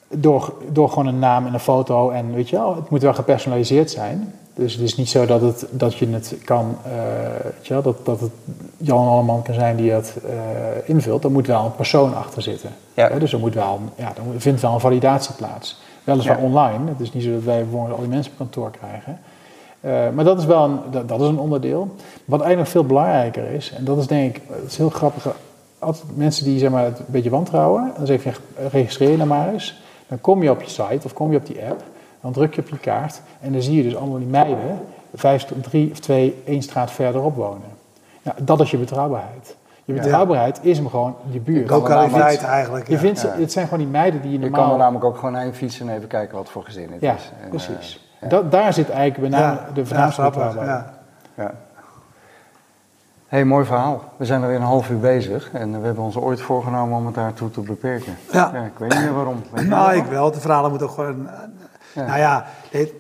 door, 0.08 0.54
door 0.72 0.90
gewoon 0.90 1.08
een 1.08 1.20
naam 1.20 1.46
en 1.48 1.54
een 1.54 1.60
foto 1.60 2.10
en 2.10 2.34
weet 2.34 2.50
je 2.50 2.56
wel, 2.56 2.76
het 2.76 2.90
moet 2.90 3.02
wel 3.02 3.14
gepersonaliseerd 3.14 3.92
zijn. 3.92 4.34
Dus 4.54 4.74
het 4.74 4.82
is 4.82 4.96
niet 4.98 5.10
zo 5.10 5.26
dat, 5.26 5.42
het, 5.42 5.66
dat 5.72 5.96
je 5.96 6.08
het 6.08 6.36
kan, 6.44 6.78
eh, 6.84 6.92
weet 7.44 7.68
je 7.68 7.74
wel, 7.74 7.82
dat, 7.82 8.06
dat 8.06 8.20
het 8.20 8.32
Jan 8.78 9.08
Alleman 9.08 9.42
kan 9.42 9.54
zijn 9.54 9.76
die 9.76 9.92
dat 9.92 10.14
eh, 10.26 10.34
invult. 10.90 11.24
Er 11.24 11.32
moet 11.32 11.48
wel 11.48 11.66
een 11.66 11.76
persoon 11.76 12.16
achter 12.16 12.42
zitten. 12.42 12.70
Ja. 12.94 13.08
Hè, 13.10 13.20
dus 13.20 13.34
er, 13.34 13.40
moet 13.40 13.54
wel, 13.54 13.80
ja, 13.96 14.08
er 14.08 14.42
vindt 14.42 14.62
wel 14.62 14.74
een 14.74 14.80
validatie 14.80 15.36
plaats. 15.36 15.82
Weliswaar 16.06 16.38
Ja. 16.38 16.44
online. 16.44 16.90
Het 16.90 17.00
is 17.00 17.14
niet 17.14 17.24
zo 17.24 17.32
dat 17.32 17.44
wij 17.44 17.66
al 17.72 17.98
die 18.00 18.08
mensen 18.08 18.32
op 18.32 18.38
kantoor 18.38 18.72
krijgen. 18.72 19.20
Eh, 19.80 20.10
maar 20.14 20.24
dat 20.24 20.40
is 20.40 20.46
wel 20.46 20.64
een, 20.64 20.80
dat, 20.92 21.08
dat 21.08 21.22
is 21.22 21.28
een 21.28 21.40
onderdeel. 21.40 21.96
Wat 22.26 22.40
eigenlijk 22.40 22.70
veel 22.70 22.86
belangrijker 22.86 23.52
is, 23.52 23.72
en 23.78 23.84
dat 23.84 23.98
is 23.98 24.08
denk 24.08 24.36
ik, 24.36 24.42
het 24.50 24.72
is 24.72 24.78
heel 24.78 24.90
grappig. 24.90 25.28
Altijd 25.80 26.18
mensen 26.18 26.46
die 26.46 26.60
zeg 26.60 26.70
maar, 26.70 26.84
het 26.84 27.00
een 27.00 27.06
beetje 27.08 27.30
wantrouwen, 27.30 27.92
dan 27.98 28.06
zeg 28.06 28.24
je 28.24 28.32
registreer 28.72 29.10
je 29.12 29.18
dan 29.18 29.28
maar 29.28 29.54
eens. 29.54 29.82
Dan 30.08 30.22
kom 30.22 30.44
je 30.44 30.52
op 30.52 30.62
je 30.62 30.70
site 30.70 31.00
of 31.06 31.14
kom 31.14 31.32
je 31.32 31.38
op 31.38 31.46
die 31.46 31.62
app, 31.70 31.84
dan 32.22 32.32
druk 32.32 32.56
je 32.56 32.62
op 32.62 32.70
je 32.70 32.78
kaart 32.78 33.22
en 33.42 33.52
dan 33.52 33.62
zie 33.62 33.76
je 33.76 33.84
dus 33.84 33.96
allemaal 33.96 34.18
die 34.18 34.28
meiden, 34.28 34.80
vijf, 35.14 35.46
drie 35.62 35.92
of 35.92 36.00
twee, 36.00 36.42
één 36.46 36.62
straat 36.62 36.92
verderop 36.92 37.36
wonen. 37.36 37.68
Nou, 38.22 38.38
dat 38.42 38.60
is 38.60 38.72
je 38.72 38.78
betrouwbaarheid. 38.78 39.56
Je 39.86 39.94
betrouwbaarheid 39.94 40.60
is 40.62 40.78
hem 40.78 40.90
gewoon 40.90 41.16
je 41.30 41.40
buurt. 41.40 41.70
Lokaliteit 41.70 42.44
eigenlijk. 42.44 42.88
Je 42.88 42.98
vindt 42.98 43.20
ze, 43.20 43.28
Ja. 43.28 43.34
het 43.40 43.52
zijn 43.52 43.66
gewoon 43.68 43.80
die 43.84 43.92
meiden 43.92 44.22
die 44.22 44.32
je 44.32 44.36
Je 44.40 44.44
normaal... 44.44 44.62
kan 44.64 44.72
er 44.72 44.78
namelijk 44.78 45.06
ook 45.06 45.18
gewoon 45.18 45.36
heen 45.36 45.54
fietsen 45.54 45.90
en 45.90 45.96
even 45.96 46.08
kijken 46.08 46.38
wat 46.38 46.50
voor 46.50 46.64
gezin 46.64 46.92
het 46.92 47.02
Ja, 47.02 47.14
is. 47.14 47.32
En, 47.44 47.50
precies. 47.50 48.10
eh, 48.20 48.22
ja. 48.22 48.28
Dat, 48.36 48.52
daar 48.52 48.74
zit 48.74 48.90
eigenlijk 48.90 49.30
bij 49.30 49.40
name 49.40 49.56
Ja, 49.56 49.68
de 49.74 49.82
betrouwbaarheid. 49.82 50.68
ja. 50.68 50.94
Ja. 51.38 51.52
hey, 53.28 53.46
mooi 53.46 53.66
verhaal. 53.66 54.04
We 54.18 54.26
zijn 54.26 54.42
er 54.42 54.48
weer 54.48 54.56
een 54.58 54.62
half 54.62 54.90
uur 54.90 55.00
bezig 55.00 55.50
en 55.54 55.80
we 55.80 55.86
hebben 55.86 56.04
ons 56.04 56.18
ooit 56.18 56.42
voorgenomen 56.42 56.98
om 56.98 57.06
het 57.06 57.16
daartoe 57.16 57.52
te 57.52 57.62
beperken. 57.62 58.18
Ja. 58.32 58.54
ik 58.54 58.78
weet 58.78 58.90
niet 58.94 59.00
meer 59.04 59.14
waarom. 59.14 59.42
Weet 59.52 59.64
je 59.64 59.70
Nou, 59.70 59.82
waarom? 59.86 60.04
ik 60.04 60.10
wel. 60.10 60.32
De 60.32 60.40
verhalen 60.40 60.70
moeten 60.70 60.88
ook 60.88 60.94
gewoon... 60.94 61.30
Ja. 61.94 62.06
Nou 62.06 62.20
ja, 62.20 62.46
dit, 62.72 62.92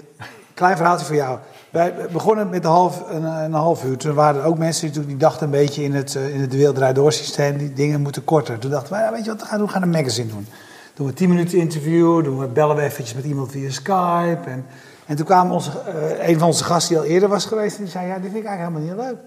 klein 0.53 0.77
verhaaltje 0.77 1.05
voor 1.05 1.15
jou. 1.15 1.39
Wij 1.75 1.93
begonnen 2.11 2.49
met 2.49 2.63
een 2.63 2.69
half, 2.69 3.03
een, 3.09 3.23
een 3.23 3.53
half 3.53 3.83
uur. 3.83 3.97
Toen 3.97 4.13
waren 4.13 4.41
er 4.41 4.47
ook 4.47 4.57
mensen 4.57 4.91
die, 4.91 5.05
die 5.05 5.17
dachten 5.17 5.45
een 5.45 5.51
beetje 5.51 5.83
in 5.83 5.93
het, 5.93 6.15
eh, 6.15 6.33
in 6.33 6.41
het 6.41 6.53
Wereld 6.53 6.95
Door 6.95 7.11
systeem. 7.11 7.57
Die 7.57 7.73
dingen 7.73 8.01
moeten 8.01 8.23
korter. 8.23 8.59
Toen 8.59 8.71
dachten 8.71 8.93
wij, 8.93 9.01
ja, 9.01 9.11
weet 9.11 9.25
je 9.25 9.29
wat 9.31 9.41
we 9.41 9.45
gaan 9.45 9.57
doen? 9.57 9.67
We 9.67 9.73
gaan 9.73 9.81
een 9.81 9.89
magazine 9.89 10.27
doen. 10.27 10.47
Doen 10.93 11.07
we 11.07 11.13
10 11.13 11.29
minuten 11.29 11.57
interview. 11.57 12.23
Doen 12.23 12.39
we, 12.39 12.47
bellen 12.47 12.75
we 12.75 12.81
eventjes 12.81 13.15
met 13.15 13.25
iemand 13.25 13.51
via 13.51 13.69
Skype. 13.69 14.39
En, 14.45 14.65
en 15.05 15.15
toen 15.15 15.25
kwam 15.25 15.51
onze, 15.51 15.71
eh, 15.79 16.27
een 16.27 16.39
van 16.39 16.47
onze 16.47 16.63
gasten 16.63 16.95
die 16.95 17.03
al 17.03 17.09
eerder 17.09 17.29
was 17.29 17.45
geweest. 17.45 17.77
En 17.77 17.83
die 17.83 17.91
zei, 17.91 18.07
ja, 18.07 18.13
dit 18.13 18.31
vind 18.31 18.43
ik 18.43 18.49
eigenlijk 18.49 18.75
helemaal 18.75 18.95
niet 18.95 19.05
leuk. 19.05 19.23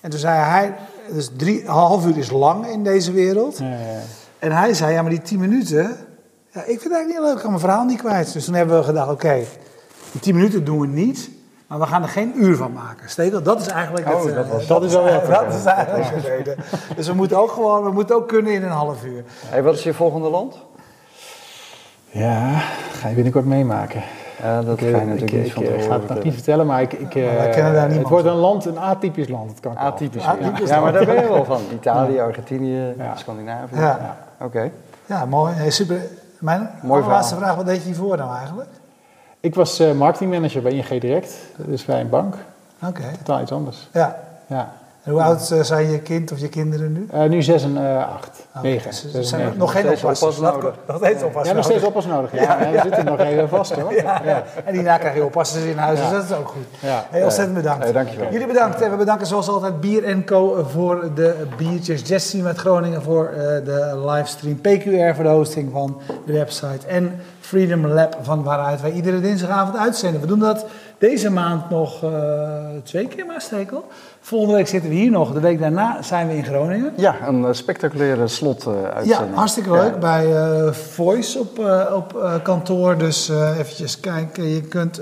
En 0.00 0.10
toen 0.10 0.18
zei 0.18 0.38
hij, 0.38 0.74
dus 1.12 1.30
drie, 1.36 1.60
een 1.60 1.68
half 1.68 2.06
uur 2.06 2.18
is 2.18 2.30
lang 2.30 2.66
in 2.66 2.84
deze 2.84 3.12
wereld. 3.12 3.58
Ja, 3.58 3.70
ja, 3.70 3.78
ja. 3.78 4.00
En 4.38 4.52
hij 4.52 4.74
zei, 4.74 4.92
ja, 4.92 5.02
maar 5.02 5.10
die 5.10 5.22
10 5.22 5.38
minuten, 5.38 5.82
ja, 6.50 6.60
ik 6.60 6.80
vind 6.80 6.82
het 6.82 6.92
eigenlijk 6.92 7.08
niet 7.08 7.18
leuk, 7.18 7.34
ik 7.34 7.40
kan 7.40 7.50
mijn 7.50 7.60
verhaal 7.60 7.84
niet 7.84 7.98
kwijt. 7.98 8.32
Dus 8.32 8.44
toen 8.44 8.54
hebben 8.54 8.78
we 8.78 8.84
gedacht, 8.84 9.10
oké, 9.10 9.44
die 10.12 10.20
10 10.20 10.34
minuten 10.34 10.64
doen 10.64 10.80
we 10.80 10.86
niet, 10.86 11.30
maar 11.70 11.78
we 11.78 11.86
gaan 11.86 12.02
er 12.02 12.08
geen 12.08 12.32
uur 12.36 12.56
van 12.56 12.72
maken. 12.72 13.08
Stekel, 13.08 13.42
dat 13.42 13.60
is 13.60 13.66
eigenlijk 13.66 14.06
Oh, 14.08 14.24
het... 14.24 14.34
dat 14.34 14.44
eh, 14.44 14.50
was- 14.52 14.66
dat 14.66 14.82
is 14.84 14.92
wel 14.92 15.06
heel 15.12 15.20
Dat 15.28 15.54
is 15.54 15.64
eigenlijk 15.64 16.22
de 16.22 16.28
reden. 16.28 16.56
Dus 16.96 17.06
we 17.06 17.14
moeten 17.14 17.38
ook 17.38 17.50
gewoon, 17.50 17.84
we 17.84 17.90
moeten 17.90 18.16
ook 18.16 18.28
kunnen 18.28 18.52
in 18.52 18.62
een 18.62 18.68
half 18.70 19.04
uur. 19.04 19.24
Hey, 19.46 19.62
wat 19.62 19.74
is 19.74 19.82
je 19.82 19.94
volgende 19.94 20.28
land? 20.30 20.58
Ja, 22.06 22.60
ga 22.92 23.08
je 23.08 23.14
binnenkort 23.14 23.44
meemaken. 23.44 24.02
Ja, 24.42 24.62
dat 24.62 24.78
ga 24.78 24.86
je 24.86 24.92
natuurlijk 24.92 25.32
ik, 25.32 25.42
niet 25.42 25.52
van 25.52 25.62
ik, 25.62 25.68
tevoren 25.68 25.88
ga 25.88 25.92
het 25.92 25.98
nog 25.98 26.06
vertellen. 26.06 26.24
niet 26.24 26.34
vertellen, 26.34 26.66
maar 26.66 26.82
ik, 26.82 26.92
ik, 26.92 27.14
eh, 27.14 27.34
wij 27.34 27.48
kennen 27.50 27.72
daar 27.72 27.88
niemand 27.88 27.98
het 27.98 28.08
wordt 28.08 28.26
een 28.26 28.34
land, 28.40 28.64
een 28.64 28.78
atypisch 28.78 29.28
land. 29.28 29.48
Dat 29.48 29.60
kan 29.60 29.72
ik 29.72 29.78
wel. 29.78 29.86
Atypisch. 29.86 30.24
Atypisch 30.24 30.68
ja. 30.68 30.74
ja, 30.74 30.80
maar 30.80 30.92
daar 30.92 31.04
ben 31.06 31.14
je 31.22 31.28
wel 31.28 31.44
van. 31.44 31.60
Italië, 31.80 32.20
Argentinië, 32.20 32.94
Ja. 32.98 33.16
Scandinavië. 33.16 33.76
Ja. 33.76 34.16
Oké. 34.40 34.70
Ja, 35.06 35.24
mooi. 35.24 35.52
Hey, 35.54 35.70
super. 35.70 36.00
Mijn 36.38 36.70
Mooi 36.82 37.04
laatste 37.04 37.34
vraag, 37.36 37.54
wat 37.54 37.66
deed 37.66 37.76
je 37.76 37.82
hiervoor 37.82 38.16
nou 38.16 38.36
eigenlijk? 38.36 38.68
Ik 39.40 39.54
was 39.54 39.78
eh, 39.78 39.92
marketingmanager 39.92 40.62
bij 40.62 40.72
ING 40.72 41.00
Direct, 41.00 41.34
dus 41.56 41.84
bij 41.84 42.00
een 42.00 42.08
bank. 42.08 42.34
Oké, 42.86 43.02
Totaal 43.18 43.40
iets 43.40 43.52
anders. 43.52 43.88
ja. 43.92 44.18
Ja. 44.46 44.72
En 45.04 45.12
hoe 45.12 45.22
oud 45.22 45.50
eh, 45.50 45.60
zijn 45.60 45.90
je 45.90 45.98
kind 45.98 46.32
of 46.32 46.38
je 46.38 46.48
kinderen 46.48 46.92
nu? 46.92 47.06
Eh, 47.12 47.22
nu 47.28 47.42
6 47.42 47.62
en 47.62 47.76
eh 47.96 48.08
8. 48.14 48.46
Oké, 48.56 48.66
9. 48.66 48.90
dus 48.90 49.02
er 49.04 49.10
Zes 49.10 49.14
en 49.20 49.24
zijn 49.24 49.42
negen. 49.42 49.58
nog 49.58 49.72
geen 49.72 49.88
oppas 49.90 50.20
Dat- 50.20 50.40
nodig. 50.40 50.74
Nog 50.86 50.96
steeds 50.96 51.22
oppassers 51.22 51.48
Ja, 51.48 51.54
nog 51.54 51.64
steeds 51.64 51.80
nodig. 51.82 51.96
oppas 51.96 52.06
nodig. 52.06 52.32
Ja, 52.34 52.60
ja, 52.60 52.70
we 52.70 52.80
zitten 52.82 53.04
nog 53.04 53.18
even 53.20 53.48
vast 53.58 53.72
hoor. 53.74 53.92
Ja, 53.94 54.20
ja. 54.24 54.44
En 54.64 54.74
daarna 54.74 54.98
krijg 54.98 55.14
je 55.14 55.24
oppassers 55.24 55.64
in 55.64 55.76
huis, 55.78 55.98
Ja. 55.98 56.04
dus 56.10 56.12
dat 56.18 56.24
is 56.30 56.36
ook 56.36 56.48
goed. 56.48 56.66
Ja. 56.80 57.04
Hey, 57.10 57.22
ontzettend 57.24 57.56
bedankt. 57.56 57.82
Hey, 57.84 57.92
dankjewel. 57.92 58.32
Jullie 58.32 58.46
bedankt. 58.46 58.80
En 58.80 58.90
we 58.90 58.96
bedanken 58.96 59.26
zoals 59.26 59.48
altijd 59.48 59.80
Bier 59.80 60.24
Co. 60.24 60.66
voor 60.70 61.10
de 61.14 61.46
biertjes. 61.56 62.08
Jesse 62.08 62.38
met 62.38 62.56
Groningen 62.58 63.02
voor 63.02 63.26
eh, 63.26 63.36
de 63.64 64.02
livestream. 64.06 64.56
PQR 64.60 65.14
voor 65.14 65.24
de 65.24 65.30
hosting 65.30 65.72
van 65.72 66.00
de 66.26 66.32
website. 66.32 66.86
En 66.86 67.20
Freedom 67.50 67.86
Lab 67.86 68.16
van 68.22 68.42
waaruit 68.42 68.80
wij 68.80 68.92
iedere 68.92 69.20
dinsdagavond 69.20 69.76
uitzenden. 69.76 70.20
We 70.20 70.26
doen 70.26 70.38
dat 70.38 70.66
deze 70.98 71.30
maand 71.30 71.70
nog 71.70 72.02
eh, 72.04 72.10
twee 72.82 73.06
keer 73.08 73.26
maar, 73.26 73.40
Stekel. 73.40 73.84
Volgende 74.20 74.54
week 74.54 74.66
zitten 74.68 74.90
we 74.90 74.96
hier 74.96 75.10
nog. 75.10 75.32
De 75.32 75.40
week 75.40 75.60
daarna 75.60 76.02
zijn 76.02 76.28
we 76.28 76.36
in 76.36 76.44
Groningen. 76.44 76.92
Ja, 76.96 77.14
een 77.26 77.44
eh, 77.44 77.52
spectaculaire 77.52 78.28
slot 78.28 78.66
eh, 78.66 79.04
Ja, 79.04 79.26
hartstikke 79.34 79.70
leuk. 79.70 79.98
Bij 79.98 80.26
Voice 80.72 81.38
op, 81.38 81.58
op 81.94 82.40
kantoor. 82.42 82.98
Dus 82.98 83.28
eventjes 83.58 84.00
kijken. 84.00 84.48
Je 84.48 84.62
kunt 84.62 84.94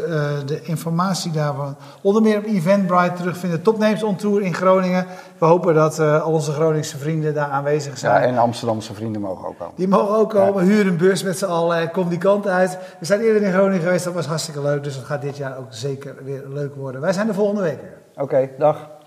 de 0.46 0.60
informatie 0.62 1.30
daarvan 1.30 1.76
onder 2.00 2.22
meer 2.22 2.38
op 2.38 2.44
Eventbrite 2.44 3.12
terugvinden. 3.16 3.62
Topnames 3.62 4.02
on 4.02 4.16
Tour 4.16 4.42
in 4.42 4.54
Groningen. 4.54 5.06
We 5.38 5.46
hopen 5.46 5.74
dat 5.74 5.98
al 6.00 6.32
onze 6.32 6.52
Groningse 6.52 6.98
vrienden 6.98 7.34
daar 7.34 7.48
aanwezig 7.48 7.92
Ja, 7.92 7.98
zijn. 7.98 8.22
en 8.22 8.38
Amsterdamse 8.38 8.94
vrienden 8.94 9.20
mogen 9.20 9.48
ook 9.48 9.58
komen. 9.58 9.74
Die 9.76 9.88
mogen 9.88 10.16
ook 10.16 10.30
komen. 10.30 10.64
Huur 10.64 10.86
een 10.86 10.96
bus 10.96 11.22
met 11.22 11.38
z'n 11.38 11.44
allen. 11.44 11.76
en 11.78 11.90
Kom 11.90 12.08
die 12.08 12.18
kant 12.18 12.37
uit. 12.46 12.78
We 12.98 13.04
zijn 13.04 13.20
eerder 13.20 13.42
in 13.42 13.52
Groningen 13.52 13.80
geweest. 13.82 14.04
Dat 14.04 14.14
was 14.14 14.26
hartstikke 14.26 14.62
leuk. 14.62 14.82
Dus 14.82 14.96
dat 14.96 15.04
gaat 15.04 15.22
dit 15.22 15.36
jaar 15.36 15.58
ook 15.58 15.66
zeker 15.68 16.14
weer 16.24 16.42
leuk 16.48 16.74
worden. 16.74 17.00
Wij 17.00 17.12
zijn 17.12 17.26
de 17.26 17.34
volgende 17.34 17.62
week 17.62 17.80
weer. 17.80 17.98
Oké, 18.14 18.50
dag. 18.58 18.97